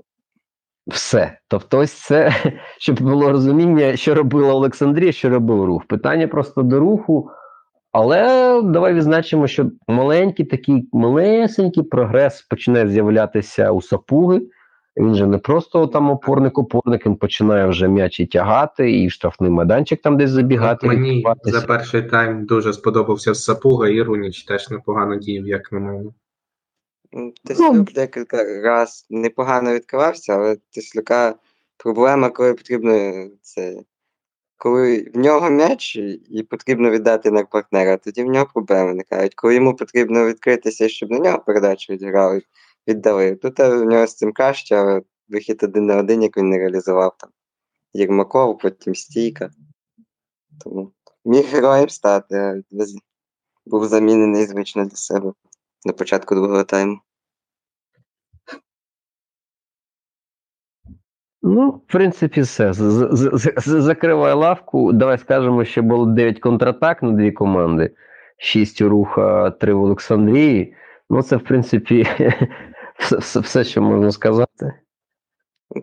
Все. 0.88 1.38
Тобто, 1.48 1.78
ось 1.78 1.92
це, 1.92 2.34
щоб 2.80 3.02
було 3.02 3.32
розуміння, 3.32 3.96
що 3.96 4.16
робила 4.16 4.54
Олександрія, 4.54 5.12
що 5.12 5.30
робив 5.30 5.66
рух. 5.66 5.86
Питання 5.86 6.28
просто 6.28 6.62
до 6.62 6.80
руху. 6.80 7.32
Але 7.92 8.62
давай 8.62 8.94
відзначимо, 8.94 9.48
що 9.48 9.72
маленький 9.88 10.46
такий 10.46 10.90
малесенький 10.94 11.84
прогрес 11.84 12.42
починає 12.42 12.88
з'являтися 12.88 13.72
у 13.72 13.82
сапуги. 13.82 14.42
Він 14.98 15.16
же 15.16 15.28
не 15.28 15.38
просто 15.38 15.88
там 15.88 16.10
опорник-опорник, 16.12 17.06
він 17.06 17.16
починає 17.16 17.68
вже 17.68 17.88
м'яч 17.88 18.20
і 18.20 18.26
тягати, 18.26 18.92
і 18.92 19.08
в 19.08 19.12
штрафний 19.12 19.50
майданчик 19.50 20.02
там 20.02 20.18
десь 20.18 20.30
забігати. 20.30 20.88
От 20.88 20.94
мені 20.94 21.26
за 21.44 21.62
перший 21.62 22.04
тайм 22.04 22.46
дуже 22.46 22.74
сподобався 22.74 23.36
Сапуга 23.36 23.90
і 23.90 24.02
Руніч 24.02 24.44
теж 24.44 24.70
непогано 24.70 25.16
діяв, 25.16 25.48
як 25.48 25.72
на 25.72 25.80
мене. 25.80 26.10
Ну, 27.60 27.86
декілька 27.96 28.62
раз 28.64 29.06
непогано 29.10 29.74
відкривався, 29.74 30.34
але 30.34 30.58
Теслюка 30.74 31.36
проблема, 31.78 32.30
коли 32.30 32.54
потрібно 32.54 33.26
це 33.42 33.76
коли 34.60 35.12
в 35.14 35.18
нього 35.18 35.50
м'яч 35.50 35.96
і 36.30 36.44
потрібно 36.50 36.90
віддати 36.90 37.32
на 37.32 37.44
партнера, 37.44 37.98
тоді 37.98 38.24
в 38.24 38.28
нього 38.28 38.48
проблеми 38.54 38.86
виникають. 38.86 39.36
Коли 39.36 39.56
йому 39.56 39.76
потрібно 39.76 40.28
відкритися, 40.28 40.90
щоб 40.90 41.12
на 41.12 41.20
нього 41.20 41.40
передачу 41.40 41.94
відіграли, 41.94 42.42
віддали. 42.88 43.36
Тут 43.36 43.60
е, 43.60 43.70
в 43.70 43.86
нього 43.86 44.08
з 44.08 44.16
цим 44.16 44.34
краще, 44.34 44.76
але 44.76 45.02
вихід 45.30 45.64
один 45.64 45.86
на 45.86 45.98
один, 45.98 46.24
як 46.24 46.38
він 46.38 46.50
не 46.50 46.58
реалізував 46.58 47.18
там. 47.18 47.30
Єрмаков, 47.94 48.58
потім 48.58 48.96
стійка. 48.96 49.50
Тому 50.64 50.92
міг 51.26 51.46
героєм 51.46 51.90
стати, 51.90 52.64
був 53.66 53.88
замінений 53.88 54.46
звично 54.46 54.86
для 54.86 54.98
себе 54.98 55.34
на 55.86 55.94
початку 55.94 56.36
другого 56.36 56.64
тайму. 56.64 57.00
Ну, 61.42 61.70
в 61.72 61.92
принципі, 61.92 62.42
все. 62.42 62.74
З- 62.74 63.10
з- 63.12 63.30
з- 63.34 63.54
з- 63.58 63.82
Закривай 63.82 64.34
лавку. 64.34 64.94
Давай 64.94 65.18
скажемо, 65.18 65.66
що 65.66 65.84
було 65.84 66.06
9 66.06 66.40
контратак 66.40 67.04
на 67.04 67.12
дві 67.12 67.32
команди, 67.32 67.92
6 68.38 68.82
у 68.82 68.90
руха, 68.90 69.52
3 69.52 69.74
в 69.74 69.84
Олександрії. 69.84 70.76
Ну, 71.10 71.24
це, 71.24 71.36
в 71.36 71.44
принципі, 71.44 72.08
все, 73.00 73.40
все, 73.40 73.64
що 73.64 73.82
можна 73.82 74.12
сказати. 74.12 74.74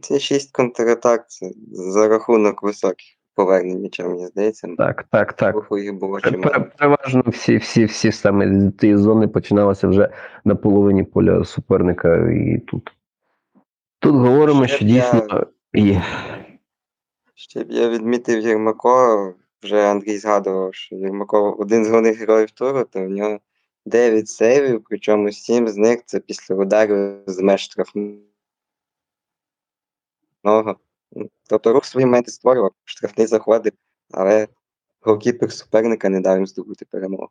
Ці 0.02 0.18
шість 0.18 0.57
контратак 0.57 1.30
це 1.30 1.50
за 1.72 2.09
рахунок 2.09 2.62
високих 2.62 3.07
повернень 3.34 3.80
м'яча, 3.80 4.09
мені 4.09 4.26
здається. 4.26 4.68
Так, 4.78 5.04
так, 5.11 5.32
так. 5.32 5.54
Було 5.54 6.18
Переважно 6.78 7.22
всі, 7.26 7.57
всі, 7.57 7.84
всі 7.84 8.12
саме 8.12 8.61
з 8.61 8.72
тієї 8.72 8.98
зони 8.98 9.28
починалися 9.28 9.88
вже 9.88 10.09
на 10.44 10.54
половині 10.54 11.02
поля 11.02 11.44
суперника 11.44 12.16
і 12.16 12.59
тут. 12.59 12.95
Тут 14.07 14.16
говоримо, 14.16 14.66
Ще 14.66 14.76
що 14.76 14.84
дійсно 14.84 15.46
є. 15.74 16.04
Ще 17.34 17.64
б 17.64 17.70
я 17.70 17.88
відмітив 17.88 18.40
Єрмакова, 18.40 19.34
вже 19.62 19.90
Андрій 19.90 20.18
згадував, 20.18 20.74
що 20.74 20.96
Єрмаков 20.96 21.61
один 21.61 21.84
з 21.84 21.88
головних 21.88 22.18
героїв 22.18 22.50
туру, 22.50 22.84
то 22.84 23.00
в 23.00 23.09
нього 23.09 23.38
9 23.86 24.28
сейвів, 24.28 24.84
причому 24.88 25.32
7 25.32 25.68
з 25.68 25.76
них 25.76 26.00
це 26.07 26.20
після 26.20 26.54
ударів 26.54 27.22
з 27.26 27.40
меж 27.40 27.61
штрафного. 27.61 28.20
Тобто 31.48 31.72
рух 31.72 31.84
свої 31.84 32.07
моменти 32.07 32.30
створював, 32.30 32.72
штрафний 32.84 33.26
заходив, 33.26 33.72
але 34.11 34.48
голкіпер 35.00 35.52
суперника 35.52 36.09
не 36.09 36.20
дав 36.20 36.36
їм 36.36 36.46
здобути 36.46 36.84
перемогу. 36.84 37.28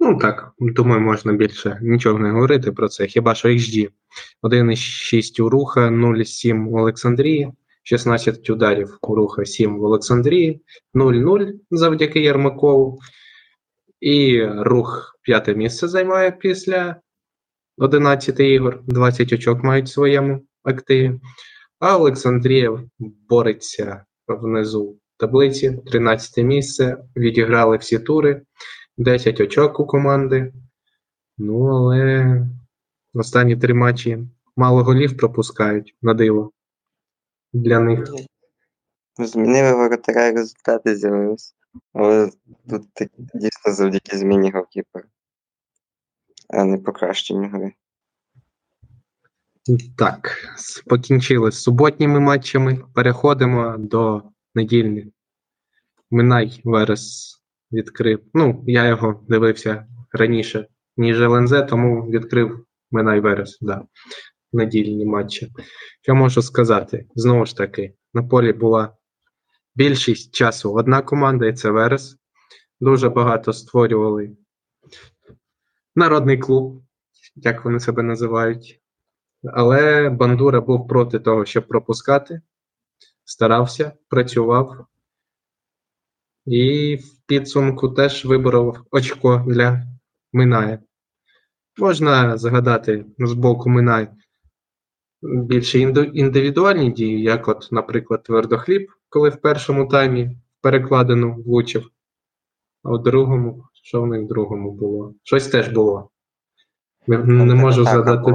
Ну 0.00 0.18
так, 0.18 0.52
думаю, 0.58 1.00
можна 1.00 1.32
більше 1.32 1.78
нічого 1.82 2.18
не 2.18 2.30
говорити 2.30 2.72
про 2.72 2.88
це. 2.88 3.06
Хіба 3.06 3.34
що 3.34 3.48
XG 3.48 3.88
1,6 4.42 5.42
у 5.42 5.48
руха, 5.48 5.80
0,7 5.80 6.66
у 6.66 6.78
Олександрії, 6.78 7.52
16 7.82 8.50
ударів 8.50 8.98
у 9.02 9.14
руха, 9.14 9.44
7 9.44 9.78
в 9.78 9.84
Олександрії, 9.84 10.60
0-0 10.94 11.52
завдяки 11.70 12.20
Єрмакову. 12.20 12.98
І 14.00 14.44
рух 14.44 15.18
п'яте 15.22 15.54
місце 15.54 15.88
займає 15.88 16.30
після 16.30 16.96
11 17.78 18.40
ігор, 18.40 18.80
20 18.86 19.32
очок 19.32 19.64
мають 19.64 19.86
в 19.86 19.92
своєму 19.92 20.42
активі. 20.64 21.20
А 21.78 21.96
Олександрія 21.96 22.82
бореться 23.28 24.04
внизу 24.28 24.98
таблиці, 25.16 25.78
13 25.86 26.44
місце, 26.44 26.96
відіграли 27.16 27.76
всі 27.76 27.98
тури. 27.98 28.42
10 28.98 29.40
очок 29.40 29.80
у 29.80 29.86
команди. 29.86 30.52
Ну, 31.38 31.66
але 31.66 32.46
останні 33.14 33.56
три 33.56 33.74
матчі 33.74 34.18
мало 34.56 34.82
голів 34.84 35.16
пропускають 35.16 35.96
на 36.02 36.14
диво. 36.14 36.52
Для 37.52 37.80
них. 37.80 38.08
Змінили 39.18 39.74
воротаря, 39.74 40.26
і 40.26 40.32
результати 40.32 40.96
з'явилися. 40.96 41.54
Але 41.92 42.30
тут 42.70 42.88
дійсно 43.34 43.72
завдяки 43.72 44.16
зміні 44.16 44.50
голкіпера, 44.50 45.04
а 46.48 46.64
не 46.64 46.78
покращенню 46.78 47.48
гри. 47.48 47.72
Так, 49.96 50.48
покінчили 50.86 51.52
з 51.52 51.62
суботніми 51.62 52.20
матчами. 52.20 52.84
Переходимо 52.94 53.76
до 53.78 54.22
недільних. 54.54 55.06
Минай 56.10 56.60
Верес 56.64 57.37
відкрив. 57.72 58.20
Ну, 58.34 58.64
я 58.66 58.86
його 58.86 59.24
дивився 59.28 59.86
раніше, 60.12 60.66
ніж 60.96 61.20
ЛНЗ, 61.20 61.52
тому 61.68 62.10
відкрив 62.10 62.64
Минай 62.90 63.20
Верес, 63.20 63.58
да. 63.60 63.84
Недільні 64.52 65.04
матчі. 65.04 65.52
Що 66.02 66.14
можу 66.14 66.42
сказати? 66.42 67.06
Знову 67.14 67.46
ж 67.46 67.56
таки, 67.56 67.94
на 68.14 68.22
полі 68.22 68.52
була 68.52 68.96
більшість 69.74 70.34
часу 70.34 70.74
одна 70.74 71.02
команда, 71.02 71.46
і 71.46 71.52
це 71.52 71.70
Верес. 71.70 72.16
Дуже 72.80 73.08
багато 73.08 73.52
створювали 73.52 74.36
народний 75.96 76.38
клуб, 76.38 76.82
як 77.34 77.64
вони 77.64 77.80
себе 77.80 78.02
називають. 78.02 78.80
Але 79.44 80.10
Бандура 80.10 80.60
був 80.60 80.88
проти 80.88 81.18
того, 81.18 81.44
щоб 81.44 81.68
пропускати, 81.68 82.40
старався, 83.24 83.92
працював. 84.08 84.86
І 86.50 86.96
в 86.96 87.26
підсумку 87.26 87.88
теж 87.88 88.24
виборов 88.24 88.78
очко 88.90 89.44
для 89.46 89.86
Миная. 90.32 90.78
Можна 91.78 92.38
згадати 92.38 93.04
з 93.18 93.32
боку 93.32 93.68
Минай 93.68 94.08
більше 95.22 95.78
індивідуальні 96.14 96.90
дії, 96.90 97.22
як, 97.22 97.48
от, 97.48 97.68
наприклад, 97.70 98.22
твердохліб, 98.22 98.90
коли 99.08 99.28
в 99.28 99.36
першому 99.36 99.86
таймі 99.86 100.30
перекладину 100.60 101.42
влучив, 101.46 101.90
а 102.82 102.90
в 102.90 103.02
другому, 103.02 103.64
що 103.72 104.02
в 104.02 104.06
них 104.06 104.22
в 104.22 104.26
другому 104.26 104.72
було? 104.72 105.14
Щось 105.22 105.48
теж 105.48 105.68
було. 105.68 106.10
Не, 107.06 107.18
не 107.18 107.54
можу 107.54 107.84
згадати. 107.84 108.32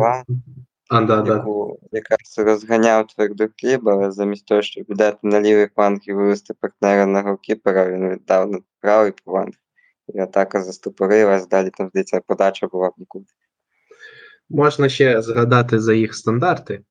А, 0.94 1.02
да, 1.02 1.22
да. 1.22 1.34
яку 1.34 1.80
якраз 1.92 2.36
розганяв 2.38 3.08
твердо 3.08 3.48
хліб, 3.62 3.90
але 3.90 4.12
замість 4.12 4.46
того, 4.46 4.62
щоб 4.62 4.86
віддати 4.90 5.18
на 5.24 5.42
лівий 5.42 5.68
фланг 5.76 6.00
і 6.04 6.14
вивести 6.14 6.54
партнера 6.54 7.06
на 7.06 7.22
голкіпера, 7.22 7.92
він 7.92 8.10
віддав 8.10 8.52
на 8.52 8.60
правий 8.82 9.14
фланг. 9.26 9.54
І 10.14 10.20
атака 10.20 10.62
застопорилась, 10.62 11.48
далі 11.48 11.70
там, 11.78 11.90
здається, 11.90 12.22
подача 12.28 12.68
була 12.68 12.88
в 12.88 12.94
нікуди. 12.98 13.26
Можна 14.50 14.90
ще 14.90 15.22
згадати 15.22 15.80
за 15.80 15.94
їх 15.94 16.16
стандарти, 16.16 16.84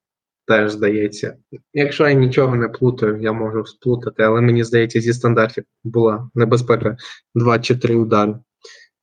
теж 0.46 0.72
здається. 0.72 1.36
Якщо 1.72 2.08
я 2.08 2.14
нічого 2.14 2.56
не 2.56 2.68
плутаю, 2.68 3.22
я 3.22 3.32
можу 3.32 3.66
сплутати, 3.66 4.22
але 4.22 4.40
мені 4.40 4.64
здається, 4.64 5.00
зі 5.00 5.12
стандартів 5.12 5.64
була 5.84 6.30
небезпека 6.34 6.96
2 7.34 7.58
чи 7.58 7.76
3 7.76 7.96
удари. 7.96 8.34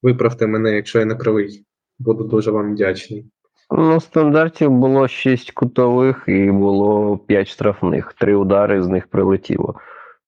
Виправте 0.01 0.47
мене, 0.47 0.75
якщо 0.75 0.99
я 0.99 1.05
не 1.05 1.15
правий. 1.15 1.65
Буду 1.99 2.23
дуже 2.23 2.51
вам 2.51 2.73
вдячний. 2.73 3.31
Ну, 3.71 3.99
стандартів 3.99 4.71
було 4.71 5.07
6 5.07 5.51
кутових 5.51 6.23
і 6.27 6.51
було 6.51 7.17
5 7.17 7.47
штрафних. 7.47 8.13
Три 8.13 8.35
удари 8.35 8.81
з 8.81 8.87
них 8.87 9.07
прилетіло. 9.07 9.75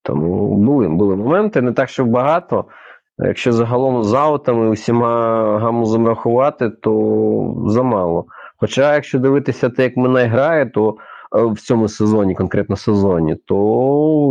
Тому 0.04 0.58
були, 0.58 0.90
були 0.90 1.16
моменти, 1.16 1.62
не 1.62 1.72
так, 1.72 1.90
що 1.90 2.06
багато. 2.06 2.66
Якщо 3.20 3.52
загалом 3.52 4.04
з 4.04 4.14
аутами 4.14 4.70
усіма 4.70 5.60
гамузом 5.60 6.08
рахувати, 6.08 6.70
то 6.70 7.64
замало. 7.68 8.26
Хоча, 8.58 8.94
якщо 8.94 9.20
дивитися 9.20 9.70
те, 9.70 9.84
як 9.84 9.98
Минай 9.98 10.28
грає, 10.28 10.66
то 10.66 10.98
е, 11.36 11.44
в 11.44 11.60
цьому 11.60 11.88
сезоні, 11.88 12.36
конкретно 12.36 12.76
сезоні, 12.76 13.36
то 13.36 13.58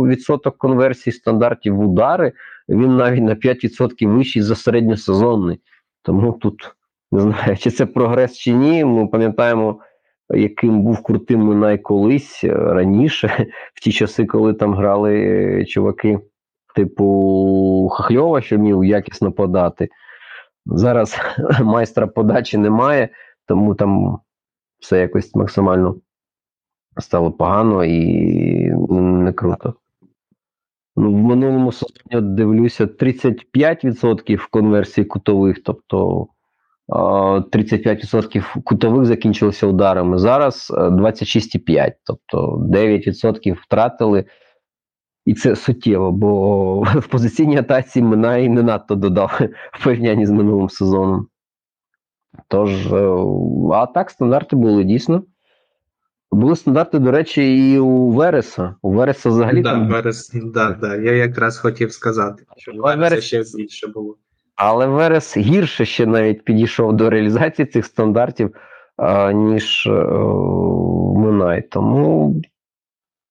відсоток 0.07 0.57
конверсії 0.57 1.13
стандартів 1.13 1.75
в 1.75 1.79
удари 1.79 2.31
він 2.69 2.97
навіть 2.97 3.23
на 3.23 3.35
5% 3.35 4.07
вищий 4.07 4.41
за 4.41 4.55
середньосезонний. 4.55 5.59
Тому 6.03 6.31
тут 6.31 6.75
не 7.11 7.21
знаю, 7.21 7.57
чи 7.57 7.71
це 7.71 7.85
прогрес 7.85 8.37
чи 8.37 8.53
ні. 8.53 8.85
Ми 8.85 9.07
пам'ятаємо, 9.07 9.79
яким 10.29 10.81
був 10.81 11.03
крутим 11.03 11.39
Минай 11.39 11.77
колись 11.77 12.43
е, 12.43 12.53
раніше, 12.53 13.47
в 13.73 13.79
ті 13.79 13.91
часи, 13.91 14.25
коли 14.25 14.53
там 14.53 14.73
грали 14.73 15.15
е, 15.15 15.65
чуваки 15.65 16.19
типу 16.75 17.89
Хахльова, 17.93 18.41
що 18.41 18.57
вмів 18.57 18.83
якісно 18.83 19.31
подати. 19.31 19.89
Зараз 20.65 21.17
майстра 21.61 22.07
подачі 22.07 22.57
немає, 22.57 23.09
тому 23.47 23.75
там 23.75 24.19
все 24.79 24.99
якось 24.99 25.35
максимально 25.35 25.95
стало 26.97 27.31
погано 27.31 27.85
і 27.85 28.05
не 28.89 29.33
круто. 29.33 29.73
Ну, 30.95 31.13
в 31.13 31.17
минулому 31.17 31.71
сезоні 31.71 32.35
дивлюся 32.35 32.85
35% 32.85 34.47
конверсії 34.49 35.05
кутових, 35.05 35.63
тобто 35.63 36.27
35% 36.91 38.63
кутових 38.63 39.05
закінчилися 39.05 39.67
ударами. 39.67 40.17
Зараз 40.17 40.73
е, 40.77 40.81
26,5%, 40.81 41.91
тобто 42.03 42.57
9% 42.71 43.53
втратили. 43.53 44.25
І 45.25 45.33
це 45.33 45.55
суттєво, 45.55 46.11
бо 46.11 46.81
в 46.81 47.07
позиційній 47.07 47.57
атаці 47.57 48.01
Минай 48.01 48.49
не 48.49 48.63
надто 48.63 48.95
додав 48.95 49.39
в 49.73 49.83
порівнянні 49.83 50.25
з 50.25 50.31
минулим 50.31 50.69
сезоном. 50.69 51.27
Тож, 52.47 52.93
е, 52.93 53.09
а 53.73 53.85
так, 53.85 54.09
стандарти 54.09 54.55
були 54.55 54.83
дійсно. 54.83 55.23
Були 56.31 56.55
стандарти, 56.55 56.99
до 56.99 57.11
речі, 57.11 57.71
і 57.73 57.79
у 57.79 58.09
Вереса. 58.09 58.75
У 58.81 58.91
Вереса 58.93 59.29
взагалі 59.29 59.61
да, 59.61 59.71
там. 59.71 59.89
Верес, 59.89 60.31
да, 60.33 60.77
да, 60.81 60.95
я 60.95 61.11
якраз 61.11 61.57
хотів 61.57 61.93
сказати, 61.93 62.43
що 62.57 62.71
Верес- 62.71 63.21
ще 63.21 63.43
більше 63.57 63.87
було. 63.87 64.17
Але 64.55 64.87
Верес 64.87 65.37
гірше 65.37 65.85
ще 65.85 66.05
навіть 66.05 66.43
підійшов 66.43 66.93
до 66.93 67.09
реалізації 67.09 67.65
цих 67.65 67.85
стандартів, 67.85 68.55
а, 68.97 69.31
ніж 69.31 69.87
е, 69.87 69.91
Минай. 71.15 71.61
Тому 71.61 72.35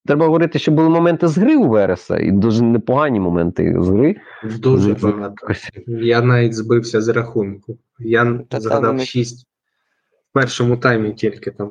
треба 0.06 0.26
говорити, 0.26 0.58
що 0.58 0.72
були 0.72 0.88
моменти 0.88 1.28
з 1.28 1.38
гри 1.38 1.56
у 1.56 1.68
Вереса, 1.68 2.18
і 2.18 2.30
дуже 2.32 2.62
непогані 2.64 3.20
моменти 3.20 3.76
з 3.80 3.88
гри. 3.88 4.16
Дуже 4.58 4.94
багато. 4.94 5.34
Я 5.86 6.22
навіть 6.22 6.54
збився 6.54 7.00
з 7.00 7.08
рахунку. 7.08 7.78
Я 7.98 8.38
Та 8.48 8.60
згадав 8.60 8.90
вони- 8.90 9.04
6 9.04 9.46
в 10.30 10.32
першому 10.32 10.76
таймі 10.76 11.12
тільки 11.12 11.50
там. 11.50 11.70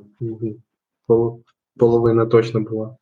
пол- 1.08 1.40
Половина 1.78 2.26
точно 2.26 2.60
була. 2.62 2.96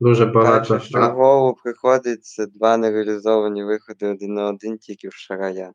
Дуже 0.00 0.26
багато. 0.26 0.74
Бачу, 0.74 0.84
що 0.86 0.98
в 0.98 1.02
голову 1.12 1.56
приходиться 1.64 2.46
два 2.46 2.76
нереалізовані 2.76 3.64
виходи 3.64 4.06
один 4.06 4.34
на 4.34 4.46
один 4.48 4.78
тільки 4.78 5.08
в 5.08 5.12
Шарая. 5.12 5.72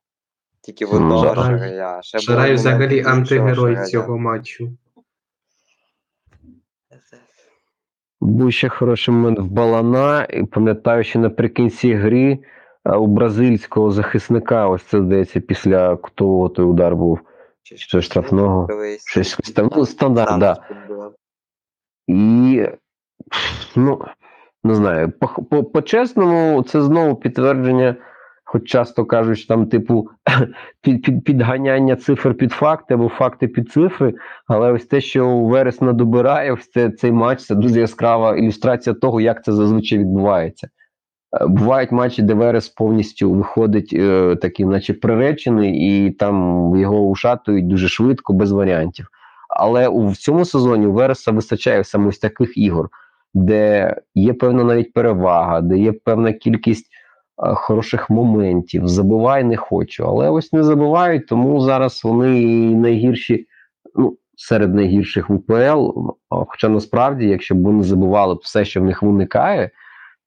Тільки 0.61 0.85
в 0.85 0.93
одного 0.95 1.25
Шарай- 1.25 1.35
Шарая. 1.35 2.01
Ще 2.01 2.19
Шарай 2.19 2.53
взагалі 2.53 3.03
антигерой 3.03 3.73
Шарая. 3.73 3.85
цього 3.85 4.17
матчу. 4.17 4.69
Був 8.21 8.51
ще 8.51 8.69
хороший 8.69 9.13
момент 9.13 9.39
в 9.39 9.45
Балана, 9.45 10.27
і 10.29 10.43
пам'ятаю, 10.43 11.03
що 11.03 11.19
наприкінці 11.19 11.93
гри 11.93 12.39
а, 12.83 12.97
у 12.97 13.07
бразильського 13.07 13.91
захисника, 13.91 14.67
ось 14.67 14.83
це 14.83 15.01
здається, 15.01 15.39
після 15.39 15.95
кутового 15.95 16.49
той 16.49 16.65
удар 16.65 16.95
був. 16.95 17.19
Чи 17.63 18.01
штрафного? 18.01 18.67
колись. 18.67 19.07
Щось 19.07 19.35
там, 19.35 19.69
ну, 19.75 19.85
стандарт, 19.85 20.39
да. 20.39 20.55
футбол. 20.67 21.13
І 22.07 22.65
ну, 23.75 24.05
не 24.63 24.75
знаю, 24.75 25.11
по, 25.11 25.27
по, 25.27 25.63
по-чесному, 25.63 26.63
це 26.63 26.81
знову 26.81 27.15
підтвердження, 27.15 27.95
хоч 28.51 28.63
часто 28.63 29.05
кажуть, 29.05 29.39
що 29.39 29.47
там, 29.47 29.65
типу, 29.65 30.09
під, 30.81 31.01
під, 31.01 31.23
підганяння 31.23 31.95
цифр 31.95 32.33
під 32.33 32.51
факти 32.51 32.93
або 32.93 33.09
факти 33.09 33.47
під 33.47 33.71
цифри. 33.71 34.13
Але 34.47 34.71
ось 34.71 34.85
те, 34.85 35.01
що 35.01 35.37
Верес 35.37 35.81
надобирає, 35.81 36.53
ось 36.53 36.71
це, 36.71 36.89
цей 36.89 37.11
матч 37.11 37.39
це 37.39 37.55
дуже 37.55 37.79
яскрава 37.79 38.37
ілюстрація 38.37 38.93
того, 38.93 39.21
як 39.21 39.43
це 39.43 39.53
зазвичай 39.53 39.99
відбувається. 39.99 40.67
Е, 41.41 41.47
Бувають 41.47 41.91
матчі, 41.91 42.21
де 42.21 42.33
Верес 42.33 42.69
повністю 42.69 43.31
виходить 43.31 43.93
е, 43.93 44.35
такий, 44.35 44.65
наче 44.65 44.93
приречений, 44.93 46.05
і 46.05 46.11
там 46.11 46.35
його 46.75 47.01
ушатують 47.01 47.67
дуже 47.67 47.87
швидко, 47.87 48.33
без 48.33 48.51
варіантів. 48.51 49.07
Але 49.49 49.87
у 49.87 50.07
в 50.07 50.17
цьому 50.17 50.45
сезоні 50.45 50.87
у 50.87 50.93
Вереса 50.93 51.31
вистачає 51.31 51.83
саме 51.83 52.07
ось 52.07 52.19
таких 52.19 52.57
ігор, 52.57 52.89
де 53.33 53.95
є 54.15 54.33
певна 54.33 54.63
навіть 54.63 54.93
перевага, 54.93 55.61
де 55.61 55.77
є 55.77 55.91
певна 55.91 56.33
кількість 56.33 56.89
хороших 57.39 58.09
моментів. 58.09 58.87
Забивай 58.87 59.43
не 59.43 59.57
хочу, 59.57 60.05
але 60.05 60.29
ось 60.29 60.53
не 60.53 60.63
забивають, 60.63 61.27
тому 61.27 61.61
зараз 61.61 62.01
вони 62.03 62.29
найгірші, 62.75 63.47
ну, 63.95 64.17
серед 64.35 64.75
найгірших 64.75 65.29
в 65.29 65.33
УПЛ. 65.33 65.89
Хоча 66.29 66.69
насправді, 66.69 67.27
якщо 67.27 67.55
б 67.55 67.61
вони 67.61 67.83
забивали 67.83 68.35
б 68.35 68.39
все, 68.43 68.65
що 68.65 68.81
в 68.81 68.83
них 68.83 69.03
виникає, 69.03 69.69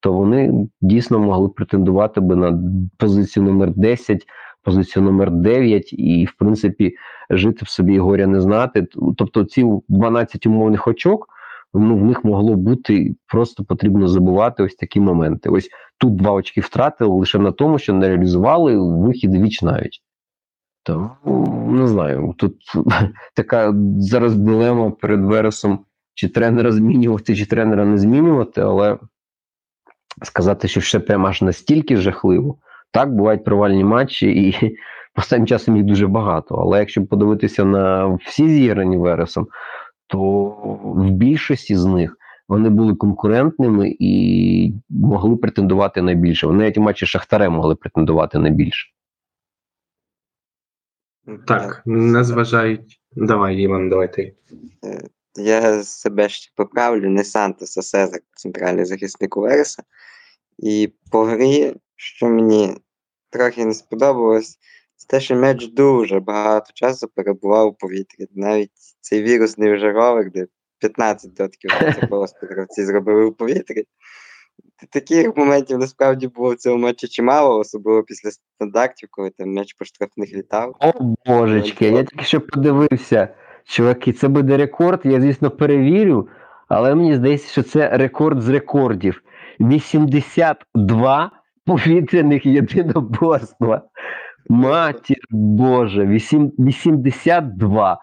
то 0.01 0.13
вони 0.13 0.69
дійсно 0.81 1.19
могли 1.19 1.49
претендувати 1.49 2.21
би 2.21 2.37
на 2.37 2.59
позицію 2.99 3.43
номер 3.43 3.73
10, 3.77 4.27
позицію 4.63 5.03
номер 5.03 5.31
9 5.31 5.93
і, 5.93 6.25
в 6.25 6.33
принципі, 6.39 6.97
жити 7.31 7.65
в 7.65 7.69
собі 7.69 7.99
горя 7.99 8.27
не 8.27 8.41
знати. 8.41 8.87
Тобто 9.17 9.45
ці 9.45 9.67
12 9.89 10.47
умовних 10.47 10.89
очок, 10.89 11.27
ну, 11.75 11.97
в 11.97 12.05
них 12.05 12.25
могло 12.25 12.57
бути 12.57 13.15
просто 13.27 13.65
потрібно 13.65 14.09
забувати 14.09 14.63
ось 14.63 14.75
такі 14.75 15.01
моменти. 15.01 15.49
Ось 15.49 15.69
тут 15.99 16.17
два 16.17 16.33
очки 16.33 16.61
втратили 16.61 17.15
лише 17.15 17.39
на 17.39 17.53
тому, 17.53 17.79
що 17.79 17.93
не 17.93 18.09
реалізували 18.09 18.77
вихід 18.77 19.35
віч 19.35 19.63
навіть. 19.63 20.03
Тому 20.83 21.11
не 21.73 21.87
знаю, 21.87 22.35
тут 22.39 22.57
така 23.35 23.75
зараз 23.99 24.37
дилема 24.37 24.91
перед 24.91 25.25
Вересом, 25.25 25.85
чи 26.15 26.29
тренера 26.29 26.73
змінювати, 26.73 27.37
чи 27.37 27.47
тренера 27.47 27.85
не 27.85 27.99
змінювати, 27.99 28.61
але 28.61 28.99
сказати, 30.23 30.69
що 30.69 30.81
ще 30.81 31.01
прямо 31.01 31.27
аж 31.27 31.43
настільки 31.43 31.97
жахливо. 31.97 32.59
Так, 32.91 33.15
бувають 33.15 33.45
провальні 33.45 33.85
матчі, 33.85 34.27
і 34.27 34.77
останнім 35.17 35.47
часом 35.47 35.77
їх 35.77 35.85
дуже 35.85 36.07
багато. 36.07 36.55
Але 36.55 36.79
якщо 36.79 37.07
подивитися 37.07 37.65
на 37.65 38.07
всі 38.07 38.49
зіграні 38.49 38.97
Вересом, 38.97 39.47
то 40.13 40.21
в 40.85 41.11
більшості 41.11 41.77
з 41.77 41.85
них 41.85 42.19
вони 42.49 42.69
були 42.69 42.95
конкурентними 42.95 43.97
і 43.99 44.73
могли 44.91 45.37
претендувати 45.37 46.03
на 46.03 46.15
більше. 46.15 46.47
Вони 46.47 46.59
навіть 46.59 46.79
у 46.79 46.81
матчі 46.81 47.07
Шахтаре 47.07 47.49
могли 47.49 47.75
претендувати 47.75 48.39
на 48.39 48.51
більше. 48.51 48.89
Так, 51.47 51.83
не 51.87 52.25
зважають. 52.25 53.01
Давай, 53.13 53.57
Іван, 53.57 53.89
давай 53.89 54.13
ти. 54.13 54.35
Е, 54.85 55.01
Я 55.37 55.83
себе 55.83 56.29
ще 56.29 56.53
поправлю, 56.57 57.11
не 57.11 57.25
Сантос, 57.25 57.79
а 57.79 57.83
Сезар, 57.83 58.21
центральний 58.37 58.85
захисник 58.85 59.37
у 59.37 59.41
Вереса. 59.41 59.83
І 60.59 60.93
по 61.11 61.25
грі, 61.25 61.75
що 61.97 62.29
мені 62.29 62.77
трохи 63.31 63.65
не 63.65 63.75
сподобалось, 63.75 64.59
це 65.03 65.09
те, 65.09 65.21
що 65.21 65.35
м'яч 65.35 65.67
дуже 65.67 66.21
багато 66.21 66.71
часу 66.75 67.09
перебував 67.15 67.69
у 67.69 67.73
повітрі. 67.73 68.27
Навіть 68.35 68.71
цей 69.01 69.23
вірусний 69.23 69.75
вже 69.75 69.93
ровер, 69.93 70.31
де 70.31 70.47
15 70.79 71.33
дотків 71.35 71.71
гравці 72.43 72.85
зробили 72.85 73.25
у 73.25 73.33
повітрі. 73.33 73.85
Таких 74.91 75.37
моментів 75.37 75.79
насправді 75.79 76.29
було 76.29 76.51
в 76.51 76.57
цьому 76.57 76.79
матчі 76.79 77.09
чимало, 77.09 77.59
особливо 77.59 78.03
після 78.03 78.31
стандартів, 78.31 79.09
коли 79.13 79.31
там 79.31 79.49
м'яч 79.49 79.73
по 79.73 79.85
штрафних 79.85 80.33
літав. 80.33 80.77
О, 80.81 80.93
божечки, 81.27 81.87
я 81.87 82.05
тільки 82.05 82.25
що 82.25 82.41
подивився. 82.41 83.29
Чуваки, 83.65 84.13
це 84.13 84.29
буде 84.29 84.57
рекорд, 84.57 85.01
я, 85.05 85.21
звісно, 85.21 85.51
перевірю, 85.51 86.29
але 86.69 86.95
мені 86.95 87.15
здається, 87.15 87.53
що 87.53 87.63
це 87.63 87.89
рекорд 87.89 88.43
з 88.43 88.49
рекордів. 88.49 89.23
82 89.61 91.31
повітряних 91.67 92.47
єдиноборства. 92.47 93.83
Матір 94.49 95.17
Боже, 95.31 96.07
вісім- 96.07 96.53
82. 96.59 97.99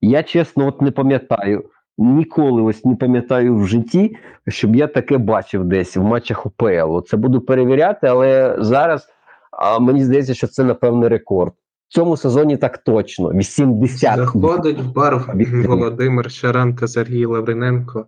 Я 0.00 0.22
чесно 0.22 0.66
от 0.66 0.82
не 0.82 0.90
пам'ятаю. 0.90 1.64
Ніколи 1.98 2.62
ось 2.62 2.84
не 2.84 2.96
пам'ятаю 2.96 3.56
в 3.56 3.66
житті, 3.66 4.16
щоб 4.48 4.76
я 4.76 4.86
таке 4.86 5.18
бачив 5.18 5.64
десь 5.64 5.96
в 5.96 6.02
матчах 6.02 6.46
УПЛ. 6.46 7.00
Це 7.06 7.16
буду 7.16 7.40
перевіряти, 7.40 8.06
але 8.06 8.56
зараз 8.58 9.08
а, 9.50 9.78
мені 9.78 10.04
здається, 10.04 10.34
що 10.34 10.46
це 10.46 10.64
напевне 10.64 11.08
рекорд. 11.08 11.52
В 11.88 11.94
цьому 11.94 12.16
сезоні 12.16 12.56
так 12.56 12.78
точно. 12.78 13.32
80. 13.32 14.16
Заходить 14.16 14.80
в 14.80 14.92
бар 14.92 15.34
Володимир 15.66 16.30
Шаранка, 16.30 16.88
Сергій 16.88 17.26
Лавриненко, 17.26 18.06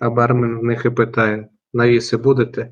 а 0.00 0.10
бармен 0.10 0.58
в 0.58 0.64
них 0.64 0.84
і 0.84 0.90
питає: 0.90 1.48
навіси 1.74 2.16
будете? 2.16 2.70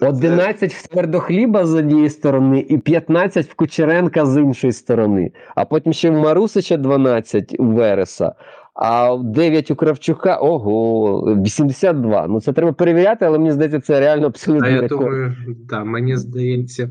11 0.00 0.74
в 0.74 0.86
твердохліба 0.88 1.66
з 1.66 1.74
однієї 1.74 2.10
сторони 2.10 2.66
і 2.68 2.78
15 2.78 3.46
в 3.46 3.54
Кучеренка 3.54 4.26
з 4.26 4.36
іншої 4.40 4.72
сторони. 4.72 5.32
А 5.54 5.64
потім 5.64 5.92
ще 5.92 6.10
в 6.10 6.14
Марусича 6.14 6.76
12 6.76 7.56
у 7.58 7.64
Вереса, 7.64 8.32
а 8.74 9.16
9 9.24 9.70
у 9.70 9.76
Кравчука. 9.76 10.36
Ого, 10.36 11.20
82. 11.42 12.26
Ну 12.26 12.40
це 12.40 12.52
треба 12.52 12.72
перевіряти, 12.72 13.24
але 13.24 13.38
мені 13.38 13.52
здається, 13.52 13.80
це 13.80 14.00
реально 14.00 14.24
А 14.24 14.28
абсолютно 14.28 14.68
я 14.68 14.80
рекорд. 14.80 15.00
думаю, 15.00 15.34
да, 15.68 15.84
мені 15.84 16.16
здається, 16.16 16.90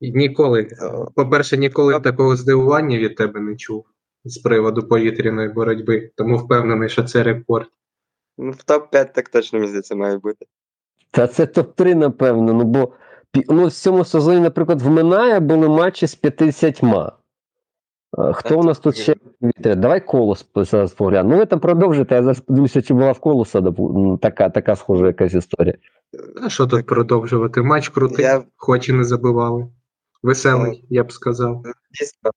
ніколи, 0.00 0.68
по-перше, 1.14 1.56
ніколи 1.56 2.00
такого 2.00 2.36
здивування 2.36 2.98
від 2.98 3.16
тебе 3.16 3.40
не 3.40 3.56
чув 3.56 3.84
з 4.24 4.38
приводу 4.38 4.82
повітряної 4.82 5.48
боротьби, 5.48 6.10
тому 6.16 6.36
впевнений, 6.36 6.88
що 6.88 7.02
це 7.02 7.22
рекорд. 7.22 7.68
Ну, 8.38 8.50
в 8.50 8.70
топ-5 8.70 9.12
так 9.14 9.28
точно 9.28 9.58
мені 9.58 9.68
здається 9.68 9.94
має 9.94 10.18
бути. 10.18 10.46
Та 11.10 11.26
це 11.26 11.44
топ-3, 11.44 11.94
напевно. 11.94 12.52
Ну, 12.52 12.64
бо 12.64 12.92
ну, 13.48 13.66
в 13.66 13.72
цьому 13.72 14.04
сезоні, 14.04 14.40
наприклад, 14.40 14.82
в 14.82 14.90
Минає 14.90 15.40
були 15.40 15.68
матчі 15.68 16.06
з 16.06 16.14
50. 16.14 16.84
А, 18.18 18.32
Хто 18.32 18.58
у 18.58 18.62
нас 18.62 18.78
тут 18.78 18.96
ще 18.96 19.14
вітря? 19.42 19.74
Давай 19.74 20.06
колос 20.06 20.46
зараз 20.54 20.92
поглянемо. 20.92 21.30
Ну, 21.30 21.38
ви 21.38 21.46
там 21.46 21.60
продовжите, 21.60 22.14
я 22.14 22.22
зараз 22.22 22.40
подивлюся, 22.40 22.82
чи 22.82 22.94
була 22.94 23.12
в 23.12 23.18
колоса 23.18 23.62
така, 24.22 24.50
така 24.50 24.76
схожа 24.76 25.06
якась 25.06 25.34
історія. 25.34 25.74
А 26.42 26.48
що 26.48 26.66
тут 26.66 26.86
продовжувати? 26.86 27.62
Матч 27.62 27.88
крутий, 27.88 28.24
Я- 28.24 28.42
хоч 28.56 28.88
і 28.88 28.92
не 28.92 29.04
забивали. 29.04 29.66
Веселий, 30.22 30.84
я 30.90 31.04
б 31.04 31.12
сказав. 31.12 31.62
Дійсно. 32.00 32.30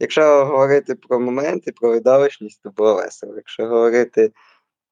Якщо 0.00 0.46
говорити 0.46 0.94
про 0.94 1.20
моменти, 1.20 1.72
про 1.80 1.90
видовищність, 1.90 2.62
то 2.62 2.70
було 2.70 2.94
весело. 2.94 3.36
Якщо 3.36 3.66
говорити 3.66 4.32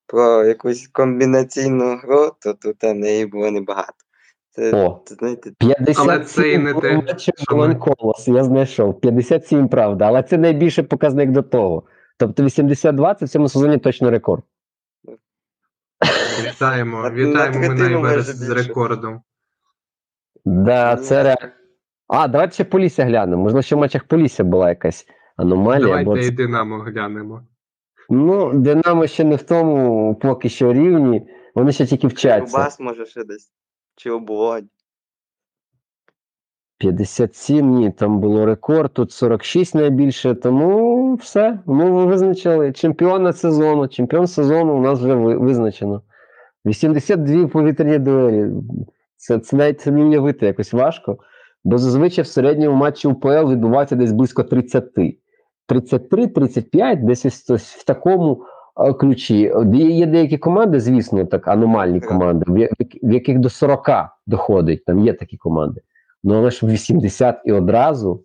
про 0.08 0.44
якусь 0.44 0.88
комбінаційну 0.88 1.96
гру, 1.96 2.30
то 2.40 2.54
тут 2.54 2.82
неї 2.82 3.26
було 3.26 3.50
небагато. 3.50 3.92
Це, 4.50 4.72
О. 4.72 5.02
це, 5.06 5.14
знаєте, 5.14 5.50
57 5.58 5.94
Але 5.96 6.24
це 6.24 6.52
і 6.52 6.58
не 6.58 6.74
те, 6.74 7.18
що 7.18 7.32
Колос, 7.74 8.28
я 8.28 8.44
знайшов. 8.44 9.00
57, 9.00 9.68
правда, 9.68 10.06
але 10.06 10.22
це 10.22 10.38
найбільший 10.38 10.84
показник 10.84 11.30
до 11.30 11.42
того. 11.42 11.82
Тобто 12.16 12.44
82 12.44 13.14
це 13.14 13.24
в 13.24 13.28
цьому 13.28 13.48
сезоні 13.48 13.78
точно 13.78 14.10
рекорд. 14.10 14.42
Вітаємо, 16.46 17.10
вітаємо 17.10 17.58
ми 17.58 17.68
Найверес 17.68 18.26
з 18.26 18.50
рекордом. 18.50 19.22
Да, 20.44 20.96
це 20.96 21.22
реально. 21.22 21.52
А, 22.08 22.28
давайте 22.28 22.54
ще 22.54 22.64
Полісся 22.64 23.04
глянемо. 23.04 23.42
Можливо, 23.42 23.62
ще 23.62 23.76
в 23.76 23.78
матчах 23.78 24.04
Полісся 24.04 24.44
була 24.44 24.68
якась 24.68 25.06
аномалія. 25.36 25.86
Давайте 25.86 26.04
бо 26.04 26.18
і. 26.18 26.30
Динамо 26.30 26.78
глянемо. 26.78 27.42
Ну, 28.08 28.52
Динамо 28.54 29.06
ще 29.06 29.24
не 29.24 29.36
в 29.36 29.42
тому 29.42 30.14
поки 30.14 30.48
що 30.48 30.72
рівні. 30.72 31.28
Вони 31.54 31.72
ще 31.72 31.86
тільки 31.86 32.06
вчаться. 32.06 32.56
Кубас 32.56 32.80
може 32.80 33.06
ще 33.06 33.24
десь. 33.24 33.52
Чи 33.96 34.10
оболонь. 34.10 34.68
57, 36.78 37.70
ні, 37.70 37.90
там 37.90 38.20
було 38.20 38.46
рекорд, 38.46 38.92
тут 38.92 39.12
46 39.12 39.74
найбільше, 39.74 40.34
тому 40.34 41.14
все. 41.14 41.58
Ми 41.66 42.06
визначили 42.06 42.72
чемпіона 42.72 43.32
сезону. 43.32 43.88
Чемпіон 43.88 44.26
сезону 44.26 44.76
у 44.76 44.80
нас 44.80 45.00
вже 45.00 45.14
визначено. 45.14 46.02
82 46.66 47.48
повітряні 47.48 47.98
дуелі. 47.98 48.52
Це, 49.16 49.38
це 49.38 49.56
навіть 49.56 49.86
не 49.86 50.04
уявити 50.04 50.46
якось 50.46 50.72
важко. 50.72 51.18
Бо 51.64 51.78
зазвичай 51.78 52.24
в 52.24 52.26
середньому 52.26 52.76
матчі 52.76 53.08
УПЛ 53.08 53.50
відбувається 53.50 53.96
десь 53.96 54.12
близько 54.12 54.42
30. 54.42 54.84
33-35, 55.68 57.04
десь 57.04 57.26
ось, 57.26 57.74
в 57.74 57.84
такому 57.84 58.44
е, 58.80 58.92
ключі. 58.92 59.52
Є, 59.72 59.90
є 59.90 60.06
деякі 60.06 60.38
команди, 60.38 60.80
звісно, 60.80 61.24
так 61.24 61.48
аномальні 61.48 62.00
команди, 62.00 62.44
в, 62.48 62.68
яких 63.12 63.38
до 63.38 63.50
40 63.50 63.88
доходить. 64.26 64.84
Там 64.84 65.04
є 65.04 65.12
такі 65.12 65.36
команди. 65.36 65.80
Ну, 66.24 66.34
але 66.34 66.50
ж 66.50 66.66
80 66.66 67.40
і 67.44 67.52
одразу. 67.52 68.24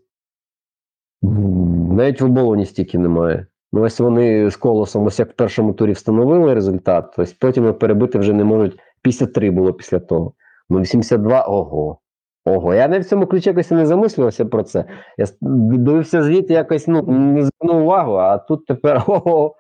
Навіть 1.92 2.22
в 2.22 2.26
оболоні 2.26 2.66
стільки 2.66 2.98
немає. 2.98 3.48
Ну, 3.74 3.82
ось 3.82 4.00
вони 4.00 4.50
з 4.50 4.56
колосом, 4.56 5.06
ось 5.06 5.20
як 5.20 5.30
в 5.30 5.34
першому 5.34 5.74
турі 5.74 5.92
встановили 5.92 6.54
результат, 6.54 7.14
ось 7.18 7.34
потім 7.34 7.74
перебити 7.74 8.20
вже 8.20 8.34
не 8.34 8.44
можуть. 8.44 8.80
53 9.02 9.52
було 9.52 9.74
після 9.74 10.00
того. 10.00 10.34
Ну, 10.70 10.80
82, 10.80 11.44
ого. 11.44 12.00
Ого. 12.46 12.74
Я 12.74 12.88
навіть 12.88 13.06
в 13.06 13.10
цьому 13.10 13.28
ключі 13.28 13.50
якось 13.50 13.72
не 13.72 13.86
замислювався 13.86 14.46
про 14.46 14.64
це. 14.64 14.86
Я 15.18 15.26
дивився 15.42 16.24
звіт, 16.24 16.50
якось 16.50 16.88
ну, 16.88 17.02
не 17.08 17.46
звернув 17.46 17.84
увагу, 17.84 18.14
а 18.14 18.38
тут 18.38 18.66
тепер 18.66 19.04
ого. 19.08 19.56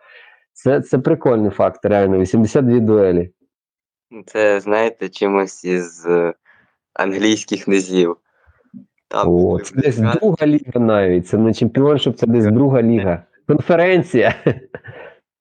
Це, 0.53 0.81
це 0.81 0.97
прикольний 0.97 1.51
факт, 1.51 1.85
реально. 1.85 2.17
82 2.17 2.79
дуелі. 2.79 3.31
Це, 4.25 4.59
знаєте, 4.59 5.09
чимось 5.09 5.65
із 5.65 6.05
е, 6.05 6.33
англійських 6.93 7.67
низів. 7.67 8.17
Там 9.07 9.27
О, 9.29 9.59
це 9.59 9.75
десь 9.75 9.97
друга 9.97 10.47
ліга 10.47 10.79
навіть. 10.79 11.27
Це 11.27 11.37
не 11.37 11.53
чемпіоншип, 11.53 12.17
це 12.17 12.27
десь 12.27 12.45
друга 12.45 12.81
ліга. 12.81 13.23
Конференція. 13.47 14.35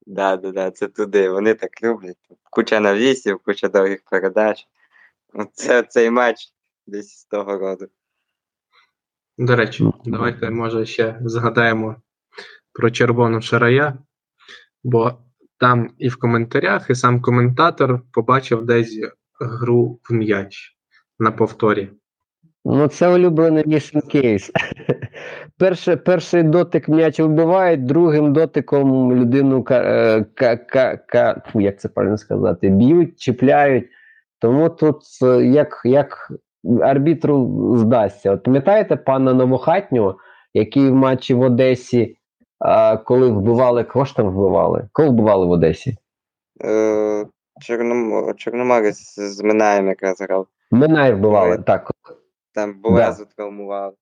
Да, 0.06 0.36
да, 0.36 0.52
да, 0.52 0.70
це 0.70 0.88
туди. 0.88 1.30
Вони 1.30 1.54
так 1.54 1.82
люблять. 1.82 2.16
Куча 2.50 2.80
навісів, 2.80 3.40
куча 3.44 3.68
довгих 3.68 4.02
передач. 4.10 4.66
Це 5.52 5.82
цей 5.82 6.10
матч 6.10 6.52
десь 6.86 7.18
з 7.18 7.24
того 7.24 7.58
роду. 7.58 7.86
До 9.38 9.56
речі, 9.56 9.82
Ну, 9.82 9.94
давайте, 10.04 10.50
може, 10.50 10.86
ще 10.86 11.18
згадаємо 11.24 11.96
про 12.72 12.90
червону 12.90 13.40
шарая, 13.40 13.98
бо 14.84 15.12
там 15.58 15.90
і 15.98 16.08
в 16.08 16.16
коментарях, 16.16 16.90
і 16.90 16.94
сам 16.94 17.20
коментатор 17.20 18.02
побачив 18.12 18.66
десь 18.66 19.00
гру 19.40 20.00
в 20.10 20.12
м'яч 20.12 20.76
на 21.18 21.30
повторі. 21.30 21.90
Ну, 22.64 22.88
це 22.88 23.08
улюблений 23.14 23.64
Мішин 23.66 24.00
кейс. 24.00 24.50
Перше, 25.58 25.96
перший 25.96 26.42
дотик 26.42 26.88
м'яч 26.88 27.20
вбивають, 27.20 27.86
другим 27.86 28.32
дотиком 28.32 29.16
людину 29.16 29.62
ка, 29.62 29.82
е, 29.82 30.24
ка, 30.34 30.56
ка, 30.56 30.96
ка, 30.96 31.42
як 31.54 31.80
це 31.80 31.88
правильно 31.88 32.18
сказати, 32.18 32.68
б'ють, 32.68 33.20
чіпляють. 33.20 33.88
Тому 34.38 34.70
тут 34.70 35.02
е, 35.22 35.26
як, 35.46 35.82
як 35.84 36.32
арбітру 36.82 37.72
здасться. 37.76 38.32
От 38.32 38.42
пам'ятаєте 38.42 38.96
пана 38.96 39.34
Новохатнього, 39.34 40.16
який 40.54 40.90
в 40.90 40.94
матчі 40.94 41.34
в 41.34 41.40
Одесі, 41.40 42.16
а, 42.58 42.96
коли 42.96 43.28
вбивали, 43.28 43.84
кого 43.84 44.04
ж 44.04 44.16
там 44.16 44.28
вбивали? 44.28 44.88
Кого 44.92 45.08
вбивали 45.08 45.46
в 45.46 45.50
Одесі? 45.50 45.96
Е, 46.64 47.26
Чорном... 47.60 48.34
Чорноморець 48.36 49.20
з 49.20 49.42
Минаєм 49.42 49.88
якраз 49.88 50.20
грав. 50.20 50.46
Минай 50.70 51.14
вбивали. 51.14 51.56
Ой. 51.56 51.62
Так, 51.66 51.90
Там 52.54 52.74
Буезу 52.82 53.26
травмували. 53.36 53.92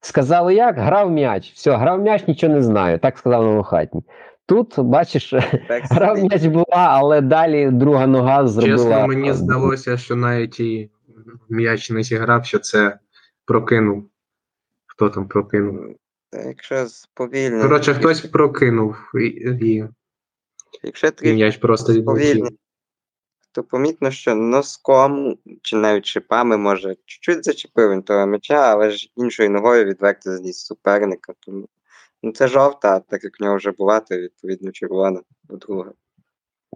Сказали 0.00 0.54
як? 0.54 0.78
Грав 0.78 1.10
м'яч. 1.10 1.52
Все, 1.52 1.76
грав 1.76 2.02
м'яч, 2.02 2.28
нічого 2.28 2.54
не 2.54 2.62
знаю. 2.62 2.98
Так 2.98 3.18
сказав 3.18 3.44
Новохатній. 3.44 4.02
Тут, 4.46 4.74
бачиш, 4.78 5.34
грав 5.90 6.18
м'яч 6.18 6.46
була, 6.46 6.66
але 6.70 7.20
далі 7.20 7.70
друга 7.70 8.06
нога 8.06 8.46
зробила. 8.46 8.76
Чесно, 8.76 9.06
мені 9.06 9.32
здалося, 9.32 9.96
що 9.96 10.16
навіть 10.16 10.60
і 10.60 10.90
м'яч 11.48 11.90
не 11.90 12.02
зіграв, 12.02 12.46
що 12.46 12.58
це 12.58 12.98
прокинув. 13.44 14.10
Хто 14.86 15.10
там 15.10 15.28
прокинув? 15.28 15.96
Та 16.30 16.42
Якщо 16.42 16.88
сповільно. 16.88 17.62
Коротше, 17.62 17.94
хтось 17.94 18.20
прокинув 18.20 18.96
і, 19.14 19.26
і, 19.26 19.84
Якщо 20.82 21.10
і 21.22 21.32
м'яч 21.32 21.56
просто 21.56 21.92
відлетів. 21.92 22.48
то 23.52 23.64
помітно, 23.64 24.10
що 24.10 24.34
носком 24.34 25.38
чи 25.62 25.76
навіть 25.76 26.06
шипами 26.06 26.56
може 26.56 26.96
чуть-чуть 27.04 27.44
зачепив 27.44 27.90
він 27.90 28.02
того 28.02 28.26
м'яча, 28.26 28.72
але 28.72 28.90
ж 28.90 29.12
іншою 29.16 29.50
ногою 29.50 29.84
відверто 29.84 30.36
зніс 30.36 30.58
суперника. 30.58 31.32
Тому 31.40 31.68
ну, 32.22 32.32
це 32.32 32.48
жовта, 32.48 33.00
так 33.00 33.24
як 33.24 33.40
в 33.40 33.42
нього 33.42 33.56
вже 33.56 33.70
була, 33.70 34.00
то 34.00 34.16
відповідно 34.16 34.72
червона 34.72 35.20
друга. 35.48 35.92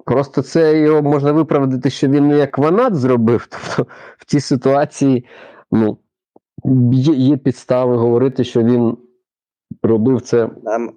Просто 0.05 0.43
це 0.43 0.79
його 0.79 1.03
можна 1.03 1.33
виправдати, 1.33 1.91
що 1.91 2.09
він 2.09 2.29
не 2.29 2.39
як 2.39 2.59
ванат 2.59 2.95
зробив. 2.95 3.49
Тобто 3.51 3.91
в 4.19 4.25
цій 4.25 4.41
ситуації 4.41 5.27
ну, 5.73 5.99
є, 6.93 7.15
є 7.15 7.37
підстави 7.37 7.97
говорити, 7.97 8.45
що 8.45 8.63
він 8.63 8.97
робив 9.83 10.21
це, 10.21 10.49
Нам 10.63 10.93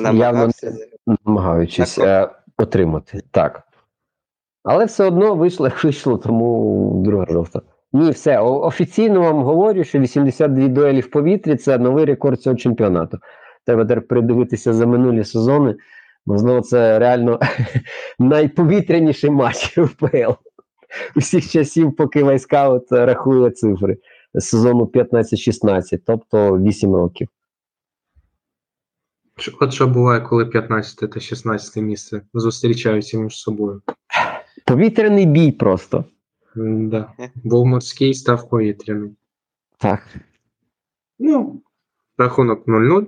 намагався 0.00 0.72
намагаючись 1.24 1.98
е, 1.98 2.30
отримати. 2.58 3.22
Так. 3.30 3.62
Але 4.64 4.84
все 4.84 5.04
одно 5.04 5.34
вийшло, 5.34 5.66
як 5.66 5.84
вийшло, 5.84 6.18
тому 6.18 7.02
друга 7.04 7.26
жовта. 7.30 7.62
Ні, 7.92 8.10
все. 8.10 8.38
Офіційно 8.38 9.20
вам 9.20 9.42
говорю, 9.42 9.84
що 9.84 9.98
82 9.98 10.68
дуелі 10.68 11.00
в 11.00 11.10
повітрі 11.10 11.56
це 11.56 11.78
новий 11.78 12.04
рекорд 12.04 12.40
цього 12.40 12.56
чемпіонату. 12.56 13.18
Треба 13.66 13.84
тепер 13.84 14.06
придивитися 14.06 14.72
за 14.72 14.86
минулі 14.86 15.24
сезони. 15.24 15.74
Можливо, 16.26 16.60
це 16.60 16.98
реально 16.98 17.40
найповітряніший 18.18 19.30
матч 19.30 19.78
УПЛ 19.78 20.32
усіх 21.16 21.50
часів, 21.50 21.96
поки 21.96 22.22
вайскаут 22.22 22.92
рахує 22.92 23.50
цифри 23.50 23.98
з 24.34 24.44
сезону 24.44 24.84
15-16, 24.84 26.00
тобто 26.06 26.58
8 26.58 26.94
років. 26.94 27.28
От 29.60 29.72
що 29.72 29.86
буває, 29.86 30.20
коли 30.20 30.46
15 30.46 31.10
та 31.10 31.20
16 31.20 31.76
місце 31.76 32.22
зустрічаються 32.34 33.18
між 33.18 33.36
собою. 33.36 33.82
Повітряний 34.66 35.26
бій 35.26 35.52
просто. 35.52 36.04
Да. 36.56 37.12
Був 37.34 37.66
морський, 37.66 38.14
став 38.14 38.48
повітряний. 38.48 39.10
Так. 39.78 40.16
Ну, 41.18 41.62
рахунок 42.18 42.66
0-0. 42.66 43.06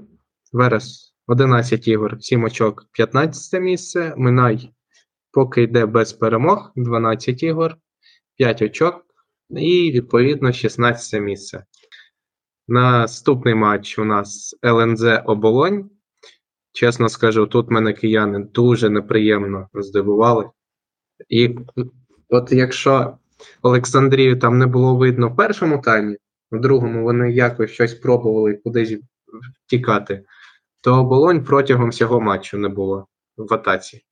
Верес 0.53 1.12
11 1.27 1.89
ігор, 1.89 2.17
7 2.21 2.45
очок, 2.45 2.87
15 2.93 3.61
місце. 3.61 4.15
Минай 4.17 4.73
поки 5.33 5.63
йде 5.63 5.87
без 5.87 6.13
перемог, 6.13 6.73
12 6.77 7.43
ігор, 7.43 7.77
5 8.37 8.63
очок 8.63 9.05
і 9.51 9.93
відповідно 9.93 10.53
16 10.53 11.21
місце. 11.21 11.65
Наступний 12.69 13.55
матч 13.55 13.99
у 13.99 14.05
нас 14.05 14.57
ЛНЗ 14.65 15.05
Оболонь. 15.25 15.91
Чесно 16.73 17.09
скажу, 17.09 17.47
тут 17.47 17.71
мене 17.71 17.93
кияни 17.93 18.39
дуже 18.39 18.91
неприємно 18.91 19.69
здивували. 19.75 20.51
І 21.29 21.57
от 22.29 22.53
якщо 22.53 23.19
Олександрію 23.63 24.39
там 24.39 24.59
не 24.59 24.67
було 24.67 24.97
видно 24.97 25.29
в 25.29 25.37
першому 25.37 25.81
таймі, 25.81 26.17
в 26.53 26.61
другому 26.61 27.03
вони 27.03 27.33
якось 27.33 27.71
щось 27.71 27.95
пробували 27.95 28.55
кудись 28.55 28.99
втікати, 29.67 30.25
то 30.83 30.95
оболонь 30.95 31.45
протягом 31.45 31.91
всього 31.91 32.21
матчу 32.21 32.59
не 32.59 32.69
було 32.69 33.07
в 33.37 33.55
атаці. 33.55 34.05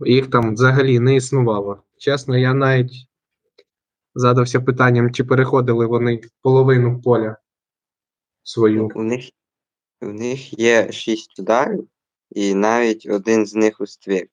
Їх 0.00 0.30
там 0.30 0.54
взагалі 0.54 1.00
не 1.00 1.16
існувало. 1.16 1.82
Чесно, 1.98 2.38
я 2.38 2.54
навіть 2.54 2.92
задався 4.14 4.60
питанням, 4.60 5.12
чи 5.12 5.24
переходили 5.24 5.86
вони 5.86 6.20
половину 6.42 7.00
поля 7.00 7.36
свою. 8.42 8.90
У 8.94 9.02
них, 9.02 9.30
у 10.00 10.06
них 10.06 10.58
є 10.58 10.92
шість 10.92 11.38
ударів, 11.38 11.88
і 12.30 12.54
навіть 12.54 13.06
один 13.10 13.46
з 13.46 13.54
них 13.54 13.80
у 13.80 13.86
ствір. 13.86 14.26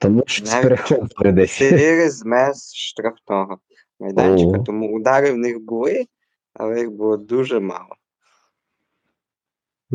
Тому 0.00 0.22
чотири 0.22 2.10
з 2.10 2.24
мез 2.24 2.72
штрафного 2.74 3.58
майданчика. 4.00 4.58
Тому 4.58 4.96
удари 4.96 5.32
в 5.32 5.36
них 5.36 5.60
були, 5.60 6.06
але 6.54 6.80
їх 6.80 6.90
було 6.90 7.16
дуже 7.16 7.60
мало. 7.60 7.96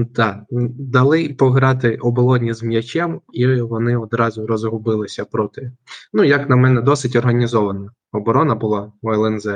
Так, 0.06 0.44
дали 0.80 1.30
пограти 1.30 1.96
оболоні 1.96 2.54
з 2.54 2.64
м'ячем, 2.64 3.22
і 3.34 3.62
вони 3.62 3.98
одразу 3.98 4.48
розгубилися 4.48 5.26
проти. 5.26 5.72
Ну, 6.14 6.24
як 6.24 6.50
на 6.50 6.56
мене, 6.56 6.82
досить 6.82 7.16
організована 7.16 7.92
оборона 8.12 8.56
була 8.56 8.92
у 9.02 9.14
ЛНЗ. 9.14 9.48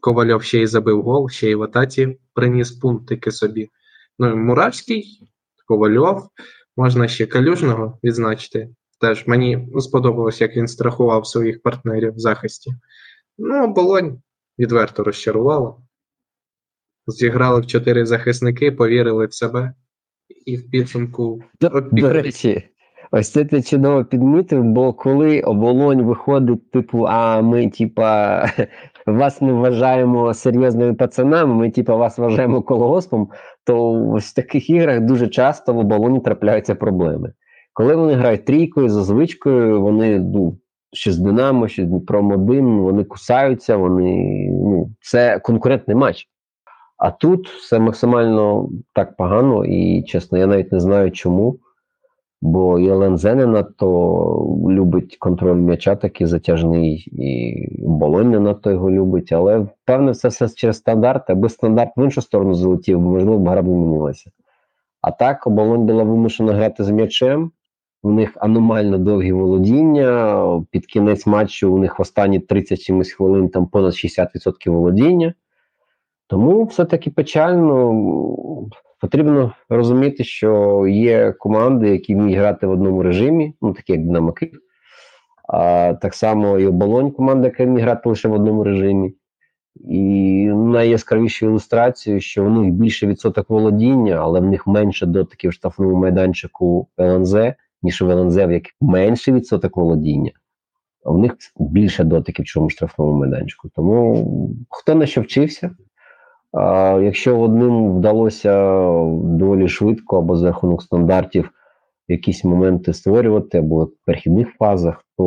Ковальов 0.00 0.42
ще 0.42 0.62
й 0.62 0.66
забив 0.66 1.02
гол, 1.02 1.28
ще 1.28 1.50
й 1.50 1.54
в 1.54 1.62
атаці 1.62 2.18
приніс 2.34 2.72
пунктики 2.72 3.30
собі. 3.30 3.70
Ну, 4.18 4.36
Муравський, 4.36 5.30
Ковальов, 5.66 6.28
можна 6.76 7.08
ще 7.08 7.26
Калюжного 7.26 7.98
відзначити. 8.04 8.70
Теж 9.00 9.26
мені 9.26 9.68
сподобалось, 9.78 10.40
як 10.40 10.56
він 10.56 10.68
страхував 10.68 11.26
своїх 11.26 11.62
партнерів 11.62 12.14
в 12.14 12.18
захисті. 12.18 12.74
Ну, 13.38 13.64
оболонь 13.64 14.22
відверто 14.58 15.04
розчарувала. 15.04 15.74
Зіграли 17.08 17.60
в 17.60 17.66
чотири 17.66 18.06
захисники, 18.06 18.72
повірили 18.72 19.26
в 19.26 19.34
себе. 19.34 19.72
І 20.46 20.56
в 20.56 20.70
підсумку 20.70 21.42
До, 21.60 21.80
до 21.92 22.12
речі, 22.12 22.62
ось 23.10 23.30
це 23.30 23.44
ти 23.44 23.62
чудово 23.62 24.04
підмітив, 24.04 24.64
бо 24.64 24.92
коли 24.92 25.40
оболонь 25.40 26.02
виходить, 26.02 26.70
типу, 26.70 27.06
а 27.08 27.40
ми, 27.40 27.70
типа, 27.70 28.44
вас 29.06 29.40
не 29.40 29.52
вважаємо 29.52 30.34
серйозними 30.34 30.94
пацанами, 30.94 31.54
ми, 31.54 31.70
типа, 31.70 31.96
вас 31.96 32.18
вважаємо 32.18 32.62
колгоспом, 32.62 33.28
то 33.64 33.92
ось 34.12 34.30
в 34.30 34.34
таких 34.34 34.70
іграх 34.70 35.00
дуже 35.00 35.28
часто 35.28 35.74
в 35.74 35.78
оболоні 35.78 36.20
трапляються 36.20 36.74
проблеми. 36.74 37.32
Коли 37.72 37.96
вони 37.96 38.12
грають 38.12 38.44
трійкою, 38.44 38.88
за 38.88 39.04
звичкою, 39.04 39.82
вони 39.82 40.18
ну, 40.18 40.58
що 40.92 41.12
з 41.12 41.18
Динамо, 41.18 41.68
що 41.68 41.82
з 41.82 41.86
Дніпром 41.86 42.30
1, 42.32 42.78
вони 42.78 43.04
кусаються, 43.04 43.76
вони, 43.76 44.48
ну, 44.50 44.90
це 45.00 45.38
конкурентний 45.38 45.96
матч. 45.96 46.28
А 46.98 47.10
тут 47.10 47.48
все 47.48 47.78
максимально 47.78 48.68
так 48.92 49.16
погано, 49.16 49.64
і 49.64 50.02
чесно, 50.02 50.38
я 50.38 50.46
навіть 50.46 50.72
не 50.72 50.80
знаю 50.80 51.10
чому. 51.10 51.58
Бо 52.42 52.78
і 52.78 52.88
ЛНЗ 52.88 53.24
не 53.24 53.46
надто 53.46 53.86
любить 54.68 55.16
контроль 55.16 55.56
м'яча, 55.56 55.96
такий 55.96 56.26
затяжний, 56.26 56.94
і 57.12 57.68
Болонь 57.86 58.30
не 58.30 58.40
надто 58.40 58.70
його 58.70 58.90
любить. 58.90 59.32
Але 59.32 59.66
певне, 59.84 60.14
це 60.14 60.28
все 60.28 60.48
через 60.48 60.76
стандарт, 60.76 61.30
аби 61.30 61.48
стандарт 61.48 61.90
в 61.96 62.04
іншу 62.04 62.22
сторону 62.22 62.54
залетів, 62.54 63.00
можливо, 63.00 63.38
б 63.38 63.48
гра 63.48 63.62
б 63.62 63.64
змінилася. 63.64 64.30
А 65.00 65.10
так, 65.10 65.46
оболонь 65.46 65.86
була 65.86 66.02
вимушена 66.02 66.52
грати 66.52 66.84
з 66.84 66.90
м'ячем. 66.90 67.50
У 68.02 68.10
них 68.10 68.32
аномально 68.36 68.98
довгі 68.98 69.32
володіння. 69.32 70.44
Під 70.70 70.86
кінець 70.86 71.26
матчу 71.26 71.74
у 71.74 71.78
них 71.78 71.98
в 71.98 72.02
останні 72.02 72.40
30 72.40 72.80
чимось 72.80 73.12
хвилин 73.12 73.48
там 73.48 73.66
понад 73.66 73.92
60% 73.92 74.70
володіння. 74.70 75.34
Тому 76.28 76.64
все-таки 76.64 77.10
печально. 77.10 77.94
Потрібно 79.00 79.52
розуміти, 79.68 80.24
що 80.24 80.84
є 80.86 81.32
команди, 81.32 81.88
які 81.90 82.14
вміють 82.14 82.38
грати 82.38 82.66
в 82.66 82.70
одному 82.70 83.02
режимі, 83.02 83.54
ну 83.62 83.72
такі 83.72 83.92
як 83.92 84.04
Динамо 84.04 84.32
Київ. 84.32 84.60
А 85.48 85.94
так 86.02 86.14
само 86.14 86.58
і 86.58 86.66
оболонь 86.66 87.10
команда, 87.10 87.46
яка 87.46 87.64
вміє 87.64 87.82
грати 87.82 88.08
лише 88.08 88.28
в 88.28 88.32
одному 88.32 88.64
режимі. 88.64 89.14
І 89.88 90.04
найяскравішою 90.54 91.52
ілюстрацією, 91.52 92.20
що 92.20 92.46
у 92.46 92.48
них 92.48 92.72
більше 92.72 93.06
відсоток 93.06 93.50
володіння, 93.50 94.14
але 94.14 94.40
в 94.40 94.44
них 94.44 94.66
менше 94.66 95.06
дотиків 95.06 95.50
в 95.50 95.54
штрафному 95.54 95.96
майданчику 95.96 96.88
ЛНЗ, 97.00 97.34
ніж 97.82 98.02
в 98.02 98.10
ЛНЗ, 98.10 98.36
в 98.36 98.50
яких 98.50 98.72
менший 98.80 99.34
відсоток 99.34 99.76
володіння, 99.76 100.32
а 101.04 101.10
в 101.10 101.18
них 101.18 101.32
більше 101.56 102.04
дотиків 102.04 102.42
в 102.42 102.48
чому 102.48 102.70
штрафному 102.70 103.12
майданчику. 103.12 103.68
Тому 103.76 104.26
хто 104.70 104.94
на 104.94 105.06
що 105.06 105.20
вчився, 105.20 105.70
Якщо 107.02 107.40
одним 107.40 107.92
вдалося 107.92 108.82
доволі 109.22 109.68
швидко 109.68 110.18
або 110.18 110.36
за 110.36 110.46
рахунок 110.46 110.82
стандартів 110.82 111.50
якісь 112.08 112.44
моменти 112.44 112.92
створювати, 112.92 113.58
або 113.58 113.84
в 113.84 113.92
перехідних 114.04 114.48
фазах, 114.58 115.04
то 115.18 115.24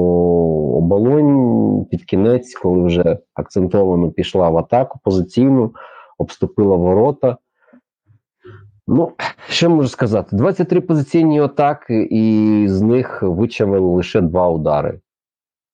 оболонь 0.78 1.86
під 1.86 2.04
кінець, 2.04 2.56
коли 2.56 2.84
вже 2.84 3.18
акцентовано 3.34 4.12
пішла 4.12 4.50
в 4.50 4.58
атаку 4.58 5.00
позиційну, 5.04 5.74
обступила 6.18 6.76
ворота. 6.76 7.38
Ну, 8.88 9.12
що 9.50 9.70
можу 9.70 9.88
сказати? 9.88 10.36
23 10.36 10.82
позиційні 10.82 11.42
атаки, 11.42 12.08
і 12.12 12.66
з 12.68 12.82
них 12.82 13.24
вичавили 13.24 13.88
лише 13.88 14.22
два 14.22 14.50
удари. 14.50 15.00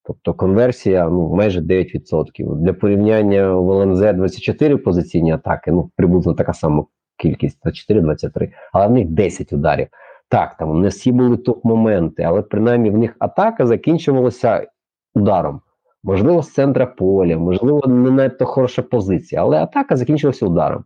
Тобто 0.07 0.33
конверсія 0.33 1.09
ну, 1.09 1.35
майже 1.35 1.61
9%. 1.61 2.55
Для 2.55 2.73
порівняння 2.73 3.51
в 3.51 3.71
ЛНЗ 3.71 3.99
24 3.99 4.77
позиційні 4.77 5.31
атаки, 5.31 5.71
ну 5.71 5.91
приблизно 5.95 6.33
така 6.33 6.53
сама 6.53 6.85
кількість 7.17 7.65
24-23, 7.65 8.51
але 8.73 8.87
в 8.87 8.91
них 8.91 9.07
10 9.07 9.53
ударів. 9.53 9.87
Так, 10.29 10.57
там 10.57 10.81
не 10.81 10.87
всі 10.87 11.11
були 11.11 11.37
топ-моменти, 11.37 12.23
але 12.23 12.41
принаймні 12.41 12.89
в 12.89 12.97
них 12.97 13.15
атака 13.19 13.65
закінчувалася 13.65 14.67
ударом. 15.15 15.61
Можливо, 16.03 16.43
з 16.43 16.53
центра 16.53 16.85
поля, 16.85 17.37
можливо, 17.37 17.87
не 17.87 18.11
надто 18.11 18.45
хороша 18.45 18.81
позиція, 18.81 19.41
але 19.41 19.57
атака 19.57 19.95
закінчилася 19.95 20.45
ударом. 20.45 20.83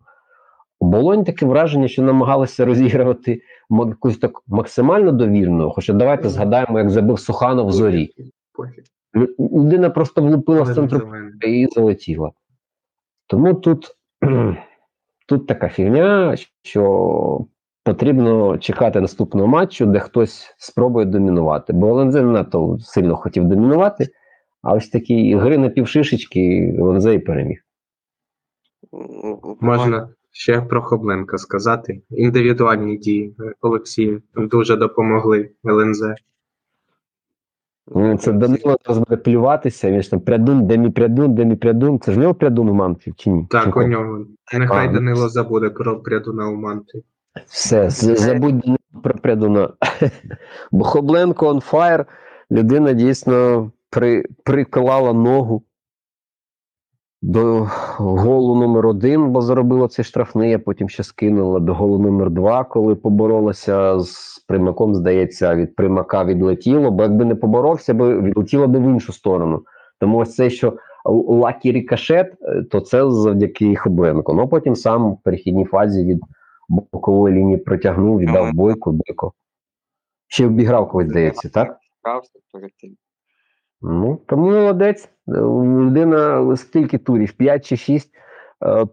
Болонь 0.79 1.23
таке 1.23 1.45
враження, 1.45 1.87
що 1.87 2.01
намагалися 2.01 2.65
розігрувати 2.65 3.41
якусь 3.69 4.17
так 4.17 4.31
максимально 4.47 5.11
довірну. 5.11 5.71
Хоча 5.71 5.93
давайте 5.93 6.29
згадаємо, 6.29 6.79
як 6.79 6.89
забив 6.89 7.19
Суханов 7.19 7.67
в 7.67 7.71
зорі. 7.71 8.09
Людина 9.39 9.89
просто 9.89 10.21
влупила 10.21 10.65
з 10.65 10.67
Але 10.67 10.75
центру 10.75 11.11
і 11.47 11.67
залетіла. 11.71 12.31
Тому 13.27 13.53
тут, 13.53 13.95
тут 15.27 15.47
така 15.47 15.69
фігня, 15.69 16.35
що 16.63 17.45
потрібно 17.83 18.57
чекати 18.57 19.01
наступного 19.01 19.47
матчу, 19.47 19.85
де 19.85 19.99
хтось 19.99 20.55
спробує 20.57 21.05
домінувати. 21.05 21.73
Бо 21.73 21.99
ЛНЗ 21.99 22.15
не 22.15 22.21
надто 22.21 22.77
сильно 22.79 23.15
хотів 23.15 23.43
домінувати, 23.43 24.07
а 24.61 24.73
ось 24.73 24.89
такі 24.89 25.35
гри 25.35 25.57
на 25.57 25.69
півшишечки 25.69 26.75
ЛНЗ 26.79 27.05
і 27.05 27.19
переміг. 27.19 27.61
Можна 29.61 30.09
ще 30.31 30.61
про 30.61 30.81
Хобленка 30.81 31.37
сказати. 31.37 32.01
Індивідуальні 32.09 32.97
дії 32.97 33.35
Олексію 33.61 34.21
дуже 34.35 34.75
допомогли 34.75 35.49
ЛНЗ. 35.65 36.03
Ну, 37.95 38.17
Це 38.17 38.31
Данило 38.31 38.77
зараз 38.85 38.97
буде 38.97 39.17
плюватися, 39.17 39.91
він 39.91 40.01
ж 40.01 40.11
там 40.11 40.19
прядун, 40.19 40.67
де 40.67 40.77
мій 40.77 40.89
прядун, 40.89 41.35
де 41.35 41.45
мій 41.45 41.55
прядун. 41.55 41.99
Це 41.99 42.11
ж 42.11 42.17
в 42.17 42.21
нього 42.21 42.33
прядун 42.33 42.69
у 42.69 42.73
мамці 42.73 43.13
чи 43.17 43.29
ні? 43.29 43.47
Так, 43.49 43.77
у 43.77 43.83
нього. 43.83 44.25
Нехай 44.53 44.87
А, 44.87 44.91
Данило 44.91 45.29
забуде 45.29 45.69
про 45.69 45.99
прядуна 45.99 46.47
у 46.47 46.55
мамці. 46.55 47.03
Все, 47.45 47.89
забудь 47.89 48.59
Данило 48.59 48.77
про 49.03 49.13
прядуна. 49.13 49.69
Бо 50.71 50.83
Хобленко 50.83 51.53
on 51.53 51.71
fire, 51.71 52.05
людина 52.51 52.93
дійсно 52.93 53.71
при, 53.89 54.25
приклала 54.43 55.13
ногу 55.13 55.63
до 57.21 57.67
голу 57.97 58.55
номер 58.55 58.87
один, 58.87 59.31
бо 59.31 59.41
заробила 59.41 59.87
цей 59.87 60.05
штрафний, 60.05 60.53
а 60.53 60.59
потім 60.59 60.89
ще 60.89 61.03
скинула 61.03 61.59
до 61.59 61.73
голу 61.73 61.99
номер 61.99 62.29
два, 62.29 62.63
коли 62.63 62.95
поборолася 62.95 63.99
з 63.99 64.39
примаком, 64.47 64.95
здається, 64.95 65.55
від 65.55 65.75
примака 65.75 66.23
відлетіло, 66.23 66.91
бо 66.91 67.03
якби 67.03 67.25
не 67.25 67.35
поборовся, 67.35 67.93
би 67.93 68.21
відлетіло 68.21 68.67
би 68.67 68.79
в 68.79 68.83
іншу 68.83 69.13
сторону. 69.13 69.63
Тому 69.99 70.17
ось 70.17 70.35
це, 70.35 70.49
що 70.49 70.73
лакі 71.05 71.71
рікошет, 71.71 72.33
е, 72.41 72.63
то 72.63 72.79
це 72.79 73.11
завдяки 73.11 73.75
Хобленко. 73.75 74.33
Ну 74.33 74.47
потім 74.47 74.75
сам 74.75 75.11
в 75.11 75.17
перехідній 75.23 75.65
фазі 75.65 76.05
від 76.05 76.21
бокової 76.69 77.35
лінії 77.35 77.57
протягнув, 77.57 78.19
віддав 78.19 78.53
бойку, 78.53 78.91
бойко. 78.91 79.33
Ще 80.27 80.45
обіграв 80.45 80.89
когось, 80.89 81.07
здається, 81.07 81.49
так? 81.49 81.77
Ну, 83.81 84.19
тому 84.27 84.51
молодець. 84.51 85.09
Е, 85.27 85.31
Людина 85.41 86.55
скільки 86.57 86.97
турів? 86.97 87.33
5 87.33 87.65
чи 87.65 87.77
6 87.77 88.09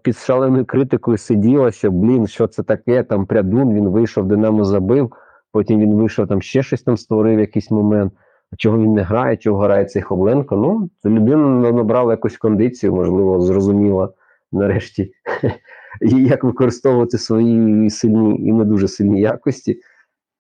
під 0.02 0.16
шаленою 0.16 0.64
критикою 0.64 1.18
сиділа, 1.18 1.70
що 1.70 1.90
блін, 1.90 2.26
що 2.26 2.46
це 2.46 2.62
таке? 2.62 3.02
Там 3.02 3.26
прядун, 3.26 3.74
він 3.74 3.88
вийшов, 3.88 4.26
Динамо 4.26 4.64
забив, 4.64 5.12
потім 5.52 5.80
він 5.80 5.94
вийшов, 5.94 6.28
там 6.28 6.42
ще 6.42 6.62
щось 6.62 6.82
там 6.82 6.96
створив 6.96 7.40
якийсь 7.40 7.70
момент. 7.70 8.12
А 8.52 8.56
чого 8.56 8.78
він 8.78 8.92
не 8.92 9.02
грає, 9.02 9.36
чого 9.36 9.58
грає 9.58 9.84
цей 9.84 10.02
Хобленко? 10.02 10.56
Ну, 10.56 10.90
людина 11.10 11.72
набрала 11.72 12.12
якусь 12.12 12.36
кондицію, 12.36 12.94
можливо, 12.94 13.40
зрозуміла 13.40 14.12
нарешті, 14.52 15.12
і 16.02 16.24
як 16.24 16.44
використовувати 16.44 17.18
свої 17.18 17.90
сильні 17.90 18.48
і 18.48 18.52
не 18.52 18.64
дуже 18.64 18.88
сильні 18.88 19.20
якості. 19.20 19.80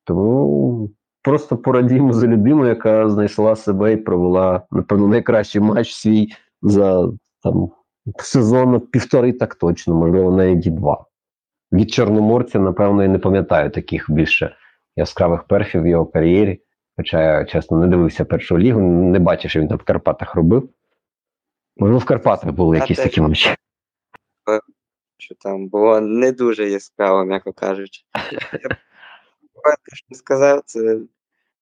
Тому 0.04 0.90
просто 1.28 1.56
порадіємо 1.56 2.12
за 2.12 2.26
людину, 2.26 2.66
яка 2.66 3.10
знайшла 3.10 3.56
себе 3.56 3.92
і 3.92 3.96
провела, 3.96 4.62
напевно, 4.70 5.08
найкращий 5.08 5.60
матч 5.60 5.94
свій 5.94 6.28
за 6.62 7.08
там 7.42 7.70
сезон 8.18 8.80
півтори, 8.80 9.32
так 9.32 9.54
точно, 9.54 9.94
можливо, 9.94 10.36
навіть 10.36 10.74
два. 10.74 11.04
Від 11.72 11.90
Чорноморця, 11.90 12.58
напевно, 12.58 13.02
я 13.02 13.08
не 13.08 13.18
пам'ятаю 13.18 13.70
таких 13.70 14.10
більше 14.10 14.56
яскравих 14.96 15.42
перфів 15.42 15.82
в 15.82 15.86
його 15.86 16.06
кар'єрі. 16.06 16.62
Хоча 16.96 17.22
я, 17.22 17.44
чесно, 17.44 17.78
не 17.78 17.86
дивився 17.86 18.24
першу 18.24 18.58
лігу, 18.58 18.80
не 18.80 19.18
бачив, 19.18 19.50
що 19.50 19.60
він 19.60 19.68
там 19.68 19.78
в 19.78 19.82
Карпатах 19.82 20.34
робив. 20.34 20.68
Можливо, 21.76 21.98
в 21.98 22.04
Карпатах 22.04 22.52
були 22.52 22.76
Я 22.76 22.82
якісь 22.82 22.98
такі 22.98 23.20
матчі. 23.20 23.48
матчу 24.46 25.34
там 25.40 25.68
було 25.68 26.00
не 26.00 26.32
дуже 26.32 26.70
яскраво, 26.70 27.24
м'яко 27.24 27.52
кажучи. 27.52 28.02
Я 29.54 29.74
б 29.74 29.78
що 29.94 30.14
сказав, 30.14 30.62
це 30.66 31.00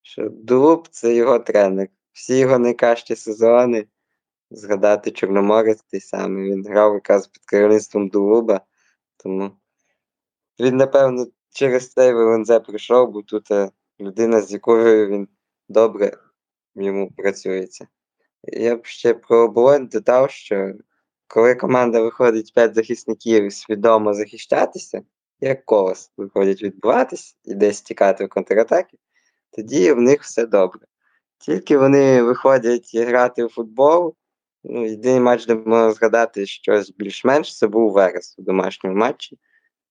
що 0.07 0.29
Дуб 0.29 0.87
це 0.91 1.15
його 1.15 1.39
тренер. 1.39 1.87
Всі 2.13 2.37
його 2.37 2.59
найкращі 2.59 3.15
сезони. 3.15 3.87
Згадати 4.51 5.11
Чорноморець 5.11 5.83
той 5.91 5.99
самий. 5.99 6.51
Він 6.51 6.65
грав 6.65 6.93
якраз 6.93 7.27
під 7.27 7.45
керівництвом 7.45 8.07
Дулуба. 8.07 8.61
Тому 9.17 9.51
він, 10.59 10.77
напевно, 10.77 11.27
через 11.49 11.91
цей 11.91 12.13
ВНЗ 12.13 12.59
прийшов, 12.67 13.11
бо 13.11 13.21
тут 13.21 13.51
е, 13.51 13.71
людина, 13.99 14.41
з 14.41 14.51
якою 14.51 15.07
він 15.07 15.27
добре 15.69 16.17
йому 16.75 17.11
працюється. 17.11 17.87
Я 18.43 18.75
б 18.75 18.85
ще 18.85 19.13
про 19.13 19.37
оболонь 19.37 19.87
додав, 19.87 20.31
що 20.31 20.73
коли 21.27 21.55
команда 21.55 22.01
виходить 22.01 22.53
5 22.53 22.75
захисників 22.75 23.53
свідомо 23.53 24.13
захищатися, 24.13 25.01
як 25.39 25.65
колос 25.65 26.11
виходять 26.17 26.63
відбуватись 26.63 27.37
і 27.43 27.53
десь 27.53 27.81
тікати 27.81 28.25
в 28.25 28.29
контратаки, 28.29 28.97
тоді 29.51 29.91
в 29.91 30.01
них 30.01 30.21
все 30.21 30.45
добре. 30.45 30.81
Тільки 31.37 31.77
вони 31.77 32.23
виходять 32.23 32.91
грати 32.95 33.45
в 33.45 33.49
футбол. 33.49 34.15
Ну, 34.63 34.85
єдиний 34.85 35.19
матч, 35.19 35.45
де 35.45 35.55
можна 35.55 35.91
згадати 35.91 36.45
щось 36.45 36.91
більш-менш, 36.97 37.57
це 37.57 37.67
був 37.67 37.91
Верес 37.91 38.35
у 38.37 38.41
домашньому 38.41 38.95
матчі. 38.95 39.37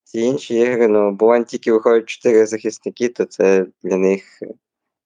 Ці 0.03 0.19
інші 0.19 0.55
ігри, 0.55 0.87
ну, 0.87 1.11
бо 1.11 1.43
тільки 1.43 1.71
виходять 1.71 2.05
4 2.05 2.45
захисники, 2.45 3.09
то 3.09 3.25
це 3.25 3.65
для 3.83 3.97
них 3.97 4.23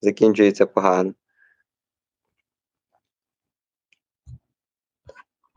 закінчується 0.02 0.66
погано. 0.66 1.14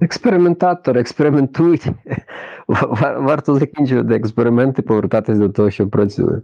Експериментатор, 0.01 0.99
експериментують. 0.99 1.86
Варто 2.99 3.55
закінчувати 3.59 4.14
експерименти, 4.14 4.82
повертатись 4.82 5.38
до 5.38 5.49
того, 5.49 5.70
що 5.70 5.88
працює. 5.88 6.40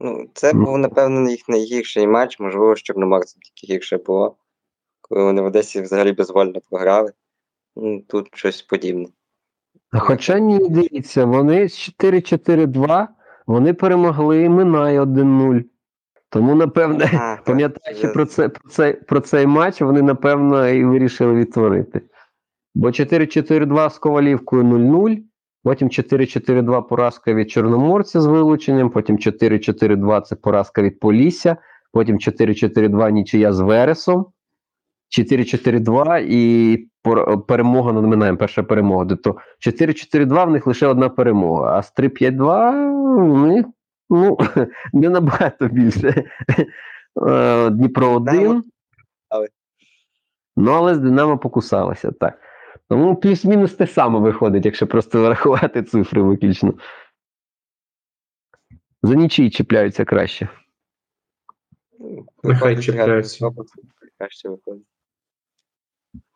Ну, 0.00 0.28
це 0.34 0.52
був, 0.52 0.78
напевно, 0.78 1.30
їх 1.30 1.48
найгірший 1.48 2.06
матч, 2.06 2.40
можливо, 2.40 2.76
з 2.76 2.82
Чорноморцем 2.82 3.40
тільки 3.42 3.74
гірше 3.74 3.98
було, 3.98 4.36
коли 5.00 5.24
вони 5.24 5.42
в 5.42 5.44
Одесі 5.44 5.80
взагалі 5.80 6.12
безвольно 6.12 6.60
програли. 6.70 7.12
Ну, 7.76 8.00
тут 8.08 8.28
щось 8.32 8.62
подібне. 8.62 9.06
Хоча 9.92 10.38
ні, 10.38 10.68
дивіться, 10.68 11.24
вони 11.24 11.68
з 11.68 11.94
4-4-2, 12.00 13.06
вони 13.46 13.74
перемогли 13.74 14.48
Минай 14.48 14.98
1-0. 15.00 15.64
Тому, 16.30 16.54
напевне, 16.54 17.10
А, 17.14 17.36
пам'ятаючи 17.46 18.08
про, 18.08 18.26
це, 18.26 18.48
про, 18.48 18.70
це, 18.70 18.92
про 18.92 19.20
цей 19.20 19.46
матч, 19.46 19.80
вони, 19.80 20.02
напевно, 20.02 20.68
і 20.68 20.84
вирішили 20.84 21.34
відтворити. 21.34 22.00
Бо 22.74 22.88
4-4-2 22.88 23.90
з 23.90 23.98
Ковалівкою 23.98 24.62
0-0, 24.62 25.22
потім 25.68 25.88
4-4-2 25.88 26.82
поразка 26.82 27.34
від 27.34 27.50
Чорноморця 27.50 28.20
з 28.20 28.26
вилученням, 28.26 28.90
потім 28.90 29.16
4-4-2 29.16 30.22
це 30.22 30.36
поразка 30.36 30.82
від 30.82 31.00
Полісся, 31.00 31.56
потім 31.92 32.16
4-4-2 32.16 33.10
нічия 33.10 33.52
з 33.52 33.60
Вересом, 33.60 34.26
4-4-2 35.18 36.26
і 36.28 36.76
перемога 37.48 37.92
над 37.92 38.04
Минаєм, 38.04 38.36
перша 38.36 38.62
перемога. 38.62 39.06
Тобто 39.06 39.36
4-4-2 39.66 40.46
в 40.46 40.50
них 40.50 40.66
лише 40.66 40.86
одна 40.86 41.08
перемога, 41.08 41.78
а 41.78 41.82
з 41.82 41.94
3-5-2 41.94 43.32
в 43.32 43.46
них 43.46 43.66
ну, 44.10 44.38
не 44.92 45.08
набагато 45.08 45.68
більше. 45.68 46.24
Е, 47.28 47.70
Дніпро 47.70 48.10
1. 48.10 48.62
Ну, 50.56 50.70
але 50.72 50.94
з 50.94 50.98
Динамо 50.98 51.38
покусалося, 51.38 52.12
так. 52.20 52.47
Тому 52.88 53.16
плюс-мінус 53.16 53.74
те 53.74 53.86
саме 53.86 54.18
виходить, 54.18 54.64
якщо 54.64 54.86
просто 54.86 55.28
рахувати 55.28 55.82
цифри 55.82 56.22
виключно. 56.22 56.74
За 59.02 59.14
нічиї 59.14 59.50
чіпляються 59.50 60.04
краще. 60.04 60.48
Нехай 62.42 62.82
чіпляються. 62.82 63.50
краще 64.18 64.48
виходить. 64.48 64.86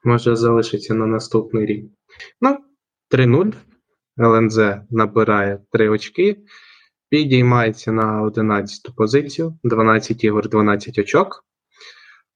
може 0.05 0.36
залишиться 0.36 0.94
на 0.94 1.07
наступний 1.07 1.66
рік. 1.66 1.90
Ну, 2.40 2.59
3-0. 3.11 3.55
ЛНЗ 4.20 4.59
набирає 4.90 5.59
3 5.72 5.88
очки, 5.88 6.36
підіймається 7.09 7.92
на 7.92 8.22
11 8.22 8.94
позицію, 8.96 9.59
12 9.64 10.24
ігор, 10.24 10.48
12 10.48 10.98
очок. 10.98 11.44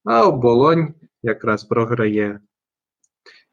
А 0.03 0.27
оболонь 0.27 0.93
якраз 1.23 1.63
програє. 1.63 2.39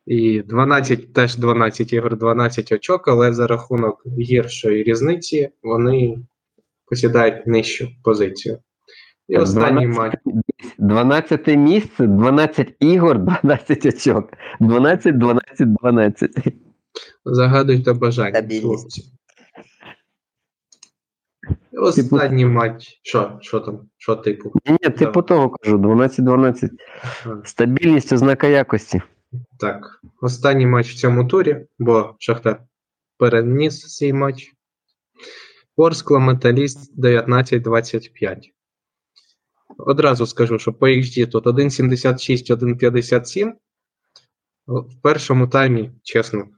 І 0.07 0.43
12, 0.43 1.13
теж 1.13 1.37
12 1.37 1.93
ігор, 1.93 2.17
12 2.17 2.73
очок, 2.73 3.09
але 3.09 3.33
за 3.33 3.47
рахунок 3.47 4.05
гіршої 4.19 4.83
різниці 4.83 5.51
вони 5.63 6.19
посідають 6.87 7.47
нижчу 7.47 7.89
позицію. 8.03 8.59
І 9.29 9.37
останній 9.37 9.87
12 9.87 9.99
матч. 9.99 10.15
12 10.79 11.47
місце, 11.47 12.07
12 12.07 12.75
ігор, 12.81 13.19
12 13.43 13.87
очок. 13.87 14.33
12, 14.61 15.19
12, 15.19 15.73
12. 15.73 16.31
Загадуйте 17.25 17.93
бажання. 17.93 18.61
Хлопці. 18.61 19.05
І 21.73 21.77
Останній 21.77 22.47
матч. 22.47 23.01
Що? 23.03 23.39
Що 23.41 23.61
там? 23.61 23.81
Що 23.97 24.17
типу? 24.17 24.53
Ні, 24.67 24.77
ні, 24.83 24.91
ти 24.91 25.07
по 25.07 25.23
того 25.23 25.51
кажу, 25.51 25.79
12-12. 25.79 26.71
Стабільність 27.45 28.13
ознака 28.13 28.47
якості. 28.47 29.03
Так, 29.59 30.01
останній 30.21 30.67
матч 30.67 30.91
в 30.91 30.95
цьому 30.95 31.25
турі, 31.25 31.67
бо 31.79 32.17
Шахтар 32.19 32.63
переніс 33.19 33.97
цей 33.97 34.13
матч. 34.13 34.53
Ворскла 35.77 36.19
Металіст 36.19 36.99
19-25. 36.99 38.37
Одразу 39.79 40.27
скажу, 40.27 40.59
що 40.59 40.73
по 40.73 40.87
XG 40.87 41.27
тут 41.27 41.47
1,76, 41.47 42.57
1,57. 42.57 43.53
В 44.67 45.01
першому 45.03 45.49
таймі, 45.49 45.93
чесно, 46.03 46.49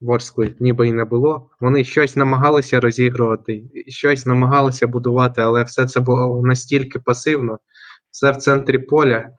Ворскли 0.00 0.54
ніби 0.60 0.88
й 0.88 0.92
не 0.92 1.04
було. 1.04 1.50
Вони 1.60 1.84
щось 1.84 2.16
намагалися 2.16 2.80
розігрувати, 2.80 3.64
щось 3.88 4.26
намагалися 4.26 4.86
будувати, 4.86 5.42
але 5.42 5.62
все 5.62 5.86
це 5.86 6.00
було 6.00 6.42
настільки 6.46 6.98
пасивно, 6.98 7.58
все 8.10 8.30
в 8.30 8.36
центрі 8.36 8.78
поля. 8.78 9.30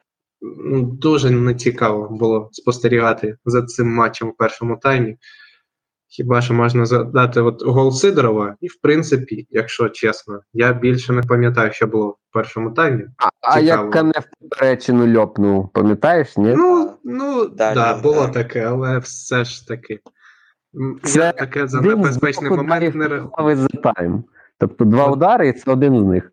Ну, 0.41 0.81
Дуже 0.81 1.29
нецікаво 1.31 2.07
було 2.11 2.49
спостерігати 2.51 3.37
за 3.45 3.61
цим 3.61 3.93
матчем 3.93 4.29
в 4.29 4.37
першому 4.37 4.77
таймі. 4.77 5.17
Хіба 6.07 6.41
що 6.41 6.53
можна 6.53 6.85
задати 6.85 7.41
от 7.41 7.63
гол 7.63 7.91
Сидорова, 7.91 8.55
і 8.61 8.67
в 8.67 8.81
принципі, 8.81 9.47
якщо 9.49 9.89
чесно, 9.89 10.39
я 10.53 10.73
більше 10.73 11.13
не 11.13 11.21
пам'ятаю, 11.21 11.71
що 11.73 11.87
було 11.87 12.07
в 12.07 12.33
першому 12.33 12.71
таймі. 12.71 13.03
А, 13.17 13.29
а 13.41 13.59
Цікаво. 13.59 13.83
як 13.83 13.93
Канев 13.93 14.23
поперечину 14.39 15.19
льопнув, 15.19 15.69
пам'ятаєш, 15.73 16.37
ні? 16.37 16.53
Ну, 16.57 16.93
ну 17.03 17.45
Далі, 17.45 17.75
да, 17.75 17.97
було 17.97 18.21
так. 18.21 18.33
таке, 18.33 18.65
але 18.65 18.97
все 18.97 19.43
ж 19.43 19.67
таки. 19.67 19.99
Це 21.03 21.19
Я 21.19 21.31
таке 21.31 21.67
за 21.67 21.81
небезпечний 21.81 22.51
момент 22.51 22.95
не 22.95 23.07
рахую. 23.07 24.23
Тобто 24.57 24.85
два 24.85 25.07
удари, 25.07 25.47
і 25.47 25.53
це 25.53 25.71
один 25.71 25.99
з 25.99 26.03
них. 26.03 26.31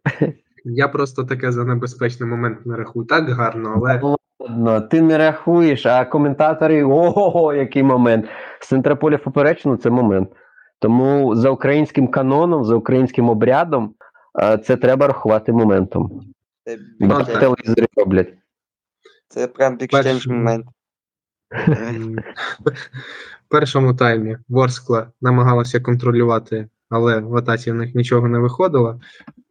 Я 0.65 0.89
просто 0.89 1.25
таке 1.25 1.53
за 1.53 1.65
небезпечний 1.65 2.29
момент 2.31 2.67
не 2.67 2.77
рахую. 2.77 3.07
Так 3.07 3.29
гарно, 3.29 3.73
але 3.77 4.17
Ладно, 4.39 4.81
ти 4.81 5.03
не 5.03 5.19
рахуєш, 5.19 5.87
а 5.87 6.05
коментатори 6.05 6.85
ого, 6.85 7.55
який 7.55 7.83
момент. 7.83 8.27
З 8.61 8.69
центра 8.69 8.97
поля 8.97 9.17
в 9.17 9.23
поперечину 9.23 9.77
це 9.77 9.91
момент. 9.91 10.29
Тому 10.79 11.37
за 11.37 11.51
українським 11.51 12.09
каноном, 12.09 12.65
за 12.65 12.75
українським 12.75 13.29
обрядом, 13.29 13.95
е, 14.43 14.59
це 14.59 14.77
треба 14.77 15.07
рахувати 15.07 15.53
моментом. 15.53 16.21
Це, 16.65 16.79
Бо 17.01 17.23
телевізори 17.25 17.87
роблять. 17.97 18.35
це 19.29 19.47
прям 19.47 19.77
бік 19.77 19.91
Перший- 19.91 20.33
момент. 20.33 20.67
В 21.51 22.69
першому 23.49 23.95
таймі 23.95 24.37
Ворскла 24.49 25.07
намагалася 25.21 25.81
контролювати, 25.81 26.69
але 26.93 27.21
в 27.21 27.37
атаці 27.37 27.73
в 27.73 27.75
них 27.75 27.95
нічого 27.95 28.29
не 28.29 28.39
виходило. 28.39 29.01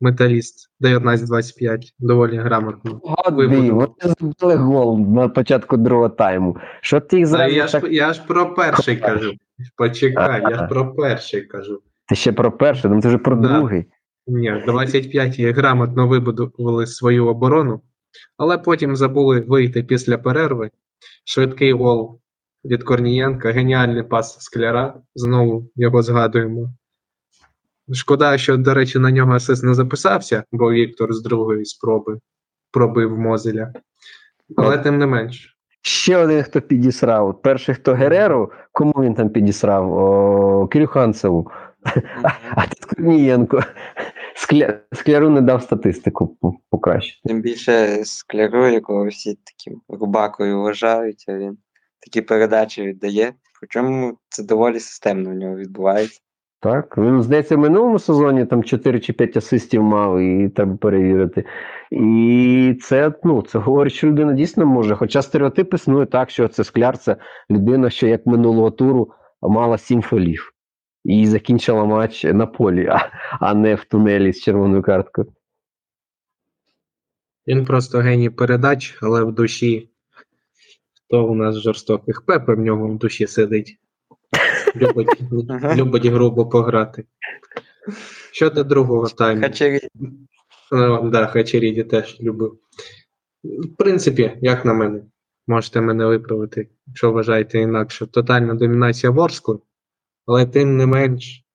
Металіст 0.02 0.70
19-25 0.82 1.78
доволі 2.00 2.38
грамотно. 2.38 3.02
Вони 3.32 3.88
забили 4.20 4.56
гол 4.56 5.00
на 5.00 5.30
початку 5.30 5.78
другого 5.78 6.10
тайму. 6.10 6.58
Що 6.82 7.00
ти 7.00 7.18
їх 7.18 7.28
зразу 7.28 7.56
я, 7.56 7.68
ж, 7.68 7.82
я 7.92 8.14
ж 8.14 8.22
про 8.28 8.54
перший 8.54 8.98
кажу. 8.98 9.34
Почекай, 9.76 10.42
я 10.42 10.56
ж 10.58 10.68
про 10.68 10.94
перший 10.94 11.42
кажу. 11.42 11.82
Ти 12.08 12.16
ще 12.16 12.32
про 12.32 12.52
перший, 12.52 12.92
ну 12.92 13.02
ти 13.02 13.08
вже 13.08 13.18
про 13.18 13.36
Да. 13.36 13.48
другий. 13.48 13.86
Ні, 14.28 14.64
25 14.66 15.40
грамотно 15.40 16.08
вибудували 16.08 16.88
свою 16.88 17.28
оборону, 17.28 17.82
але 18.38 18.58
потім 18.58 18.96
забули 18.96 19.40
вийти 19.40 19.84
після 19.84 20.18
перерви. 20.18 20.70
Швидкий 21.26 21.74
гол 21.74 22.20
від 22.66 22.84
Корнієнка, 22.84 23.52
геніальний 23.52 24.04
пас 24.04 24.38
Скляра. 24.40 24.94
Знову 25.16 25.70
його 25.76 26.02
згадуємо. 26.02 26.74
Шкода, 27.94 28.38
що, 28.38 28.58
до 28.58 28.74
речі, 28.74 29.00
на 29.00 29.12
нього 29.12 29.34
асист 29.34 29.64
не 29.64 29.74
записався, 29.74 30.44
бо 30.52 30.72
Віктор 30.72 31.14
з 31.14 31.22
другої 31.22 31.66
спроби 31.66 32.20
пробив 32.72 33.20
Мозеля. 33.20 33.74
Але 34.58 34.78
тим 34.78 34.98
не 34.98 35.06
менш. 35.06 35.58
ще 35.82 36.18
один, 36.18 36.44
хто 36.44 36.62
підісрав. 36.62 37.42
Перший, 37.42 37.76
хто 37.76 37.94
Гереру, 37.94 38.52
кому 38.72 38.92
він 38.92 39.16
там 39.16 39.30
підісрав? 39.30 39.94
О, 39.94 40.68
Кирюханцеву. 40.68 41.52
А 42.56 42.68
тут 42.68 42.86
Корнієнко. 42.86 43.64
Скля... 44.36 44.80
Скляру 44.94 45.30
не 45.30 45.42
дав 45.42 45.64
статистику 45.64 46.28
по- 46.42 46.54
покращити. 46.70 47.20
Тим 47.30 47.42
більше 47.42 48.02
скляру, 48.06 48.68
якого 48.68 49.08
всі 49.08 49.36
таким 49.44 49.82
рубакою 49.90 50.62
вважають, 50.62 51.26
а 51.28 51.34
він 51.34 51.58
такі 52.00 52.22
передачі 52.22 52.82
віддає. 52.84 53.34
Причому 53.60 54.18
це 54.30 54.44
доволі 54.44 54.80
системно 54.80 55.30
в 55.30 55.34
нього 55.34 55.56
відбувається. 55.56 56.20
Так, 56.62 56.98
він, 56.98 57.24
здається, 57.24 57.56
в 57.56 57.60
минулому 57.60 58.00
сезоні 58.00 58.46
там 58.46 58.64
4 58.64 59.00
чи 59.00 59.14
5 59.14 59.38
асистів 59.38 59.84
мав, 59.84 60.20
і 60.20 60.50
треба 60.50 60.78
перевірити. 60.78 61.46
І 61.92 62.78
це, 62.82 63.14
ну, 63.24 63.42
це 63.42 63.60
говорить, 63.60 63.94
що 63.94 64.08
людина 64.08 64.34
дійсно 64.34 64.66
може. 64.66 64.96
Хоча 64.96 65.22
стереотип 65.22 65.74
існує 65.74 66.06
так, 66.06 66.30
що 66.30 66.48
це 66.48 66.64
скляр, 66.64 66.98
це 66.98 67.16
людина, 67.52 67.90
що 67.90 68.08
як 68.08 68.26
минулого 68.26 68.72
туру 68.72 69.12
мала 69.42 69.78
7 69.78 70.02
фолів. 70.02 70.54
І 71.04 71.28
закінчила 71.28 71.86
матч 71.86 72.24
на 72.24 72.46
полі, 72.46 72.88
а, 72.88 73.10
а 73.40 73.54
не 73.54 73.76
в 73.76 73.86
тунелі 73.86 74.34
з 74.34 74.42
червоною 74.42 74.82
карткою. 74.82 75.34
Він 77.48 77.66
просто 77.66 77.98
геній 77.98 78.30
передач, 78.30 78.98
але 79.02 79.24
в 79.24 79.32
душі. 79.32 79.90
Хто 81.06 81.28
у 81.28 81.36
нас 81.36 81.56
жорстоких? 81.56 82.22
Пепе 82.26 82.54
в 82.54 82.60
ньому 82.60 82.88
в 82.88 82.98
душі 82.98 83.28
сидить. 83.28 83.81
Любить, 84.76 85.22
любить 85.76 86.06
грубо 86.06 86.46
пограти. 86.46 87.06
Щодо 88.32 88.64
другого 88.64 89.08
тайму. 89.08 89.42
Хачері 89.42 89.80
Ну, 90.72 91.10
да, 91.10 91.28
Хачеріді 91.28 91.84
теж 91.84 92.22
любив. 92.22 92.58
В 93.44 93.76
принципі, 93.78 94.38
як 94.42 94.66
на 94.66 94.74
мене, 94.74 95.02
можете 95.48 95.82
мене 95.82 96.06
виправити, 96.06 96.68
якщо 96.88 97.12
вважаєте 97.12 97.60
інакше. 97.60 98.08
Тотальна 98.08 98.54
домінація 98.54 99.12
Ворскли, 99.12 99.60
але 100.26 100.46
тим 100.46 100.78
не 100.78 100.86
менш, 100.86 101.46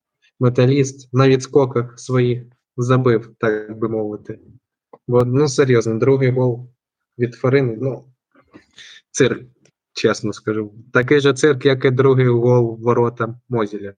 металіст 0.41 1.15
на 1.15 1.29
відскоках 1.29 2.01
своїх 2.01 2.43
забив, 2.77 3.35
так 3.39 3.79
би 3.79 3.89
мовити. 3.89 4.39
Бо, 5.09 5.25
ну 5.25 5.49
серйозно, 5.49 5.99
другий 5.99 6.31
гол 6.31 6.71
від 7.19 7.35
Фарини, 7.35 7.79
ну, 7.81 8.05
цирк, 9.11 9.43
чесно 9.97 10.33
скажу. 10.33 10.73
Такий 10.93 11.21
же 11.21 11.33
цирк, 11.33 11.65
як 11.65 11.85
і 11.85 11.91
другий 11.91 12.29
гол 12.29 12.75
в 12.75 12.83
ворота 12.83 13.35
Мозіля. 13.49 13.95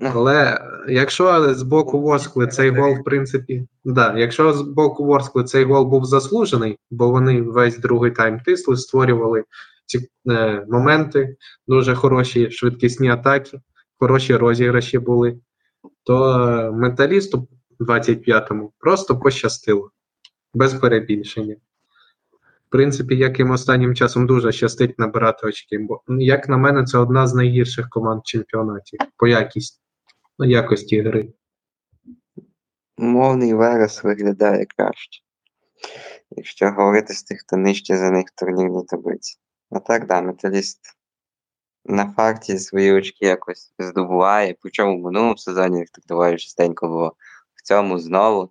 Але 0.00 0.60
якщо 0.88 1.54
з 1.54 1.62
боку 1.62 2.00
Воскли 2.00 2.46
цей 2.46 2.70
гол, 2.70 2.94
в 2.94 3.04
принципі, 3.04 3.66
да, 3.84 4.18
якщо 4.18 4.52
з 4.52 4.62
боку 4.62 5.04
Воскли 5.04 5.44
цей 5.44 5.64
гол 5.64 5.84
був 5.84 6.04
заслужений, 6.04 6.78
бо 6.90 7.10
вони 7.10 7.42
весь 7.42 7.78
другий 7.78 8.10
тайм 8.10 8.40
тисли, 8.40 8.76
створювали 8.76 9.44
ці 9.86 10.08
е, 10.30 10.66
моменти, 10.68 11.36
дуже 11.66 11.94
хороші 11.94 12.50
швидкісні 12.50 13.08
атаки, 13.08 13.60
хороші 13.98 14.36
розіграші 14.36 14.98
були, 14.98 15.38
то 16.04 16.48
е, 16.48 16.70
металісту 16.70 17.48
25-му 17.80 18.72
просто 18.78 19.18
пощастило, 19.18 19.90
без 20.54 20.74
перебільшення. 20.74 21.56
Принципі, 22.72 23.16
як 23.16 23.38
їм 23.38 23.50
останнім 23.50 23.94
часом 23.94 24.26
дуже 24.26 24.52
щастить 24.52 24.98
набирати 24.98 25.46
очки. 25.46 25.78
Бо, 25.78 26.02
ну, 26.08 26.24
як 26.24 26.48
на 26.48 26.56
мене, 26.56 26.84
це 26.84 26.98
одна 26.98 27.26
з 27.26 27.34
найгірших 27.34 27.88
команд 27.88 28.20
в 28.20 28.24
чемпіонаті 28.24 28.98
по 29.16 29.26
якість, 29.26 29.82
ну, 30.38 30.46
якості 30.46 31.00
гри. 31.00 31.32
мовний 32.98 33.54
верес 33.54 34.04
виглядає 34.04 34.66
краще. 34.76 35.22
Якщо 36.30 36.70
говорити 36.70 37.14
з 37.14 37.22
тих, 37.22 37.40
хто 37.40 37.56
нижче 37.56 37.96
за 37.96 38.10
них 38.10 38.26
в 38.26 38.40
турнірній 38.40 38.84
таблиці. 38.88 39.38
А 39.70 39.78
так, 39.78 40.06
да, 40.06 40.22
металіст 40.22 40.80
на 41.84 42.12
факті 42.12 42.58
свої 42.58 42.92
очки 42.92 43.26
якось 43.26 43.74
здобуває. 43.78 44.56
Причому 44.60 44.98
в 44.98 45.04
минулому 45.04 45.36
сезоні 45.36 45.78
їх 45.78 45.90
так 45.90 46.04
доволі 46.06 46.36
частенько 46.36 46.88
було. 46.88 47.16
В 47.54 47.62
цьому 47.62 47.98
знову. 47.98 48.50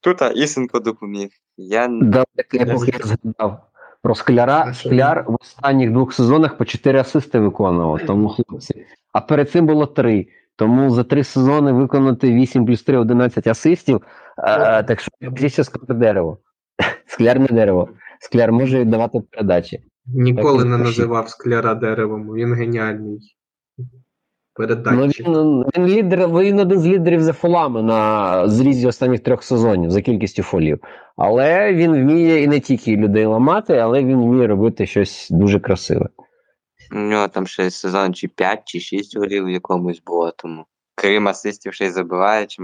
Тут 0.00 0.18
Ісенко 0.34 0.80
допоміг. 0.80 1.28
Я 1.56 1.88
Да, 1.88 2.24
так 2.36 2.46
я 2.54 2.66
поки 2.66 2.92
згадав. 3.04 3.60
Про 4.02 4.14
скляра. 4.14 4.74
Скляр 4.74 5.24
в 5.28 5.36
останніх 5.40 5.90
двох 5.90 6.12
сезонах 6.14 6.56
по 6.56 6.64
4 6.64 7.00
асисти 7.00 7.38
виконував, 7.38 8.00
тому 8.06 8.28
хлопці. 8.28 8.86
А 9.12 9.20
перед 9.20 9.50
цим 9.50 9.66
було 9.66 9.86
3. 9.86 10.26
Тому 10.56 10.90
за 10.90 11.04
3 11.04 11.24
сезони 11.24 11.72
виконати 11.72 12.32
8 12.32 12.66
плюс 12.66 12.82
3 12.82 12.98
11 12.98 13.46
асистів. 13.46 14.00
А, 14.36 14.82
так 14.82 15.00
що 15.00 15.10
після 15.34 15.64
скляр 15.64 15.98
дерево. 15.98 16.38
Скляр 17.06 17.40
не 17.40 17.46
дерево. 17.46 17.88
Скляр 18.20 18.52
може 18.52 18.80
віддавати 18.80 19.20
передачі. 19.30 19.82
Ніколи 20.06 20.58
Так, 20.58 20.66
не 20.66 20.78
називав 20.78 21.28
скляра 21.28 21.74
деревом, 21.74 22.34
він 22.34 22.54
геніальний. 22.54 23.36
Ну, 24.92 25.06
він, 25.06 25.64
він 25.76 25.86
лідер, 25.86 26.28
він 26.28 26.60
один 26.60 26.80
з 26.80 26.86
лідерів 26.86 27.22
за 27.22 27.32
фолами 27.32 27.82
на 27.82 28.48
зрізі 28.48 28.86
останніх 28.86 29.20
трьох 29.20 29.42
сезонів 29.42 29.90
за 29.90 30.02
кількістю 30.02 30.42
фолів. 30.42 30.78
Але 31.16 31.72
він 31.72 31.92
вміє 31.92 32.42
і 32.42 32.46
не 32.48 32.60
тільки 32.60 32.96
людей 32.96 33.26
ламати, 33.26 33.76
але 33.76 34.04
він 34.04 34.22
вміє 34.22 34.46
робити 34.46 34.86
щось 34.86 35.28
дуже 35.30 35.60
красиве. 35.60 36.08
У 36.92 36.98
нього 36.98 37.28
там 37.28 37.46
ще 37.46 37.70
сезон 37.70 38.14
чи 38.14 38.28
5, 38.28 38.62
чи 38.64 38.80
6 38.80 39.16
голів 39.16 39.44
в 39.44 39.50
якомусь 39.50 40.02
було, 40.06 40.30
тому. 40.30 40.64
Крім 40.94 41.28
асистів 41.28 41.74
ще 41.74 41.86
й 41.86 41.90
забиває, 41.90 42.46
чи. 42.46 42.62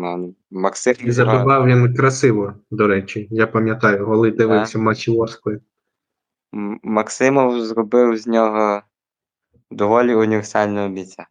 Максим 0.51 0.95
І 1.05 1.11
забивав 1.11 1.67
він 1.67 1.95
красиво, 1.95 2.55
до 2.71 2.87
речі. 2.87 3.29
Я 3.31 3.47
пам'ятаю, 3.47 4.07
голи 4.07 4.31
дивився 4.31 4.79
матчі 4.79 5.11
Ворскли. 5.11 5.61
М- 6.55 6.81
Максимов 6.83 7.61
зробив 7.61 8.17
з 8.17 8.27
нього 8.27 8.83
доволі 9.71 10.15
універсального 10.15 10.89
бійця. 10.89 11.27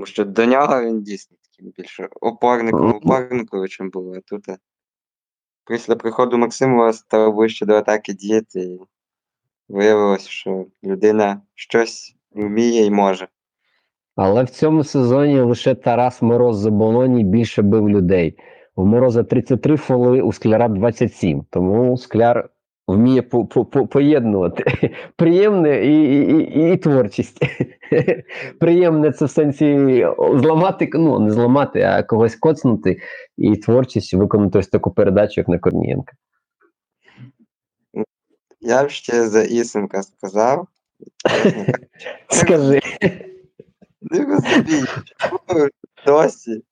Бо 0.00 0.06
що 0.06 0.24
до 0.24 0.46
нього 0.46 0.82
він 0.84 1.02
дійсно 1.02 1.36
таким 1.50 1.72
більше 1.76 2.08
опорником, 2.20 2.94
опорниковичем 2.94 3.90
був, 3.90 4.14
а 4.14 4.20
тут. 4.20 4.48
е, 4.48 4.58
Після 5.66 5.96
приходу 5.96 6.38
Максимова 6.38 6.92
став 6.92 7.34
ближче 7.34 7.66
до 7.66 7.74
атаки 7.74 8.12
діяти, 8.12 8.60
і 8.60 8.80
виявилося, 9.68 10.28
що 10.28 10.66
людина 10.84 11.42
щось 11.54 12.16
вміє 12.32 12.84
і 12.86 12.90
може. 12.90 13.28
Але 14.16 14.44
в 14.44 14.50
цьому 14.50 14.84
сезоні 14.84 15.40
лише 15.40 15.74
Тарас 15.74 16.22
Мороз 16.22 16.58
за 16.58 16.70
Болоні 16.70 17.24
більше 17.24 17.62
бив 17.62 17.88
людей. 17.88 18.38
У 18.76 18.84
Мороза 18.84 19.24
33 19.24 19.76
фоли, 19.76 20.22
у 20.22 20.32
Скляра 20.32 20.68
27. 20.68 21.44
Тому 21.50 21.96
Скляр 21.96 22.50
вміє 22.90 23.22
по- 23.22 23.46
по- 23.46 23.64
по- 23.64 23.86
поєднувати 23.86 24.90
приємне 25.16 25.86
і, 25.86 26.02
і, 26.14 26.72
і, 26.72 26.76
творчість. 26.76 27.38
Приємне 28.60 29.12
це 29.12 29.24
в 29.24 29.30
сенсі 29.30 30.06
зламати, 30.34 30.90
ну 30.94 31.18
не 31.18 31.30
зламати, 31.30 31.82
а 31.82 32.02
когось 32.02 32.36
коцнути, 32.36 33.00
і 33.36 33.56
творчість 33.56 34.14
виконати 34.14 34.58
ось 34.58 34.68
таку 34.68 34.90
передачу, 34.90 35.40
як 35.40 35.48
на 35.48 35.58
Корнієнка. 35.58 36.12
Я 38.60 38.84
б 38.84 38.90
ще 38.90 39.28
за 39.28 39.42
Ісенка 39.42 40.02
сказав. 40.02 40.66
Скажи. 42.28 42.80
Не 44.02 44.24
розумію, 44.24 44.86
чому 45.16 45.68
досі 46.06 46.62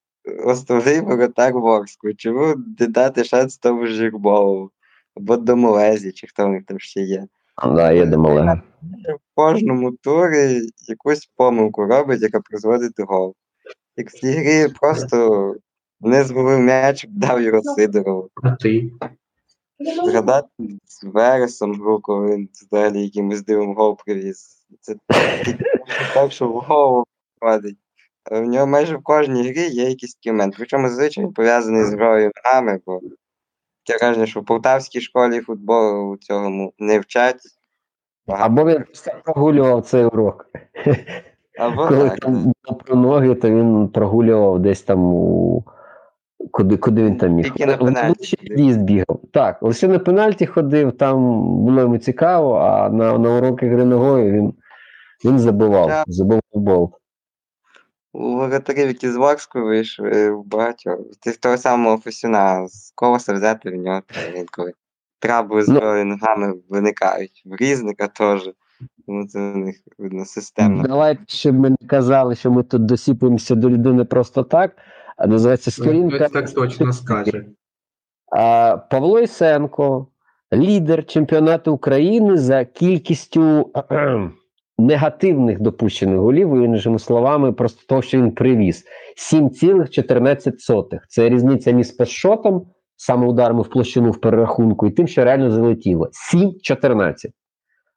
основний 0.45 1.01
воротар 1.01 1.53
Ворску, 1.53 2.15
чому 2.15 2.55
не 2.81 2.86
дати 2.86 3.24
шанс 3.24 3.59
тому 3.59 3.86
Жирбову, 3.86 4.70
або 5.19 5.36
Домолезі, 5.36 6.12
чи 6.12 6.27
хто 6.27 6.47
в 6.47 6.49
них 6.49 6.62
там 6.66 6.78
ще 6.78 7.01
є. 7.01 7.27
Да, 7.65 7.93
є 7.93 8.07
Демолега. 8.07 8.62
В 9.05 9.35
кожному 9.35 9.93
турі 9.93 10.61
якусь 10.89 11.31
помилку 11.36 11.85
робить, 11.85 12.23
яка 12.23 12.40
призводить 12.40 12.93
до 12.99 13.05
голу. 13.05 13.35
Як 13.97 14.11
в 14.11 14.20
цій 14.20 14.32
грі 14.32 14.73
просто 14.81 15.55
не 16.01 16.24
зловив 16.24 16.61
м'яч, 16.61 17.07
дав 17.09 17.43
його 17.43 17.62
Сидорову. 17.62 18.28
Згадати 20.05 20.49
з 20.86 21.05
Вересом 21.05 21.74
гру, 21.74 22.01
коли 22.01 22.36
він 22.36 22.49
взагалі 22.53 23.03
якимось 23.03 23.45
дивом 23.45 23.74
гол 23.74 23.97
привіз. 24.07 24.66
Це 24.81 24.95
так, 26.15 26.32
що 26.32 26.49
в 26.49 26.53
голову 26.53 27.05
входить. 27.40 27.77
В 28.31 28.40
нього 28.40 28.66
майже 28.66 28.97
в 28.97 29.03
кожній 29.03 29.51
грі 29.51 29.69
є 29.69 29.89
якийсь 29.89 30.19
момент. 30.27 30.55
Причому 30.59 30.89
зазвичай 30.89 31.24
він 31.24 31.32
пов'язаний 31.32 31.85
з 31.85 31.95
грою 31.95 32.31
ногами, 32.45 32.81
бо 32.86 33.01
таке 33.89 34.05
враження, 34.05 34.27
що 34.27 34.40
в 34.40 34.44
полтавській 34.44 35.01
школі 35.01 35.40
футболу 35.40 36.16
цього 36.16 36.73
не 36.78 36.98
вчать. 36.98 37.40
Багато. 38.27 38.47
Або 38.47 38.65
він 38.70 38.85
прогулював 39.24 39.82
цей 39.82 40.05
урок. 40.05 40.47
Або 41.59 41.89
Коли 41.89 42.09
так. 42.09 42.19
там 42.19 42.32
було 42.32 42.78
про 42.85 42.97
ноги, 42.97 43.35
то 43.35 43.51
він 43.51 43.89
прогулював 43.89 44.59
десь 44.59 44.82
там 44.82 45.05
у. 45.05 45.65
Куди, 46.51 46.77
куди 46.77 47.05
він 47.05 47.16
там 47.16 47.32
міг? 47.32 47.44
Тільки 47.44 47.66
на 47.66 47.77
пенальті 47.77 48.36
Лучий 48.51 48.78
бігав. 48.78 49.20
Так, 49.32 49.62
лише 49.62 49.89
на 49.89 49.98
пенальті 49.98 50.47
ходив, 50.47 50.93
там 50.93 51.43
було 51.65 51.81
йому 51.81 51.98
цікаво, 51.98 52.55
а 52.55 52.89
на, 52.89 53.19
на 53.19 53.36
уроки 53.36 53.69
гри 53.69 53.85
ногою 53.85 54.32
він, 54.32 54.55
він 55.24 55.39
забивав, 55.39 56.05
забивав 56.06 56.43
бол. 56.55 56.98
У 58.19 58.36
воротарів, 58.36 58.89
які 58.89 59.11
з 59.11 59.16
Ворску 59.16 59.61
вийшли, 59.61 60.31
в 60.31 60.45
багатьох. 60.45 60.99
Ти 61.20 61.32
того 61.32 61.57
самого 61.57 61.99
Фесюна, 61.99 62.69
з 62.69 62.93
колоса 62.95 63.32
взяти 63.32 63.70
в 63.70 63.74
нього, 63.74 64.03
та 64.07 64.65
трабли 65.19 65.62
з 65.62 65.69
Ну. 65.69 65.81
виникають. 66.69 67.43
В 67.45 67.57
різника 67.57 68.09
теж. 68.09 68.51
Тому 69.07 69.27
це 69.27 69.39
у 69.39 69.57
них 69.57 69.77
видно 69.99 70.24
системно. 70.24 70.82
Давайте, 70.82 71.23
щоб 71.27 71.59
ми 71.59 71.70
не 71.70 71.89
казали, 71.89 72.35
що 72.35 72.51
ми 72.51 72.62
тут 72.62 72.85
досіпуємося 72.86 73.55
до 73.55 73.70
людини 73.70 74.05
просто 74.05 74.43
так, 74.43 74.77
а 75.16 75.27
називається 75.27 75.70
сторінка. 75.70 76.16
Хтось 76.16 76.31
так 76.31 76.51
точно 76.51 76.93
скаже. 76.93 77.45
А, 78.32 78.77
Павло 78.90 79.20
Ісенко, 79.20 80.07
лідер 80.53 81.07
чемпіонату 81.07 81.73
України 81.73 82.36
за 82.36 82.65
кількістю 82.65 83.70
негативних 84.79 85.61
допущених 85.61 86.19
голів, 86.19 86.65
іншими 86.65 86.99
словами, 86.99 87.53
просто 87.53 87.83
того, 87.89 88.03
що 88.03 88.19
він 88.19 88.31
привіз. 88.31 88.85
7,14. 89.33 90.99
Це 91.09 91.29
різниця 91.29 91.71
між 91.71 91.87
спецшотом, 91.87 92.67
саме 92.97 93.27
ударами 93.27 93.63
в 93.63 93.69
площину 93.69 94.11
в 94.11 94.21
перерахунку, 94.21 94.87
і 94.87 94.91
тим, 94.91 95.09
що 95.09 95.25
реально 95.25 95.51
залетіло. 95.51 96.09
7,14. 96.35 97.15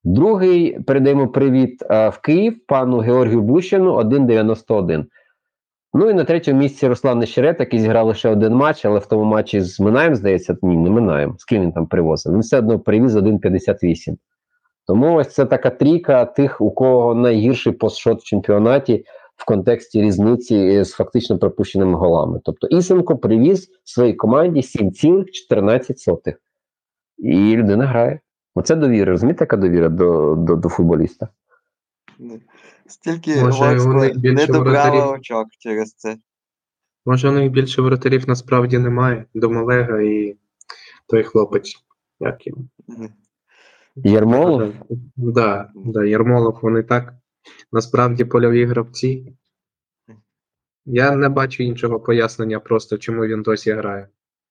Другий 0.04 0.80
передаємо 0.80 1.28
привіт 1.28 1.84
е, 1.90 2.10
в 2.10 2.18
Київ 2.18 2.66
пану 2.68 2.98
Георгію 2.98 3.42
Бущину 3.42 3.96
1,91. 3.96 5.06
Ну 5.94 6.10
і 6.10 6.14
на 6.14 6.24
третьому 6.24 6.60
місці 6.60 6.88
Руслан 6.88 7.20
Нещерет, 7.20 7.60
який 7.60 7.80
зіграв 7.80 8.08
лише 8.08 8.30
один 8.30 8.54
матч, 8.54 8.86
але 8.86 9.00
в 9.00 9.06
тому 9.06 9.24
матчі 9.24 9.62
з 9.62 9.80
Минаєм, 9.80 10.16
здається, 10.16 10.58
ні, 10.62 10.78
не 10.78 10.90
Минаєм. 10.90 11.36
З 11.38 11.46
ким 11.46 11.62
він 11.62 11.72
там 11.72 11.88
привозив? 11.88 12.34
Він 12.34 12.40
все 12.40 12.58
одно 12.58 12.80
привіз 12.80 13.16
1,58. 13.16 14.16
Тому 14.92 15.16
ось 15.16 15.34
це 15.34 15.46
така 15.46 15.70
трійка 15.70 16.26
тих, 16.26 16.62
у 16.62 16.72
кого 16.72 17.16
найгірший 17.16 17.74
постшот 17.74 18.22
в 18.22 18.24
чемпіонаті 18.24 19.06
в 19.36 19.46
контексті 19.46 20.02
різниці 20.02 20.84
з 20.84 20.92
фактично 20.92 21.38
пропущеними 21.38 21.98
голами. 21.98 22.40
Тобто 22.44 22.68
Ісенко 22.68 23.18
привіз 23.18 23.70
своїй 23.84 24.14
команді 24.14 24.62
7,14. 24.62 26.36
І 27.18 27.56
людина 27.56 27.86
грає. 27.86 28.20
Оце 28.56 28.76
довіра. 28.76 29.12
Розумієте, 29.12 29.44
яка 29.44 29.58
довіра 29.58 29.90
до, 29.90 30.36
до, 30.36 30.56
до 30.56 30.70
футболіста? 30.70 31.28
Стільки 32.88 33.42
Може, 33.42 33.76
не 33.76 34.46
воротарів? 34.46 35.04
очок 35.04 35.48
через 35.60 35.94
це. 35.94 36.18
Може, 37.06 37.30
у 37.30 37.32
них 37.32 37.52
більше 37.52 37.82
воротарів 37.82 38.24
насправді 38.28 38.78
немає. 38.78 39.26
Домалега 39.34 40.02
і 40.02 40.36
той 41.08 41.24
хлопець. 41.24 41.76
Як 42.20 42.48
його? 42.48 42.62
Єрмолов? 43.96 44.74
Да, 45.16 45.70
да, 45.76 46.06
Ярмолов, 46.06 46.60
вони 46.62 46.84
так. 46.84 47.14
Насправді 47.72 48.26
польові 48.26 48.66
гравці. 48.66 49.34
Я 50.86 51.16
не 51.16 51.30
бачу 51.30 51.64
іншого 51.64 52.00
пояснення 52.00 52.60
просто, 52.60 52.98
чому 52.98 53.26
він 53.26 53.42
досі 53.42 53.72
грає. 53.72 54.08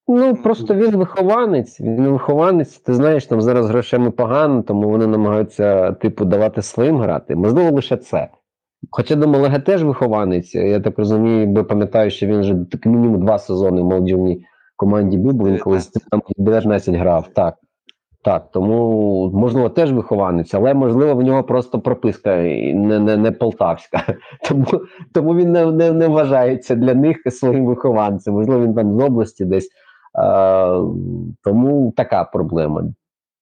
Ну, 0.09 0.37
просто 0.37 0.75
він 0.75 0.97
вихованець. 0.97 1.81
Він 1.81 2.09
вихованець. 2.09 2.79
Ти 2.79 2.95
знаєш, 2.95 3.27
там 3.27 3.43
зараз 3.43 3.67
грошами 3.67 4.11
погано, 4.11 4.63
тому 4.63 4.91
вони 4.91 5.07
намагаються, 5.07 5.93
типу, 5.93 6.25
давати 6.25 6.63
своїм 6.63 6.99
грати. 6.99 7.37
Можливо, 7.37 7.71
лише 7.71 7.97
це. 7.97 8.29
Хоча 8.91 9.17
до 9.17 9.29
Малега 9.29 9.59
теж 9.59 9.85
вихованець. 9.85 10.55
Я 10.55 10.81
так 10.81 10.99
розумію, 10.99 11.47
бо 11.47 11.65
пам'ятаю, 11.65 12.11
що 12.11 12.27
він 12.27 12.41
вже 12.41 12.55
так 12.71 12.87
мінімум 12.87 13.21
два 13.21 13.39
сезони 13.39 13.83
в 13.83 13.85
молодіжній 13.85 14.45
команді 14.77 15.19
був, 15.19 15.49
він 15.49 15.59
колись 15.59 15.87
там 15.87 16.23
19 16.37 16.95
грав. 16.95 17.29
Так. 17.35 17.55
Так, 18.23 18.51
тому 18.53 19.31
можливо 19.35 19.69
теж 19.69 19.93
вихованець, 19.93 20.55
але 20.55 20.75
можливо 20.75 21.15
в 21.15 21.23
нього 21.23 21.45
просто 21.45 21.81
прописка 21.81 22.37
не, 22.37 22.99
не, 22.99 23.17
не 23.17 23.33
полтавська. 23.33 24.03
Тому, 24.49 24.67
тому 25.15 25.35
він 25.35 25.53
не, 25.53 25.67
не, 25.67 25.93
не 25.93 26.09
вважається 26.09 26.75
для 26.75 26.95
них 26.95 27.17
своїм 27.27 27.67
вихованцем. 27.67 28.35
Можливо, 28.35 28.65
він 28.65 28.75
там 28.75 29.01
з 29.01 29.03
області 29.05 29.45
десь. 29.45 29.69
А, 30.15 30.85
тому 31.43 31.93
така 31.97 32.25
проблема. 32.25 32.85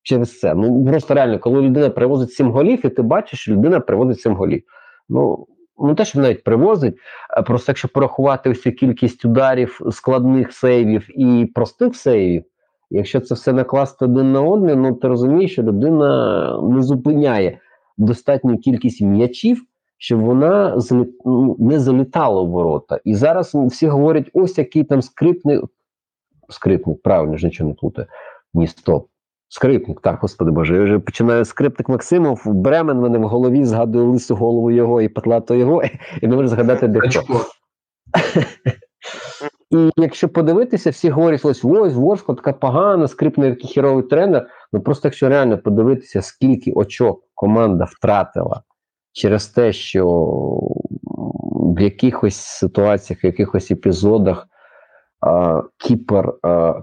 Через 0.02 0.38
це. 0.38 0.54
Ну 0.54 0.84
просто 0.84 1.14
реально, 1.14 1.38
коли 1.38 1.62
людина 1.62 1.90
привозить 1.90 2.32
7 2.32 2.50
голів, 2.50 2.86
і 2.86 2.88
ти 2.88 3.02
бачиш, 3.02 3.40
що 3.40 3.52
людина 3.52 3.80
привозить 3.80 4.20
7 4.20 4.34
голів. 4.34 4.62
Ну, 5.08 5.46
ну 5.78 5.94
те, 5.94 6.04
що 6.04 6.20
навіть 6.20 6.44
привозить, 6.44 6.96
а 7.30 7.42
просто 7.42 7.70
якщо 7.72 7.88
порахувати 7.88 8.48
всю 8.48 8.74
кількість 8.74 9.24
ударів, 9.24 9.80
складних 9.90 10.52
сейвів 10.52 11.20
і 11.20 11.46
простих 11.54 11.96
сейвів, 11.96 12.44
якщо 12.90 13.20
це 13.20 13.34
все 13.34 13.52
накласти 13.52 14.04
один 14.04 14.32
на 14.32 14.40
один, 14.40 14.82
ну 14.82 14.94
ти 14.94 15.08
розумієш, 15.08 15.52
що 15.52 15.62
людина 15.62 16.60
не 16.62 16.82
зупиняє 16.82 17.58
достатню 17.96 18.58
кількість 18.58 19.02
м'ячів, 19.02 19.62
щоб 19.98 20.20
вона 20.20 20.78
ну, 21.24 21.56
не 21.58 21.80
залітала 21.80 22.42
в 22.42 22.48
ворота. 22.48 23.00
І 23.04 23.14
зараз 23.14 23.54
всі 23.54 23.86
говорять: 23.86 24.30
ось 24.32 24.58
який 24.58 24.84
там 24.84 25.02
скрипний 25.02 25.60
скрипник, 26.48 27.02
правильно 27.02 27.36
ж 27.36 27.46
нічого 27.46 27.68
не 27.68 27.74
плутаю. 27.74 28.08
Ні, 28.54 28.66
стоп. 28.66 29.08
Скрипник, 29.50 30.00
так, 30.00 30.20
господи 30.20 30.50
Боже, 30.50 30.76
я 30.76 30.82
вже 30.82 30.98
починаю 30.98 31.44
скрипник 31.44 31.88
Максимов, 31.88 32.42
Бремен 32.46 33.00
мене 33.00 33.18
в 33.18 33.22
голові 33.22 33.64
згадує 33.64 34.04
лису 34.04 34.36
голову 34.36 34.70
його 34.70 35.02
і 35.02 35.08
петлато 35.08 35.54
його, 35.54 35.82
і 36.22 36.26
не 36.26 36.36
можу 36.36 36.48
згадати, 36.48 36.88
де 36.88 37.00
хто. 37.00 37.22
І 39.70 39.90
якщо 39.96 40.28
подивитися, 40.28 40.90
всі 40.90 41.10
говорять, 41.10 41.44
ось 41.44 41.64
ось 41.64 41.94
Ворскла 41.94 42.34
така 42.34 42.52
погана, 42.52 43.08
скрипний 43.08 43.50
такий 43.50 43.70
херовий 43.70 44.02
тренер. 44.02 44.48
Ну 44.72 44.80
просто 44.80 45.08
якщо 45.08 45.28
реально 45.28 45.58
подивитися, 45.58 46.22
скільки 46.22 46.72
очок 46.72 47.24
команда 47.34 47.84
втратила 47.84 48.62
через 49.12 49.46
те, 49.46 49.72
що 49.72 50.06
в 51.76 51.80
якихось 51.80 52.36
ситуаціях, 52.36 53.24
в 53.24 53.26
якихось 53.26 53.70
епізодах 53.70 54.48
Кіпер 55.76 56.34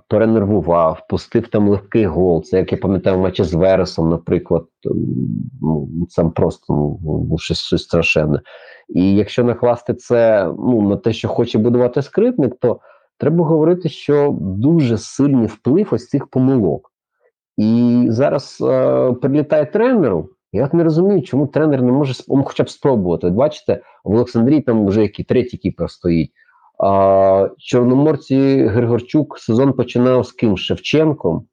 перенервував, 0.08 1.02
пустив 1.10 1.48
там 1.48 1.70
легкий 1.70 2.06
гол. 2.06 2.44
Це 2.44 2.58
як 2.58 2.72
я 2.72 2.78
пам'ятаю 2.78 3.18
матчі 3.18 3.44
з 3.44 3.54
Вересом, 3.54 4.10
наприклад, 4.10 4.66
ну, 5.62 5.90
там 6.16 6.32
просто 6.32 6.98
ну, 7.30 7.38
щось, 7.38 7.60
щось 7.60 7.84
страшенне. 7.84 8.40
І 8.90 9.16
якщо 9.16 9.44
накласти 9.44 9.94
це 9.94 10.46
ну, 10.60 10.90
на 10.90 10.98
те, 10.98 11.14
що 11.14 11.28
хоче 11.28 11.58
будувати 11.58 12.02
скрипник, 12.02 12.56
то 12.60 12.80
треба 13.18 13.46
говорити, 13.46 13.90
що 13.90 14.38
дуже 14.42 14.98
сильний 14.98 15.48
вплив 15.48 15.88
ось 15.92 16.08
цих 16.08 16.28
помилок. 16.28 16.92
І 17.58 18.06
зараз 18.10 18.58
е, 18.62 19.12
прилітає 19.12 19.66
тренеру. 19.66 20.30
Я 20.52 20.70
не 20.74 20.84
розумію, 20.84 21.22
чому 21.22 21.48
тренер 21.48 21.82
не 21.82 21.92
може 21.92 22.14
сп- 22.14 22.44
хоча 22.44 22.64
б 22.64 22.70
спробувати. 22.70 23.30
Бачите, 23.30 23.82
в 24.04 24.16
Олександрії 24.16 24.62
там 24.62 24.86
вже 24.88 25.02
який 25.02 25.26
третій 25.26 25.58
кіпер 25.58 25.92
стоїть. 25.92 26.32
А, 26.80 27.50
Чорноморці 27.58 28.66
Григорчук 28.66 29.40
сезон 29.40 29.74
починав 29.74 30.26
з 30.26 30.32
ким? 30.32 30.58
Шевченком. 30.58 31.48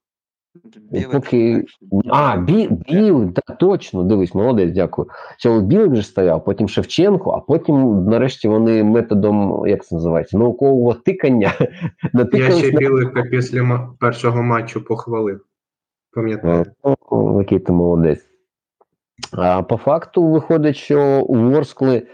Білик, 0.90 1.10
поки- 1.10 1.64
А, 2.10 2.36
бі, 2.36 2.68
Білик, 2.70 3.34
так, 3.34 3.58
точно, 3.58 4.02
дивись, 4.02 4.34
молодець, 4.34 4.72
дякую. 4.74 5.08
Чому 5.38 5.60
Білик 5.60 5.90
вже 5.90 6.02
стояв, 6.02 6.44
потім 6.44 6.68
Шевченко, 6.68 7.30
а 7.30 7.40
потім, 7.40 8.04
нарешті, 8.04 8.48
вони 8.48 8.84
методом, 8.84 9.62
як 9.66 9.84
це 9.84 9.94
називається, 9.94 10.38
наукового 10.38 10.94
тикання 10.94 11.52
Я 12.32 12.50
ще 12.50 12.72
на 12.72 12.78
білика 12.78 13.22
після 13.22 13.88
першого 14.00 14.42
матчу 14.42 14.84
похвалив. 14.84 15.40
Пам'ятаю. 16.14 16.64
Який 17.38 17.58
ти 17.58 17.72
молодець. 17.72 18.26
А 19.32 19.62
по 19.62 19.76
факту 19.76 20.26
виходить, 20.26 20.76
що 20.76 21.22
у 21.22 21.34
Ворскли 21.50 22.06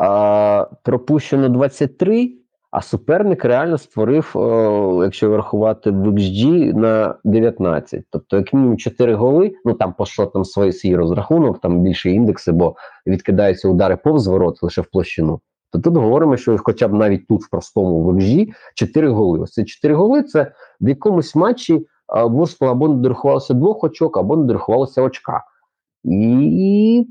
а, 0.00 0.66
пропущено 0.82 1.48
23, 1.48 2.32
а 2.72 2.82
суперник 2.82 3.44
реально 3.44 3.78
створив, 3.78 4.30
о, 4.34 5.04
якщо 5.04 5.30
врахувати 5.30 5.90
в 5.90 6.06
XG, 6.06 6.74
на 6.74 7.14
19. 7.24 8.04
Тобто, 8.10 8.36
як 8.36 8.52
мінімум 8.52 8.78
4 8.78 9.14
голи, 9.14 9.54
ну 9.64 9.74
там 9.74 9.94
по 9.98 10.06
шотам 10.06 10.44
свій, 10.44 10.72
свій 10.72 10.96
розрахунок, 10.96 11.60
там 11.60 11.80
більше 11.80 12.10
індекси, 12.10 12.52
бо 12.52 12.74
відкидаються 13.06 13.68
удари 13.68 13.96
повз 13.96 14.26
ворот 14.26 14.62
лише 14.62 14.80
в 14.80 14.86
площину. 14.86 15.40
То 15.72 15.78
тут 15.78 15.96
говоримо, 15.96 16.36
що 16.36 16.56
хоча 16.58 16.88
б 16.88 16.92
навіть 16.92 17.26
тут 17.26 17.42
в 17.42 17.50
простому 17.50 18.00
в 18.00 18.16
XG 18.16 18.48
4 18.74 19.08
голи. 19.08 19.38
Ось 19.38 19.50
ці 19.50 19.64
4 19.64 19.94
голи 19.94 20.22
це 20.22 20.52
в 20.80 20.88
якомусь 20.88 21.34
матчі 21.34 21.86
Ворскла 22.08 22.70
або 22.70 22.88
не 22.88 22.94
дорахувалося 22.94 23.54
двох 23.54 23.84
очок, 23.84 24.16
або 24.16 24.36
не 24.36 24.44
дорахувалося 24.44 25.02
очка. 25.02 25.44
І 26.04 27.06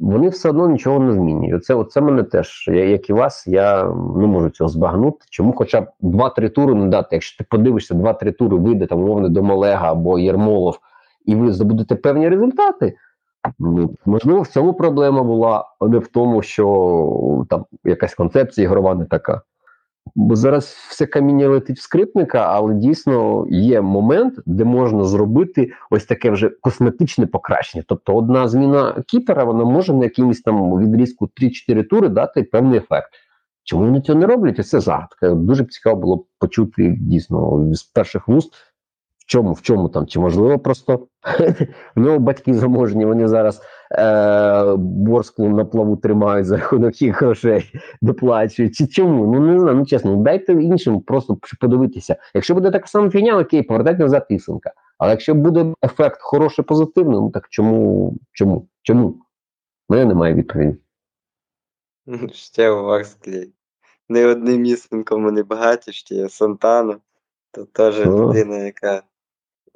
вони 0.00 0.28
все 0.28 0.48
одно 0.48 0.68
нічого 0.68 0.98
не 0.98 1.12
змінюють. 1.12 1.54
Оце, 1.54 1.74
оце 1.74 2.00
мене 2.00 2.22
теж, 2.22 2.68
я, 2.68 2.84
як 2.84 3.10
і 3.10 3.12
вас, 3.12 3.46
я 3.46 3.84
не 4.16 4.26
можу 4.26 4.50
цього 4.50 4.68
збагнути. 4.68 5.18
Чому 5.30 5.52
хоча 5.52 5.80
б 5.80 5.86
2-3 6.02 6.50
тури 6.50 6.74
не 6.74 6.86
дати? 6.86 7.08
Якщо 7.16 7.38
ти 7.38 7.46
подивишся, 7.50 7.94
2-3 7.94 8.32
тури 8.32 8.56
вийде 8.56 8.86
там 8.86 9.00
умовно 9.00 9.28
до 9.28 9.42
Малега 9.42 9.90
або 9.90 10.18
Єрмолов, 10.18 10.78
і 11.24 11.34
ви 11.34 11.52
здобудете 11.52 11.94
певні 11.94 12.28
результати. 12.28 12.96
Ну, 13.58 13.94
можливо, 14.06 14.40
в 14.40 14.48
цьому 14.48 14.74
проблема 14.74 15.22
була, 15.22 15.64
а 15.80 15.86
не 15.86 15.98
в 15.98 16.08
тому, 16.08 16.42
що 16.42 17.46
там 17.50 17.64
якась 17.84 18.14
концепція 18.14 18.64
ігрова 18.64 18.94
не 18.94 19.04
така. 19.04 19.42
Бо 20.14 20.36
зараз 20.36 20.64
все 20.88 21.06
каміння 21.06 21.48
летить 21.48 21.78
в 21.78 21.82
скрипника, 21.82 22.38
але 22.38 22.74
дійсно 22.74 23.46
є 23.50 23.80
момент, 23.80 24.34
де 24.46 24.64
можна 24.64 25.04
зробити 25.04 25.72
ось 25.90 26.04
таке 26.04 26.30
вже 26.30 26.48
косметичне 26.48 27.26
покращення. 27.26 27.84
Тобто, 27.88 28.16
одна 28.16 28.48
зміна 28.48 29.02
кітера 29.06 29.44
вона 29.44 29.64
може 29.64 29.94
на 29.94 30.04
якимось 30.04 30.40
там 30.40 30.78
відрізку 30.78 31.30
3-4 31.68 31.88
тури 31.88 32.08
дати 32.08 32.42
певний 32.42 32.78
ефект. 32.78 33.10
Чому 33.64 33.84
вони 33.84 34.00
цього 34.00 34.18
не 34.18 34.26
роблять? 34.26 34.66
Це 34.66 34.80
загадка. 34.80 35.30
Дуже 35.30 35.62
б 35.62 35.72
цікаво 35.72 36.00
було 36.00 36.24
почути 36.38 36.96
дійсно 37.00 37.68
з 37.74 37.82
перших 37.82 38.28
вуст, 38.28 38.54
В 39.26 39.30
чому? 39.30 39.52
В 39.52 39.62
чому 39.62 39.88
там? 39.88 40.06
Чи 40.06 40.20
можливо 40.20 40.58
просто 40.58 41.06
в 41.96 42.00
нього 42.00 42.18
батьки 42.18 42.54
заможні, 42.54 43.04
вони 43.04 43.28
зараз 43.28 43.62
е, 43.92 44.76
Борську 44.76 45.48
на 45.48 45.64
плаву 45.64 45.96
тримають 45.96 46.46
за 46.46 46.56
рахунок 46.56 47.02
їх 47.02 47.20
грошей, 47.22 47.72
доплачують. 48.02 48.74
Чи 48.74 48.86
чому? 48.86 49.34
Ну 49.34 49.40
не 49.40 49.60
знаю, 49.60 49.76
ну 49.76 49.86
чесно, 49.86 50.16
дайте 50.16 50.52
іншим 50.52 51.00
просто 51.00 51.38
подивитися. 51.60 52.16
Якщо 52.34 52.54
буде 52.54 52.70
така 52.70 52.86
сама 52.86 53.10
фігня, 53.10 53.38
окей, 53.38 53.62
повертайте 53.62 54.02
назад 54.02 54.28
Тисенка. 54.28 54.72
Але 54.98 55.10
якщо 55.10 55.34
буде 55.34 55.74
ефект 55.84 56.20
хороший, 56.20 56.64
позитивний, 56.64 57.20
ну 57.20 57.30
так 57.30 57.48
чому? 57.50 58.14
Чому? 58.32 58.68
Чому? 58.82 59.08
У 59.08 59.14
мене 59.88 60.04
немає 60.04 60.34
відповіді. 60.34 60.76
Ще 62.32 62.70
у 62.70 62.84
Ворсклі. 62.84 63.52
Не 64.08 64.26
одним 64.26 64.60
місцинком 64.60 65.24
вони 65.24 65.42
багаті, 65.42 65.80
ще 65.92 66.14
є 66.14 66.28
Сантано. 66.28 66.96
То 67.50 67.64
теж 67.64 68.06
людина, 68.06 68.56
яка 68.56 69.02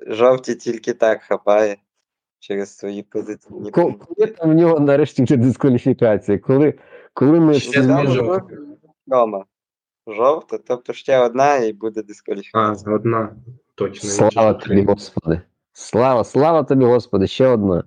жовті 0.07 0.55
тільки 0.55 0.93
так 0.93 1.23
хапає 1.23 1.77
через 2.39 2.77
свої 2.77 3.03
позитивні. 3.03 3.71
Коли, 3.71 3.93
коли 3.93 4.27
там 4.27 4.51
в 4.51 4.55
нього 4.55 4.81
нарешті 4.81 5.25
вже 5.25 5.37
дискваліфікація? 5.37 6.39
Коли, 6.39 6.75
коли 7.15 7.41
ми 7.41 7.55
Ще. 7.55 7.83
Рома. 9.07 9.45
Жовта, 10.07 10.59
тобто 10.67 10.93
ще 10.93 11.19
одна 11.19 11.57
і 11.57 11.73
буде 11.73 12.03
А, 12.53 12.75
одна. 12.87 13.37
Точно. 13.75 14.09
Слава 14.09 14.55
тобі, 14.55 14.85
Господи. 14.85 15.41
Слава, 15.73 16.25
слава 16.25 16.63
тобі, 16.63 16.85
Господи, 16.85 17.27
ще 17.27 17.47
одна. 17.47 17.85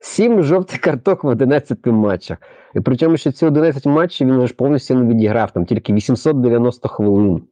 Сім 0.00 0.42
жовтих 0.42 0.80
карток 0.80 1.24
в 1.24 1.26
11 1.26 1.86
матчах. 1.86 2.38
І 2.74 2.80
причому, 2.80 3.16
що 3.16 3.32
ці 3.32 3.46
11 3.46 3.86
матчів 3.86 4.28
він 4.28 4.46
ж 4.46 4.54
повністю 4.54 4.94
не 4.94 5.14
відіграв, 5.14 5.50
там 5.50 5.64
тільки 5.66 5.92
890 5.92 6.88
хвилин. 6.88 7.42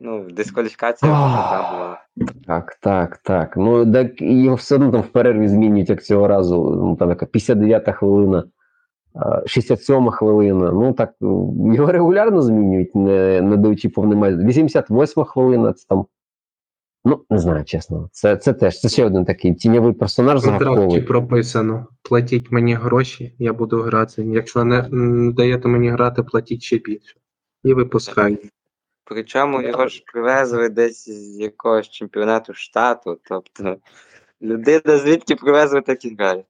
Ну, 0.00 0.26
дискваліфікація 0.30 1.12
вже 1.12 1.22
одна 1.22 1.70
була. 1.72 2.00
Так, 2.46 2.74
так, 2.80 3.16
так. 3.16 3.56
Ну, 3.56 3.92
так 3.92 4.22
і 4.22 4.42
його 4.42 4.56
все 4.56 4.74
одно 4.74 4.90
там 4.92 5.00
в 5.00 5.06
перерві 5.06 5.48
змінюють, 5.48 5.90
як 5.90 6.04
цього 6.04 6.28
разу. 6.28 6.80
Ну, 6.84 6.96
там 6.96 7.08
яка 7.08 7.26
59 7.26 7.94
хвилина, 7.94 8.44
а, 9.14 9.46
67 9.46 10.10
хвилина. 10.10 10.72
Ну 10.72 10.92
так, 10.92 11.14
його 11.74 11.92
регулярно 11.92 12.42
змінюють, 12.42 12.94
не, 12.94 13.42
не 13.42 13.56
даючи 13.56 13.88
повний 13.88 14.18
матч. 14.18 14.34
88 14.34 15.24
хвилина, 15.24 15.72
це 15.72 15.86
там. 15.88 16.06
Ну, 17.04 17.20
не 17.30 17.38
знаю, 17.38 17.64
чесно. 17.64 18.08
Це, 18.12 18.36
це 18.36 18.52
теж 18.52 18.80
це 18.80 18.88
ще 18.88 19.04
один 19.04 19.24
такий 19.24 19.54
тіньовий 19.54 19.92
персонаж 19.92 20.42
В 20.42 20.44
контракті 20.44 21.00
прописано. 21.00 21.86
Платіть 22.02 22.52
мені 22.52 22.74
гроші, 22.74 23.34
я 23.38 23.52
буду 23.52 23.82
грати. 23.82 24.22
Якщо 24.22 24.64
не 24.64 24.78
м, 24.78 25.32
даєте 25.32 25.68
мені 25.68 25.88
грати, 25.90 26.22
платіть 26.22 26.62
ще 26.62 26.78
більше. 26.78 27.16
І 27.64 27.74
випускайте. 27.74 28.48
Причому 29.12 29.62
його 29.62 29.88
ж 29.88 30.02
привезли 30.12 30.68
десь 30.68 31.08
з 31.08 31.40
якогось 31.40 31.88
чемпіонату 31.88 32.54
штату. 32.54 33.18
Тобто 33.28 33.76
людина 34.42 34.98
звідки 34.98 35.36
привезли, 35.36 35.80
так 35.80 36.04
і 36.04 36.14
грає. 36.14 36.44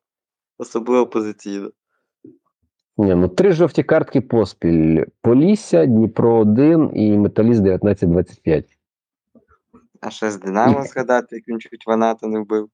Особливо 0.59 1.07
позиційно. 1.07 1.71
Ні, 2.97 3.15
ну 3.15 3.29
три 3.29 3.53
жовті 3.53 3.83
картки 3.83 4.21
поспіль: 4.21 5.05
Полісся, 5.23 5.87
Дніпро 5.87 6.35
1 6.35 6.91
і 6.95 7.19
Металіст 7.19 7.61
19-25. 7.61 8.65
А 10.01 10.11
ще 10.11 10.31
з 10.31 10.37
Динамо 10.37 10.83
згадати, 10.85 11.37
як 11.37 11.49
він 11.49 11.61
чуть 11.61 11.87
ваната 11.87 12.27
не 12.27 12.41
вбив. 12.41 12.69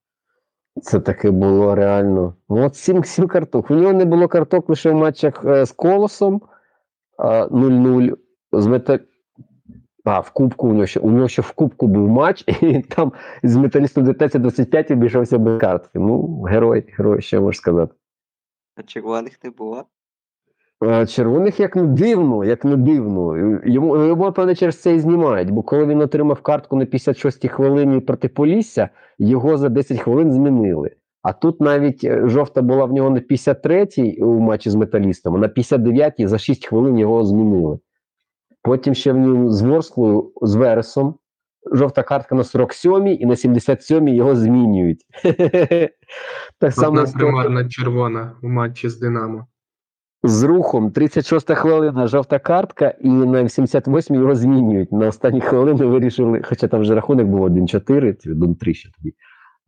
Це 0.82 1.00
таке 1.00 1.30
було 1.30 1.74
реально. 1.74 2.34
Ну, 2.48 2.66
от 2.66 2.76
сім, 2.76 3.04
сім 3.04 3.28
карток. 3.28 3.70
У 3.70 3.74
нього 3.74 3.92
не 3.92 4.04
було 4.04 4.28
карток 4.28 4.68
лише 4.68 4.90
в 4.90 4.94
матчах 4.94 5.44
е, 5.44 5.66
з 5.66 5.72
колосом 5.72 6.42
0-0. 7.18 8.16
З 8.52 8.66
мета... 8.66 8.98
А, 10.06 10.20
в 10.20 10.30
Кубку 10.30 10.68
у 10.68 10.72
нього 10.72 10.86
ще 10.86 11.00
у 11.00 11.10
нього 11.10 11.28
ще 11.28 11.42
в 11.42 11.52
Кубку 11.52 11.86
був 11.86 12.08
матч, 12.08 12.44
і 12.62 12.80
там 12.80 13.12
з 13.42 13.56
металістом 13.56 14.04
19-25 14.04 14.92
обійшовся 14.92 15.38
без 15.38 15.60
картки. 15.60 15.98
Ну, 15.98 16.42
герой, 16.42 16.84
герой, 16.98 17.22
що 17.22 17.42
можеш 17.42 17.60
сказати. 17.60 17.94
А 18.76 18.82
червоних 18.82 19.44
не 19.44 19.50
було. 19.50 19.84
Червоних 21.08 21.60
як 21.60 21.76
не 21.76 21.82
дивно, 21.82 22.44
як 22.44 22.64
не 22.64 22.76
дивно. 22.76 23.36
Йому, 23.64 24.04
йому 24.04 24.32
певне, 24.32 24.54
через 24.54 24.80
це 24.80 24.94
і 24.94 25.00
знімають, 25.00 25.50
бо 25.50 25.62
коли 25.62 25.86
він 25.86 26.00
отримав 26.00 26.42
картку 26.42 26.76
на 26.76 26.84
56-й 26.84 27.48
хвилині 27.48 28.00
проти 28.00 28.28
Полісся, 28.28 28.88
його 29.18 29.56
за 29.56 29.68
10 29.68 30.00
хвилин 30.00 30.32
змінили. 30.32 30.90
А 31.22 31.32
тут 31.32 31.60
навіть 31.60 32.04
е, 32.04 32.28
жовта 32.28 32.62
була 32.62 32.84
в 32.84 32.92
нього 32.92 33.10
на 33.10 33.20
53-й 33.20 34.22
у 34.22 34.40
матчі 34.40 34.70
з 34.70 34.74
металістом, 34.74 35.34
а 35.34 35.38
на 35.38 35.48
59-й 35.48 36.26
за 36.26 36.38
6 36.38 36.66
хвилин 36.66 36.98
його 36.98 37.24
змінили. 37.24 37.78
Потім 38.66 38.94
ще 38.94 39.12
в 39.12 39.18
ньому 39.18 39.50
з 39.50 39.62
Ворсклою, 39.62 40.32
з 40.42 40.54
Вересом. 40.54 41.14
Жовта 41.72 42.02
картка 42.02 42.34
на 42.34 42.42
47-й 42.42 43.22
і 43.22 43.26
на 43.26 43.34
77-й 43.34 44.16
його 44.16 44.36
змінюють. 44.36 45.02
Так 46.60 46.72
само 46.72 47.04
примарна 47.14 47.68
червона 47.68 48.32
у 48.42 48.48
матчі 48.48 48.88
з 48.88 48.98
Динамо. 48.98 49.46
з 50.22 50.42
рухом 50.42 50.90
36 50.90 51.54
хвилина 51.54 52.06
жовта 52.06 52.38
картка, 52.38 52.88
і 53.00 53.08
на 53.08 53.48
78 53.48 54.16
його 54.16 54.34
змінюють. 54.34 54.92
На 54.92 55.08
останні 55.08 55.40
хвилини 55.40 55.84
вирішили, 55.84 56.42
хоча 56.44 56.68
там 56.68 56.80
вже 56.80 56.94
рахунок 56.94 57.26
був 57.26 57.44
1-4, 57.44 58.22
чи 58.22 58.34
1-3 58.34 58.74
ще 58.74 58.90
тоді. 58.98 59.14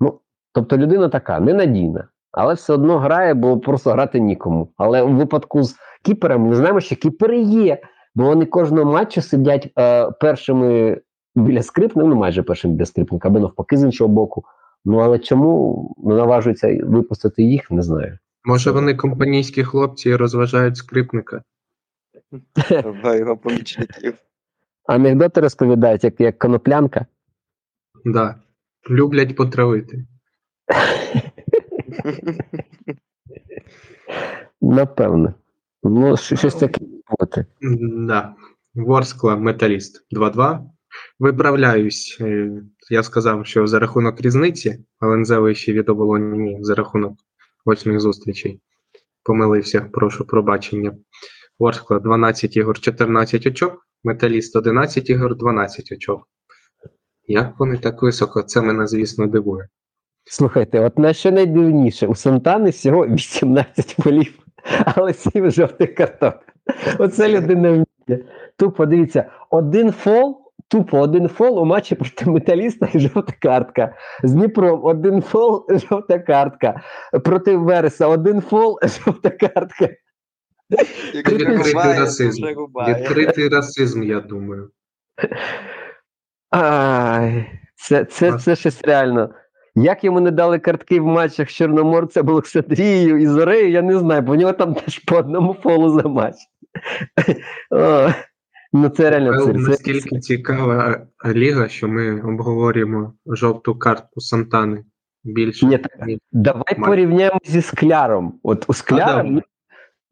Ну, 0.00 0.20
тобто 0.52 0.78
людина 0.78 1.08
така 1.08 1.40
ненадійна, 1.40 2.08
але 2.32 2.54
все 2.54 2.72
одно 2.72 2.98
грає, 2.98 3.34
бо 3.34 3.58
просто 3.58 3.90
грати 3.90 4.20
нікому. 4.20 4.72
Але 4.76 5.02
в 5.02 5.16
випадку 5.16 5.62
з 5.62 5.76
кіпером 6.04 6.42
ми 6.42 6.54
знаємо, 6.56 6.80
що 6.80 6.96
кіпери 6.96 7.40
є, 7.40 7.78
бо 8.19 8.24
вони 8.24 8.47
кожного 8.47 8.93
матчу 8.93 9.23
сидять 9.23 9.73
е, 9.78 10.11
першими 10.11 11.01
біля 11.35 11.62
скрипника, 11.62 12.09
ну 12.09 12.16
майже 12.16 12.43
першими 12.43 12.74
біля 12.74 12.86
скрипника, 12.86 13.28
або 13.28 13.40
навпаки 13.40 13.77
з 13.77 13.82
іншого 13.82 14.09
боку. 14.09 14.45
Ну 14.85 14.99
але 14.99 15.19
чому 15.19 15.95
не 16.05 16.15
наважуються 16.15 16.78
випустити 16.82 17.43
їх, 17.43 17.70
не 17.70 17.82
знаю. 17.82 18.19
Може, 18.45 18.70
вони 18.70 18.95
компанійські 18.95 19.65
хлопці 19.65 20.09
і 20.09 20.16
розважають 20.16 20.77
скрипника. 20.77 21.43
Його 23.19 23.36
помічників. 23.36 24.15
Анекдоти 24.86 25.40
розповідають, 25.40 26.05
як, 26.05 26.20
як 26.20 26.39
коноплянка. 26.39 27.07
Да. 28.05 28.35
Люблять 28.90 29.36
потравити. 29.36 30.05
Напевно. 34.61 35.35
Ну, 35.82 36.16
щось 36.16 36.55
таке 36.55 36.80
бути. 37.20 37.46
Да. 37.90 38.34
Ворскла 38.74 39.36
металіст 39.36 40.06
2-2. 40.12 40.60
Виправляюсь. 41.18 42.18
Е, 42.20 42.62
Я 42.90 43.02
сказав, 43.02 43.46
що 43.46 43.66
за 43.66 43.78
рахунок 43.78 44.20
різниці, 44.20 44.84
але 44.98 45.16
Нзели 45.16 45.55
ще 45.55 45.72
від 45.72 45.88
оболоні 45.88 46.59
за 46.60 46.74
рахунок 46.74 47.12
восьмих 47.64 48.00
зустрічей. 48.00 48.60
Помилився, 49.22 49.80
прошу 49.92 50.24
пробачення. 50.24 50.94
Ворскла 51.59 51.98
12 51.98 52.56
ігор, 52.56 52.80
14 52.80 53.46
очок, 53.46 53.86
металіст 54.05 54.56
11 54.56 55.10
ігор, 55.10 55.36
12 55.36 55.92
очок. 55.92 56.28
Як 57.26 57.55
вони 57.59 57.78
так 57.78 58.02
високо? 58.02 58.42
Це 58.42 58.62
мене, 58.62 58.86
звісно, 58.86 59.26
дивує. 59.26 59.68
Слухайте, 60.24 60.80
от 60.80 60.98
на 60.98 61.12
що 61.12 61.30
найдивніше, 61.30 62.06
у 62.06 62.14
Сантани 62.14 62.70
всього 62.70 63.06
18 63.06 63.96
полів, 64.05 64.38
але 64.97 65.14
7 65.14 65.51
жовтих 65.51 65.94
карток. 65.94 66.35
Оце 66.98 67.28
людина 67.28 67.70
вміє. 67.70 68.24
Тупо 68.56 68.86
дивіться, 68.86 69.30
один 69.51 69.93
фол, 69.93 70.40
тупо 70.68 70.98
один 70.98 71.28
фол 71.28 71.59
у 71.59 71.64
матчі 71.64 71.94
проти 71.94 72.30
металіста 72.30 72.89
і 72.94 73.01
жовта 73.01 73.32
картка. 73.40 73.94
З 74.22 74.32
Дніпром 74.32 74.85
один 74.85 75.22
фол, 75.22 75.66
жовта 75.70 76.18
картка. 76.18 76.80
Проти 77.24 77.56
Вереса 77.56 78.06
один 78.06 78.40
фол, 78.40 78.78
жовта 78.82 79.30
картка. 79.30 79.89
Відкритий 81.14 81.98
расизм. 81.98 82.47
Відкритий 82.89 83.48
расизм, 83.48 84.02
я 84.02 84.20
думаю. 84.20 84.70
Ай, 86.51 87.51
це, 87.76 88.05
це, 88.05 88.39
це 88.39 88.56
щось 88.56 88.82
реально. 88.82 89.35
Як 89.82 90.05
йому 90.05 90.20
не 90.20 90.30
дали 90.30 90.59
картки 90.59 91.00
в 91.00 91.06
матчах 91.06 91.50
з 91.50 91.52
Чорноморцем, 91.52 92.28
Олександрією 92.28 93.18
і 93.18 93.26
Зорею, 93.26 93.70
я 93.70 93.82
не 93.82 93.98
знаю, 93.98 94.22
бо 94.22 94.32
в 94.32 94.36
нього 94.36 94.52
там 94.52 94.74
теж 94.74 94.98
по 94.98 95.16
одному 95.16 95.56
фолу 95.62 96.00
за 96.00 96.09
матч. 96.09 96.34
Ну 98.72 98.88
це 98.88 99.10
реально 99.10 99.44
цирк. 99.44 99.56
Це- 99.56 99.70
наскільки 99.70 100.18
цікава 100.18 101.06
ліга, 101.26 101.68
що 101.68 101.88
ми 101.88 102.20
обговорюємо 102.20 103.12
жовту 103.26 103.74
картку 103.74 104.20
Сантани 104.20 104.84
більше. 105.24 105.66
Ні, 105.66 105.78
так, 105.78 106.09
Давай 106.32 106.74
порівняємо 106.78 107.38
зі 107.44 107.62
скляром. 107.62 108.34
От 108.42 108.64
у 108.68 108.74
скляра, 108.74 109.22
давай. 109.22 109.42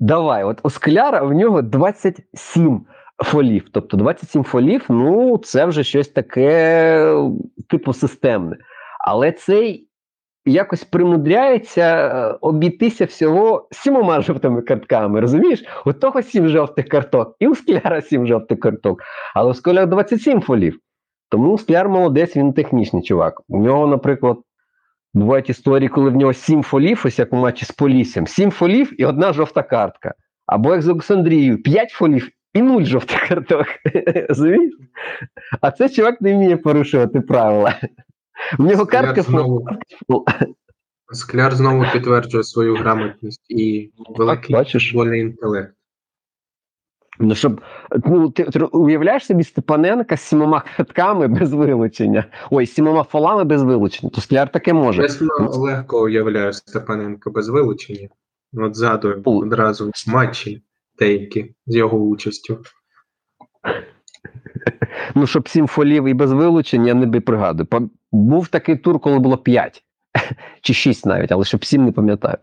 давай, 0.01 0.45
от 0.45 0.61
у 0.63 0.71
скляра 0.71 1.23
в 1.23 1.33
нього 1.33 1.63
27 1.63 2.87
фолів. 3.25 3.65
Тобто 3.73 3.97
27 3.97 4.45
фолів, 4.45 4.85
ну 4.89 5.39
це 5.39 5.67
вже 5.67 5.85
щось 5.85 6.09
таке, 6.09 7.15
типу, 7.69 7.93
системне. 7.93 8.57
Але 9.07 9.33
цей 9.33 9.89
якось 10.45 10.85
примудряється 10.85 11.83
е, 11.83 12.39
обійтися 12.41 13.05
всього 13.05 13.69
сімома 13.71 14.21
жовтими 14.21 14.63
картками. 14.63 15.21
Розумієш? 15.21 15.65
У 15.87 15.93
того 15.93 16.23
сім 16.23 16.49
жовтих 16.49 16.89
карток, 16.89 17.37
і 17.41 17.49
у 17.49 17.55
скляра 17.55 18.03
сім 18.03 18.27
жовтих 18.27 18.61
карток, 18.61 19.03
але 19.35 19.51
у 19.51 19.55
скляра 19.55 19.87
27 19.87 20.41
фолів. 20.41 20.79
Тому 21.29 21.59
Скляр 21.59 21.89
молодець, 21.89 22.37
він 22.37 22.53
технічний 22.53 23.03
чувак. 23.03 23.41
У 23.49 23.59
нього, 23.59 23.87
наприклад, 23.87 24.39
бувають 25.15 25.51
історії, 25.51 25.89
коли 25.89 26.11
в 26.11 26.17
нього 26.17 26.33
сім 26.33 26.63
фолів, 26.63 27.03
ось 27.05 27.19
як 27.19 27.33
у 27.33 27.37
матчі 27.37 27.65
з 27.65 27.71
Поліссям, 27.71 28.27
сім 28.27 28.51
фолів 28.51 29.01
і 29.01 29.05
одна 29.05 29.33
жовта 29.33 29.63
картка. 29.63 30.15
Або 30.47 30.73
як 30.73 30.83
з 30.83 30.89
Олександрією, 30.89 31.63
п'ять 31.63 31.91
фолів 31.91 32.29
і 32.55 32.63
нуль 32.63 32.83
жовтих 32.83 33.29
карток. 33.29 33.67
Розумієш? 34.29 34.73
А 35.61 35.71
цей 35.71 35.89
чувак 35.89 36.21
не 36.21 36.35
вміє 36.35 36.57
порушувати 36.57 37.21
правила. 37.21 37.75
В 38.59 38.63
нього 38.63 38.85
Скляр 38.85 39.05
картка 39.05 39.23
знову, 39.23 39.67
Скляр 41.13 41.55
знову 41.55 41.85
підтверджує 41.93 42.45
свою 42.45 42.77
грамотність 42.77 43.47
і 43.49 43.93
великий 44.09 44.57
бачиш. 44.57 44.87
футбольний 44.89 45.21
інтелект. 45.21 45.77
Ну, 47.19 47.35
щоб 47.35 47.61
ну, 48.07 48.31
ти, 48.31 48.45
ти 48.45 48.61
уявляєш 48.61 49.27
собі 49.27 49.45
Степаненка 49.45 50.17
з 50.17 50.21
сімома 50.21 50.65
картками 50.77 51.29
без 51.29 51.53
вилучення, 51.53 52.25
ой, 52.51 52.67
з 52.67 52.75
сімома 52.75 53.03
фолами 53.03 53.45
без 53.45 53.63
вилучення, 53.63 54.11
то 54.11 54.21
скляр 54.21 54.53
таке 54.53 54.73
може. 54.73 55.03
Чесно, 55.03 55.29
легко 55.51 56.03
уявляю 56.03 56.53
Степаненка 56.53 57.31
без 57.31 57.49
вилучення. 57.49 58.09
От 58.53 58.77
згадую 58.77 59.23
одразу 59.25 59.91
матчі 60.07 60.63
деякі 60.99 61.55
з 61.67 61.77
його 61.77 61.99
участю. 61.99 62.59
Ну, 65.15 65.27
щоб 65.27 65.49
сім 65.49 65.67
фолів 65.67 66.05
і 66.05 66.15
без 66.15 66.33
вилучення, 66.33 66.87
я 66.87 66.95
не 66.95 67.07
би 67.07 67.21
пригадую. 67.21 67.91
Був 68.13 68.49
такий 68.49 68.77
тур, 68.77 69.01
коли 69.01 69.19
було 69.19 69.39
п'ять 69.39 69.85
чи 70.61 70.75
шість 70.75 71.07
навіть, 71.07 71.33
але 71.33 71.45
щоб 71.45 71.65
сім 71.65 71.85
не 71.85 71.93
пам'ятаю. 71.93 72.39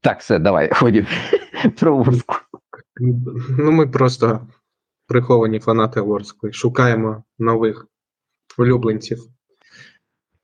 Так, 0.00 0.20
все, 0.20 0.38
давай, 0.38 0.70
ходім 0.72 1.06
про 1.80 1.96
Ворску. 1.96 2.36
Ну, 3.58 3.72
ми 3.72 3.86
просто 3.86 4.46
приховані 5.06 5.60
фанати 5.60 6.00
Ворської. 6.00 6.52
Шукаємо 6.52 7.24
нових 7.38 7.86
улюбленців. 8.58 9.18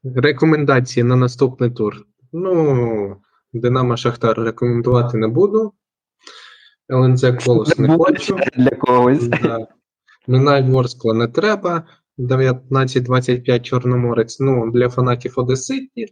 Рекомендації 0.05 1.05
на 1.05 1.17
наступний 1.17 1.71
тур. 1.71 1.97
Ну, 2.33 3.17
Динамо 3.53 3.97
Шахтар 3.97 4.39
рекомендувати 4.39 5.17
не 5.17 5.29
буду. 5.29 5.73
ЛНЗ 6.91 7.25
Колос 7.45 7.79
не 7.79 7.97
хочу. 7.99 8.39
для 8.57 8.71
когось. 8.71 9.29
Да. 9.29 9.67
Ворскла 10.27 11.15
не 11.15 11.29
треба. 11.29 11.87
19-25 12.19 13.61
Чорноморець. 13.61 14.41
Ну, 14.41 14.71
для 14.71 14.89
фанатів 14.89 15.33
Одеситі. 15.37 16.07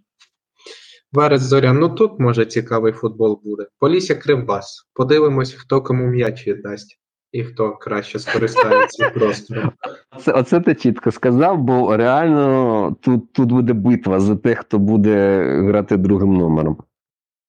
Верес 1.12 1.42
Зоря. 1.42 1.72
Ну 1.72 1.88
тут 1.88 2.20
може 2.20 2.46
цікавий 2.46 2.92
футбол 2.92 3.40
буде. 3.44 3.66
Полісся 3.78 4.14
Кривбас. 4.14 4.88
Подивимось, 4.94 5.52
хто 5.52 5.82
кому 5.82 6.06
м'яч 6.06 6.46
віддасть 6.46 7.00
і 7.34 7.44
хто 7.44 7.76
краще 7.76 8.18
скористається 8.18 9.10
простором. 9.14 9.72
Це, 10.20 10.32
оце 10.32 10.60
ти 10.60 10.74
чітко 10.74 11.10
сказав, 11.10 11.58
бо 11.58 11.96
реально 11.96 12.96
тут, 13.00 13.32
тут 13.32 13.48
буде 13.48 13.72
битва 13.72 14.20
за 14.20 14.36
тих, 14.36 14.58
хто 14.58 14.78
буде 14.78 15.42
грати 15.60 15.96
другим 15.96 16.34
номером. 16.34 16.76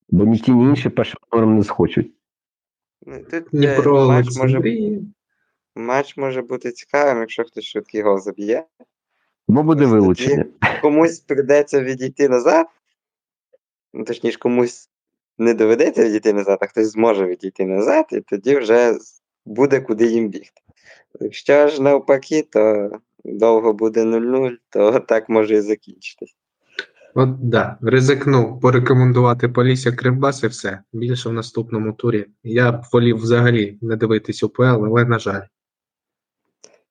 Бо 0.10 0.26
ні 0.26 0.40
ті, 0.40 0.52
ні 0.52 0.64
інші 0.64 0.90
першим 0.90 1.18
номером 1.32 1.58
не 1.58 1.64
схочуть. 1.64 2.12
Ну, 3.06 3.26
Тут 3.32 3.44
Дніпро 3.52 4.08
матч, 4.08 4.38
може. 4.38 4.62
Матч 5.76 6.18
може 6.18 6.42
бути 6.42 6.72
цікавим, 6.72 7.20
якщо 7.20 7.44
хтось 7.44 7.66
швидкий 7.66 8.02
гол 8.02 8.20
заб'є. 8.20 8.66
Бо 9.48 9.64
буде 9.64 9.86
вилучення. 9.86 10.46
Комусь 10.82 11.20
прийдеться 11.20 11.82
відійти 11.82 12.30
назад. 12.30 12.68
Ну, 13.94 14.04
точніше, 14.04 14.40
комусь 14.40 14.90
не 15.38 15.54
доведеться 15.54 16.06
відійти 16.06 16.34
назад, 16.34 16.58
а 16.62 16.66
хтось 16.66 16.92
зможе 16.92 17.26
відійти 17.26 17.66
назад, 17.66 18.06
і 18.12 18.22
тоді 18.22 18.58
вже 18.58 18.98
буде 19.46 19.82
куди 19.82 20.06
їм 20.06 20.30
бігти. 20.30 20.62
Якщо 21.20 21.68
ж 21.68 21.82
навпаки, 21.82 22.48
то 22.52 22.92
довго 23.26 23.74
буде 23.74 24.04
0-0, 24.04 24.56
то 24.70 25.00
так 25.00 25.30
може 25.30 25.56
і 25.56 25.62
закінчитись. 25.62 26.36
От 27.18 27.50
да, 27.50 27.78
ризикну 27.82 28.60
порекомендувати 28.60 29.50
Полісся 29.50 29.92
Кривбас 29.92 30.44
і 30.44 30.48
все. 30.48 30.80
Більше 30.94 31.30
в 31.30 31.34
наступному 31.34 31.94
турі. 31.94 32.26
Я 32.44 32.72
б 32.72 32.82
волів 32.94 33.18
взагалі 33.18 33.78
не 33.82 33.96
дивитись 33.96 34.44
УПЛ, 34.44 34.64
але 34.64 35.06
на 35.06 35.20
жаль. 35.20 35.42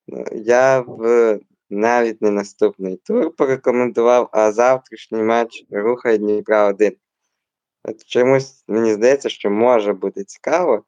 Ну, 0.09 0.25
Я 0.33 0.83
б 0.83 1.41
навіть 1.71 2.23
не 2.23 2.31
наступний 2.31 2.97
тур 2.97 3.37
порекомендував, 3.37 4.29
а 4.33 4.53
завтрашній 4.53 5.23
матч 5.23 5.65
рухає 5.71 6.19
Дніпра 6.19 6.69
1. 6.69 6.93
От 7.85 8.05
чомусь 8.05 8.65
мені 8.69 8.93
здається, 8.93 9.29
що 9.29 9.51
може 9.51 9.93
бути 9.93 10.25
цікаво. 10.25 10.83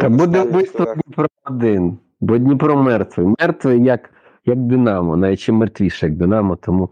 Та 0.00 0.08
буде 0.08 0.42
вбивство. 0.42 0.94
Дніпро 0.94 1.26
один, 1.44 1.98
бо 2.20 2.38
Дніпро 2.38 2.82
мертвий. 2.82 3.34
Мертвий 3.40 3.84
як, 3.84 4.10
як 4.44 4.58
Динамо, 4.58 5.16
навіть 5.16 5.40
ще 5.40 5.52
мертвіше, 5.52 6.06
як 6.06 6.16
Динамо, 6.16 6.56
тому 6.56 6.90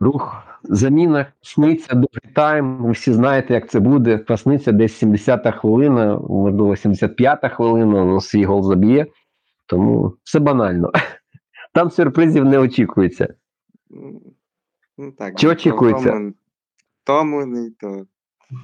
рух, 0.00 0.42
заміна, 0.62 1.26
сниться 1.42 1.94
другий 1.94 2.34
тайм. 2.34 2.84
Ви 2.84 2.92
всі 2.92 3.12
знаєте, 3.12 3.54
як 3.54 3.70
це 3.70 3.80
буде. 3.80 4.18
Просниться 4.18 4.72
десь 4.72 5.02
70-та 5.02 5.50
хвилина, 5.50 6.18
можливо, 6.18 6.70
75-та 6.70 7.48
хвилина, 7.48 8.04
ну, 8.04 8.20
свій 8.20 8.44
гол 8.44 8.62
заб'є. 8.62 9.06
Тому 9.66 10.16
все 10.22 10.38
банально. 10.38 10.92
Там 11.74 11.90
сюрпризів 11.90 12.44
не 12.44 12.58
очікується. 12.58 13.34
Ну, 14.98 15.12
так, 15.18 15.38
Чи 15.38 15.46
ну, 15.46 15.52
очікується? 15.52 16.10
Тому, 16.10 16.32
тому 17.04 17.46
не 17.46 17.70
то. 17.70 18.06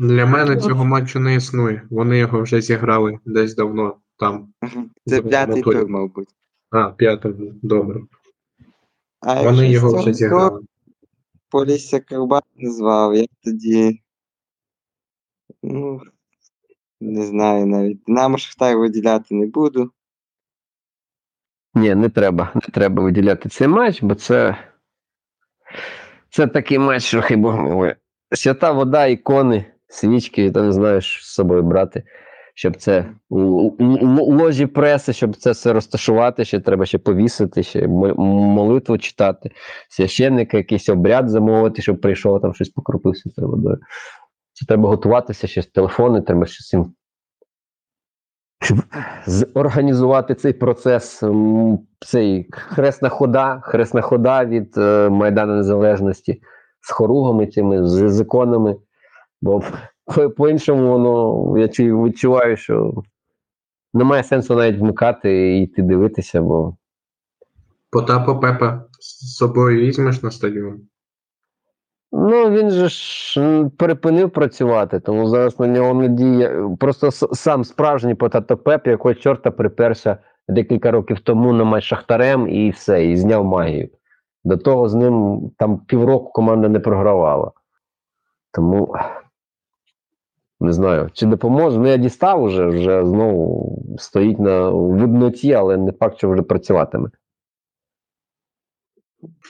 Для 0.00 0.26
мене 0.26 0.56
цього 0.56 0.84
матчу 0.84 1.20
не 1.20 1.34
існує. 1.34 1.86
Вони 1.90 2.18
його 2.18 2.42
вже 2.42 2.60
зіграли 2.60 3.18
десь 3.24 3.54
давно 3.54 3.96
там. 4.16 4.52
Це 5.06 5.22
п'ятий 5.22 5.62
тур, 5.62 5.88
мабуть. 5.88 6.28
А, 6.70 6.90
п'ятий, 6.90 7.32
добре. 7.62 8.00
А 9.20 9.42
Вони 9.42 9.70
його 9.70 9.98
вже 9.98 10.14
зіграли. 10.14 10.62
Полісся 11.48 12.00
Карбат 12.00 12.44
назвав, 12.56 13.14
я 13.14 13.26
тоді. 13.44 14.02
Ну, 15.62 16.00
не 17.00 17.26
знаю 17.26 17.66
навіть. 17.66 18.02
Динамо 18.06 18.38
Шахтар 18.38 18.78
виділяти 18.78 19.34
не 19.34 19.46
буду. 19.46 19.90
Ні, 21.74 21.94
не 21.94 22.08
треба. 22.08 22.50
Не 22.54 22.60
треба 22.60 23.02
виділяти 23.02 23.48
цей 23.48 23.68
матч, 23.68 24.02
бо 24.02 24.14
це. 24.14 24.56
Це 26.30 26.46
такий 26.46 26.78
матч, 26.78 27.02
що 27.02 27.22
хай 27.22 27.36
Бог 27.36 27.56
милує. 27.56 27.96
Свята 28.32 28.72
вода, 28.72 29.06
ікони, 29.06 29.64
свічки, 29.88 30.50
там 30.50 30.66
не 30.66 30.72
знаєш 30.72 31.20
з 31.22 31.34
собою 31.34 31.62
брати, 31.62 32.02
щоб 32.54 32.76
це 32.76 33.10
ложі 33.30 34.66
преси, 34.66 35.12
щоб 35.12 35.36
це 35.36 35.50
все 35.50 35.72
розташувати, 35.72 36.44
ще 36.44 36.60
треба 36.60 36.86
ще 36.86 36.98
повісити, 36.98 37.62
ще 37.62 37.88
молитву 37.88 38.98
читати, 38.98 39.50
священника, 39.88 40.56
якийсь 40.56 40.88
обряд 40.88 41.28
замовити, 41.28 41.82
щоб 41.82 42.00
прийшов 42.00 42.40
там 42.40 42.54
щось 42.54 42.68
покропився 42.68 43.30
цією 43.30 43.50
водою. 43.50 43.78
Це 44.52 44.66
треба 44.66 44.88
готуватися, 44.88 45.46
ще 45.46 45.62
телефони, 45.62 46.20
треба 46.20 46.46
ще 46.46 46.64
цим. 46.64 46.92
Організувати 49.54 50.34
цей 50.34 50.52
процес, 50.52 51.22
цей 52.00 52.48
хресна 52.50 53.08
хода, 53.08 53.60
хресна 53.64 54.00
хода 54.00 54.44
від 54.44 54.78
е, 54.78 55.08
Майдану 55.08 55.56
Незалежності 55.56 56.42
з 56.80 56.90
хоругами 56.90 57.46
цими, 57.46 57.86
з, 57.88 58.10
з 58.10 58.20
іконами. 58.20 58.76
Бо 59.42 59.62
по- 60.04 60.30
по-іншому 60.30 60.88
воно 60.88 61.58
я 61.58 61.66
відчуваю, 61.78 62.56
що 62.56 62.94
немає 63.94 64.24
сенсу 64.24 64.54
навіть 64.54 64.80
вмикати 64.80 65.58
і 65.58 65.62
йти 65.62 65.82
дивитися, 65.82 66.42
бо 66.42 66.76
Потапа 67.90 68.34
Пепа 68.34 68.84
з 69.00 69.36
собою 69.36 69.80
візьмеш 69.80 70.22
на 70.22 70.30
стадіон. 70.30 70.80
Ну 72.12 72.50
він 72.50 72.70
же 72.70 72.88
ж 72.88 73.40
м, 73.40 73.70
перепинив 73.70 74.30
працювати, 74.30 75.00
тому 75.00 75.28
зараз 75.28 75.60
на 75.60 75.66
нього 75.66 75.94
не 75.94 76.08
діє. 76.08 76.68
Просто 76.80 77.10
сам 77.10 77.64
справжній 77.64 78.14
Потато 78.14 78.56
Пеп, 78.56 78.86
якого 78.86 79.14
чорта 79.14 79.50
приперся 79.50 80.16
декілька 80.48 80.90
років 80.90 81.20
тому 81.20 81.52
на 81.52 81.64
матч 81.64 81.84
Шахтарем 81.84 82.48
і 82.48 82.70
все, 82.70 83.06
і 83.06 83.16
зняв 83.16 83.44
магію. 83.44 83.88
До 84.44 84.56
того 84.56 84.88
з 84.88 84.94
ним 84.94 85.40
там 85.58 85.78
півроку 85.78 86.32
команда 86.32 86.68
не 86.68 86.80
програвала. 86.80 87.52
Тому 88.52 88.94
не 90.60 90.72
знаю, 90.72 91.10
чи 91.12 91.26
допоможе. 91.26 91.78
Ну, 91.78 91.88
я 91.88 91.96
дістав 91.96 92.42
уже, 92.42 92.66
вже 92.66 93.06
знову 93.06 93.78
стоїть 93.98 94.38
на 94.38 94.70
видноті, 94.70 95.52
але 95.52 95.76
не 95.76 95.92
факт, 95.92 96.18
що 96.18 96.30
вже 96.30 96.42
працюватиме. 96.42 97.10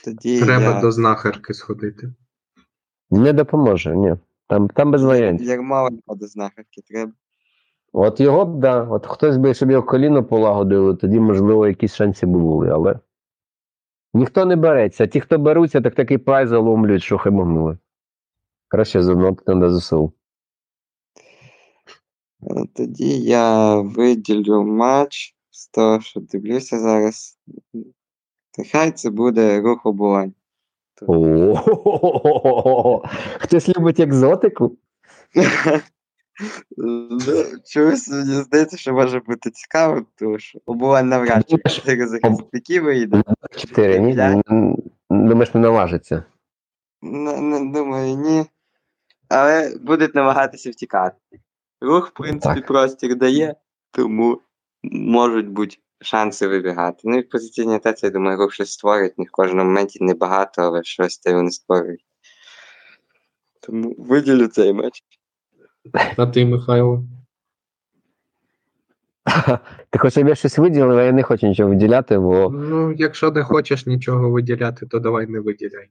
Тоді 0.05 0.41
Треба 0.41 0.73
я... 0.73 0.81
до 0.81 0.91
знахарки 0.91 1.53
сходити. 1.53 2.13
Не 3.11 3.33
допоможе, 3.33 3.95
ні. 3.95 4.15
Там, 4.47 4.69
там 4.69 4.91
без 4.91 5.03
варіантів. 5.03 5.47
Ярмоленко 5.47 6.15
до 6.15 6.27
знахарки 6.27 6.81
треба. 6.87 7.11
От 7.93 8.19
його 8.19 8.45
б, 8.45 8.59
да. 8.59 8.83
От 8.83 9.07
хтось 9.07 9.37
би 9.37 9.53
собі 9.53 9.73
його 9.73 9.87
коліно 9.87 10.23
полагодили, 10.23 10.95
тоді, 10.95 11.19
можливо, 11.19 11.67
якісь 11.67 11.93
шанси 11.93 12.25
були, 12.25 12.69
але 12.69 12.99
ніхто 14.13 14.45
не 14.45 14.55
береться. 14.55 15.07
Ті, 15.07 15.21
хто 15.21 15.37
беруться, 15.37 15.81
так 15.81 15.95
такий 15.95 16.17
прайс 16.17 16.49
заломлюють, 16.49 17.03
що 17.03 17.17
хай 17.17 17.31
могли. 17.31 17.77
Краще 18.67 19.03
занотити 19.03 19.55
на 19.55 19.79
ЗСУ. 19.79 20.13
Е, 22.43 22.65
Тоді 22.75 23.21
я 23.21 23.75
виділю 23.75 24.63
матч 24.63 25.35
з 25.49 25.67
того, 25.67 26.01
що 26.01 26.19
дивлюся 26.19 26.79
зараз. 26.79 27.39
Нехай 28.57 28.91
це 28.91 29.09
буде 29.09 29.61
рух 29.61 29.85
обувань. 29.85 30.33
О, 31.07 33.03
Хтось 33.39 33.69
любить 33.69 33.99
екзотику? 33.99 34.77
Ну, 36.77 37.19
Чогось 37.65 38.09
мені 38.09 38.33
здається, 38.33 38.77
що 38.77 38.93
може 38.93 39.19
бути 39.19 39.49
цікаво, 39.51 40.05
тому 40.15 40.39
що 40.39 40.59
обувань 40.65 41.09
навряд 41.09 41.49
чи 41.49 41.57
чотири 41.57 42.07
захисники 42.07 42.81
вийде. 42.81 43.23
Чотири, 43.57 43.99
ні? 43.99 44.41
Думаєш, 45.09 45.53
не 45.53 45.59
наважиться. 45.59 46.23
Думаю, 47.01 48.15
ні. 48.15 48.45
Але 49.29 49.77
будуть 49.81 50.15
намагатися 50.15 50.71
втікати. 50.71 51.17
Рух, 51.81 52.07
в 52.07 52.11
принципі, 52.11 52.61
простір 52.61 53.15
дає, 53.15 53.55
тому 53.91 54.41
можуть 54.83 55.49
бути 55.49 55.77
шанси 56.01 56.47
вибігати. 56.47 56.99
Ну 57.03 57.17
і 57.17 57.21
в 57.21 57.29
позиційній 57.29 57.75
атаці, 57.75 58.05
я 58.05 58.11
думаю, 58.11 58.37
рух 58.37 58.53
щось 58.53 58.71
створить. 58.71 59.17
Не 59.17 59.25
в 59.25 59.31
кожному 59.31 59.63
моменті 59.69 60.03
небагато, 60.03 60.61
але 60.61 60.83
щось 60.83 61.17
те 61.17 61.33
вони 61.33 61.51
створюють. 61.51 62.05
Тому 63.61 63.95
виділю 63.97 64.47
цей 64.47 64.73
матч. 64.73 65.03
А 66.17 66.25
ти, 66.25 66.45
Михайло? 66.45 67.03
Ти 69.89 69.99
хочеш, 69.99 70.13
щоб 70.13 70.27
я 70.27 70.35
щось 70.35 70.57
виділив, 70.57 70.97
а 70.97 71.03
я 71.03 71.11
не 71.11 71.23
хочу 71.23 71.47
нічого 71.47 71.69
виділяти, 71.69 72.19
бо 72.19 72.49
Ну, 72.49 72.91
якщо 72.91 73.31
не 73.31 73.43
хочеш 73.43 73.85
нічого 73.85 74.29
виділяти, 74.29 74.85
то 74.85 74.99
давай 74.99 75.27
не 75.27 75.39
виділяй. 75.39 75.89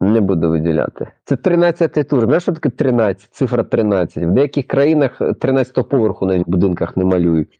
не 0.00 0.20
буду 0.20 0.50
виділяти. 0.50 1.12
Це 1.24 1.34
13-й 1.34 2.04
тур. 2.04 2.24
Знаєш, 2.24 2.42
що 2.42 2.52
таке 2.52 2.70
13? 2.70 3.34
Цифра 3.34 3.64
13. 3.64 4.24
В 4.24 4.30
деяких 4.30 4.66
країнах 4.66 5.20
13-го 5.20 5.84
поверху 5.84 6.26
навіть 6.26 6.46
в 6.46 6.50
будинках 6.50 6.96
не 6.96 7.04
малюють. 7.04 7.59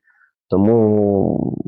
Тому, 0.51 1.59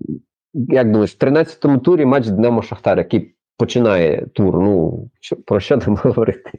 як 0.52 0.90
думаєш, 0.90 1.16
в 1.20 1.24
13-му 1.24 1.78
турі 1.78 2.04
матч 2.04 2.26
Динамо 2.26 2.62
Шахтар, 2.62 2.98
який 2.98 3.34
починає 3.58 4.26
тур. 4.26 4.60
Ну, 4.60 5.10
про 5.46 5.60
що 5.60 5.78
там 5.78 5.96
говорити? 6.02 6.50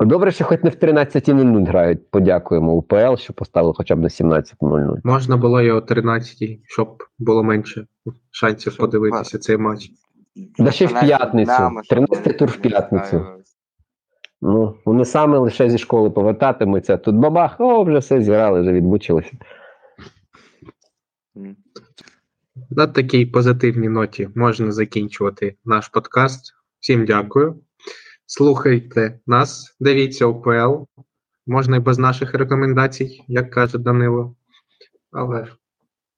Добре, 0.00 0.30
що 0.30 0.44
хоч 0.44 0.62
не 0.62 0.70
в 0.70 0.74
13.00 0.74 1.66
грають. 1.66 2.10
Подякуємо 2.10 2.72
УПЛ, 2.72 3.14
що 3.16 3.32
поставили 3.32 3.74
хоча 3.76 3.96
б 3.96 4.00
на 4.00 4.08
17.00. 4.08 5.00
Можна 5.04 5.36
було 5.36 5.62
і 5.62 5.70
о 5.70 5.80
13 5.80 6.60
щоб 6.64 7.02
було 7.18 7.42
менше 7.42 7.86
шансів 8.30 8.72
Щоб 8.72 8.86
подивитися 8.86 9.38
цей 9.38 9.56
матч. 9.56 9.90
Да 10.58 10.70
ще 10.70 10.86
в 10.86 11.00
п'ятницю. 11.00 11.52
13-й 11.92 12.32
тур 12.32 12.48
в 12.48 12.56
п'ятницю. 12.56 13.26
Ну, 14.42 14.74
вони 14.84 15.04
саме 15.04 15.38
лише 15.38 15.70
зі 15.70 15.78
школи 15.78 16.10
повертатимуться. 16.10 16.96
Тут 16.96 17.16
бабах, 17.16 17.56
о, 17.58 17.84
вже 17.84 17.98
все 17.98 18.20
зіграли, 18.20 18.60
вже 18.60 18.72
відмучилися. 18.72 19.32
На 22.70 22.86
такій 22.86 23.26
позитивній 23.26 23.88
ноті 23.88 24.28
можна 24.34 24.72
закінчувати 24.72 25.56
наш 25.64 25.88
подкаст. 25.88 26.54
Всім 26.80 27.04
дякую. 27.04 27.60
Слухайте 28.26 29.20
нас, 29.26 29.76
дивіться 29.80 30.26
УПЛ. 30.26 30.82
Можна 31.46 31.76
і 31.76 31.80
без 31.80 31.98
наших 31.98 32.34
рекомендацій, 32.34 33.24
як 33.28 33.50
каже 33.50 33.78
Данило. 33.78 34.36
Але 35.10 35.48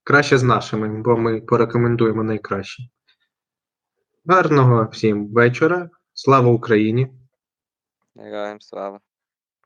краще 0.04 0.38
з 0.38 0.42
нашими, 0.42 1.02
бо 1.02 1.16
ми 1.16 1.40
порекомендуємо 1.40 2.22
найкраще. 2.22 2.82
Гарного 4.26 4.88
всім 4.92 5.32
вечора. 5.32 5.90
Слава 6.12 6.50
Україні! 6.50 7.08
Героям 8.16 8.60
слава. 8.60 9.00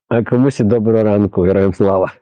А 0.09 0.23
комусь 0.23 0.61
і 0.61 0.65
доброго 0.65 1.03
ранку, 1.03 1.43
героям 1.43 1.75
слава. 1.75 2.13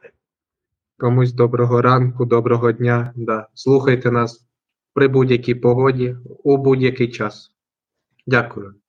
Комусь 0.98 1.32
доброго 1.32 1.82
ранку, 1.82 2.24
доброго 2.24 2.72
дня. 2.72 3.12
Да. 3.16 3.48
Слухайте 3.54 4.10
нас 4.10 4.49
при 4.94 5.08
будь-якій 5.08 5.54
погоді 5.54 6.16
у 6.44 6.56
будь-який 6.56 7.10
час. 7.10 7.52
Дякую. 8.26 8.79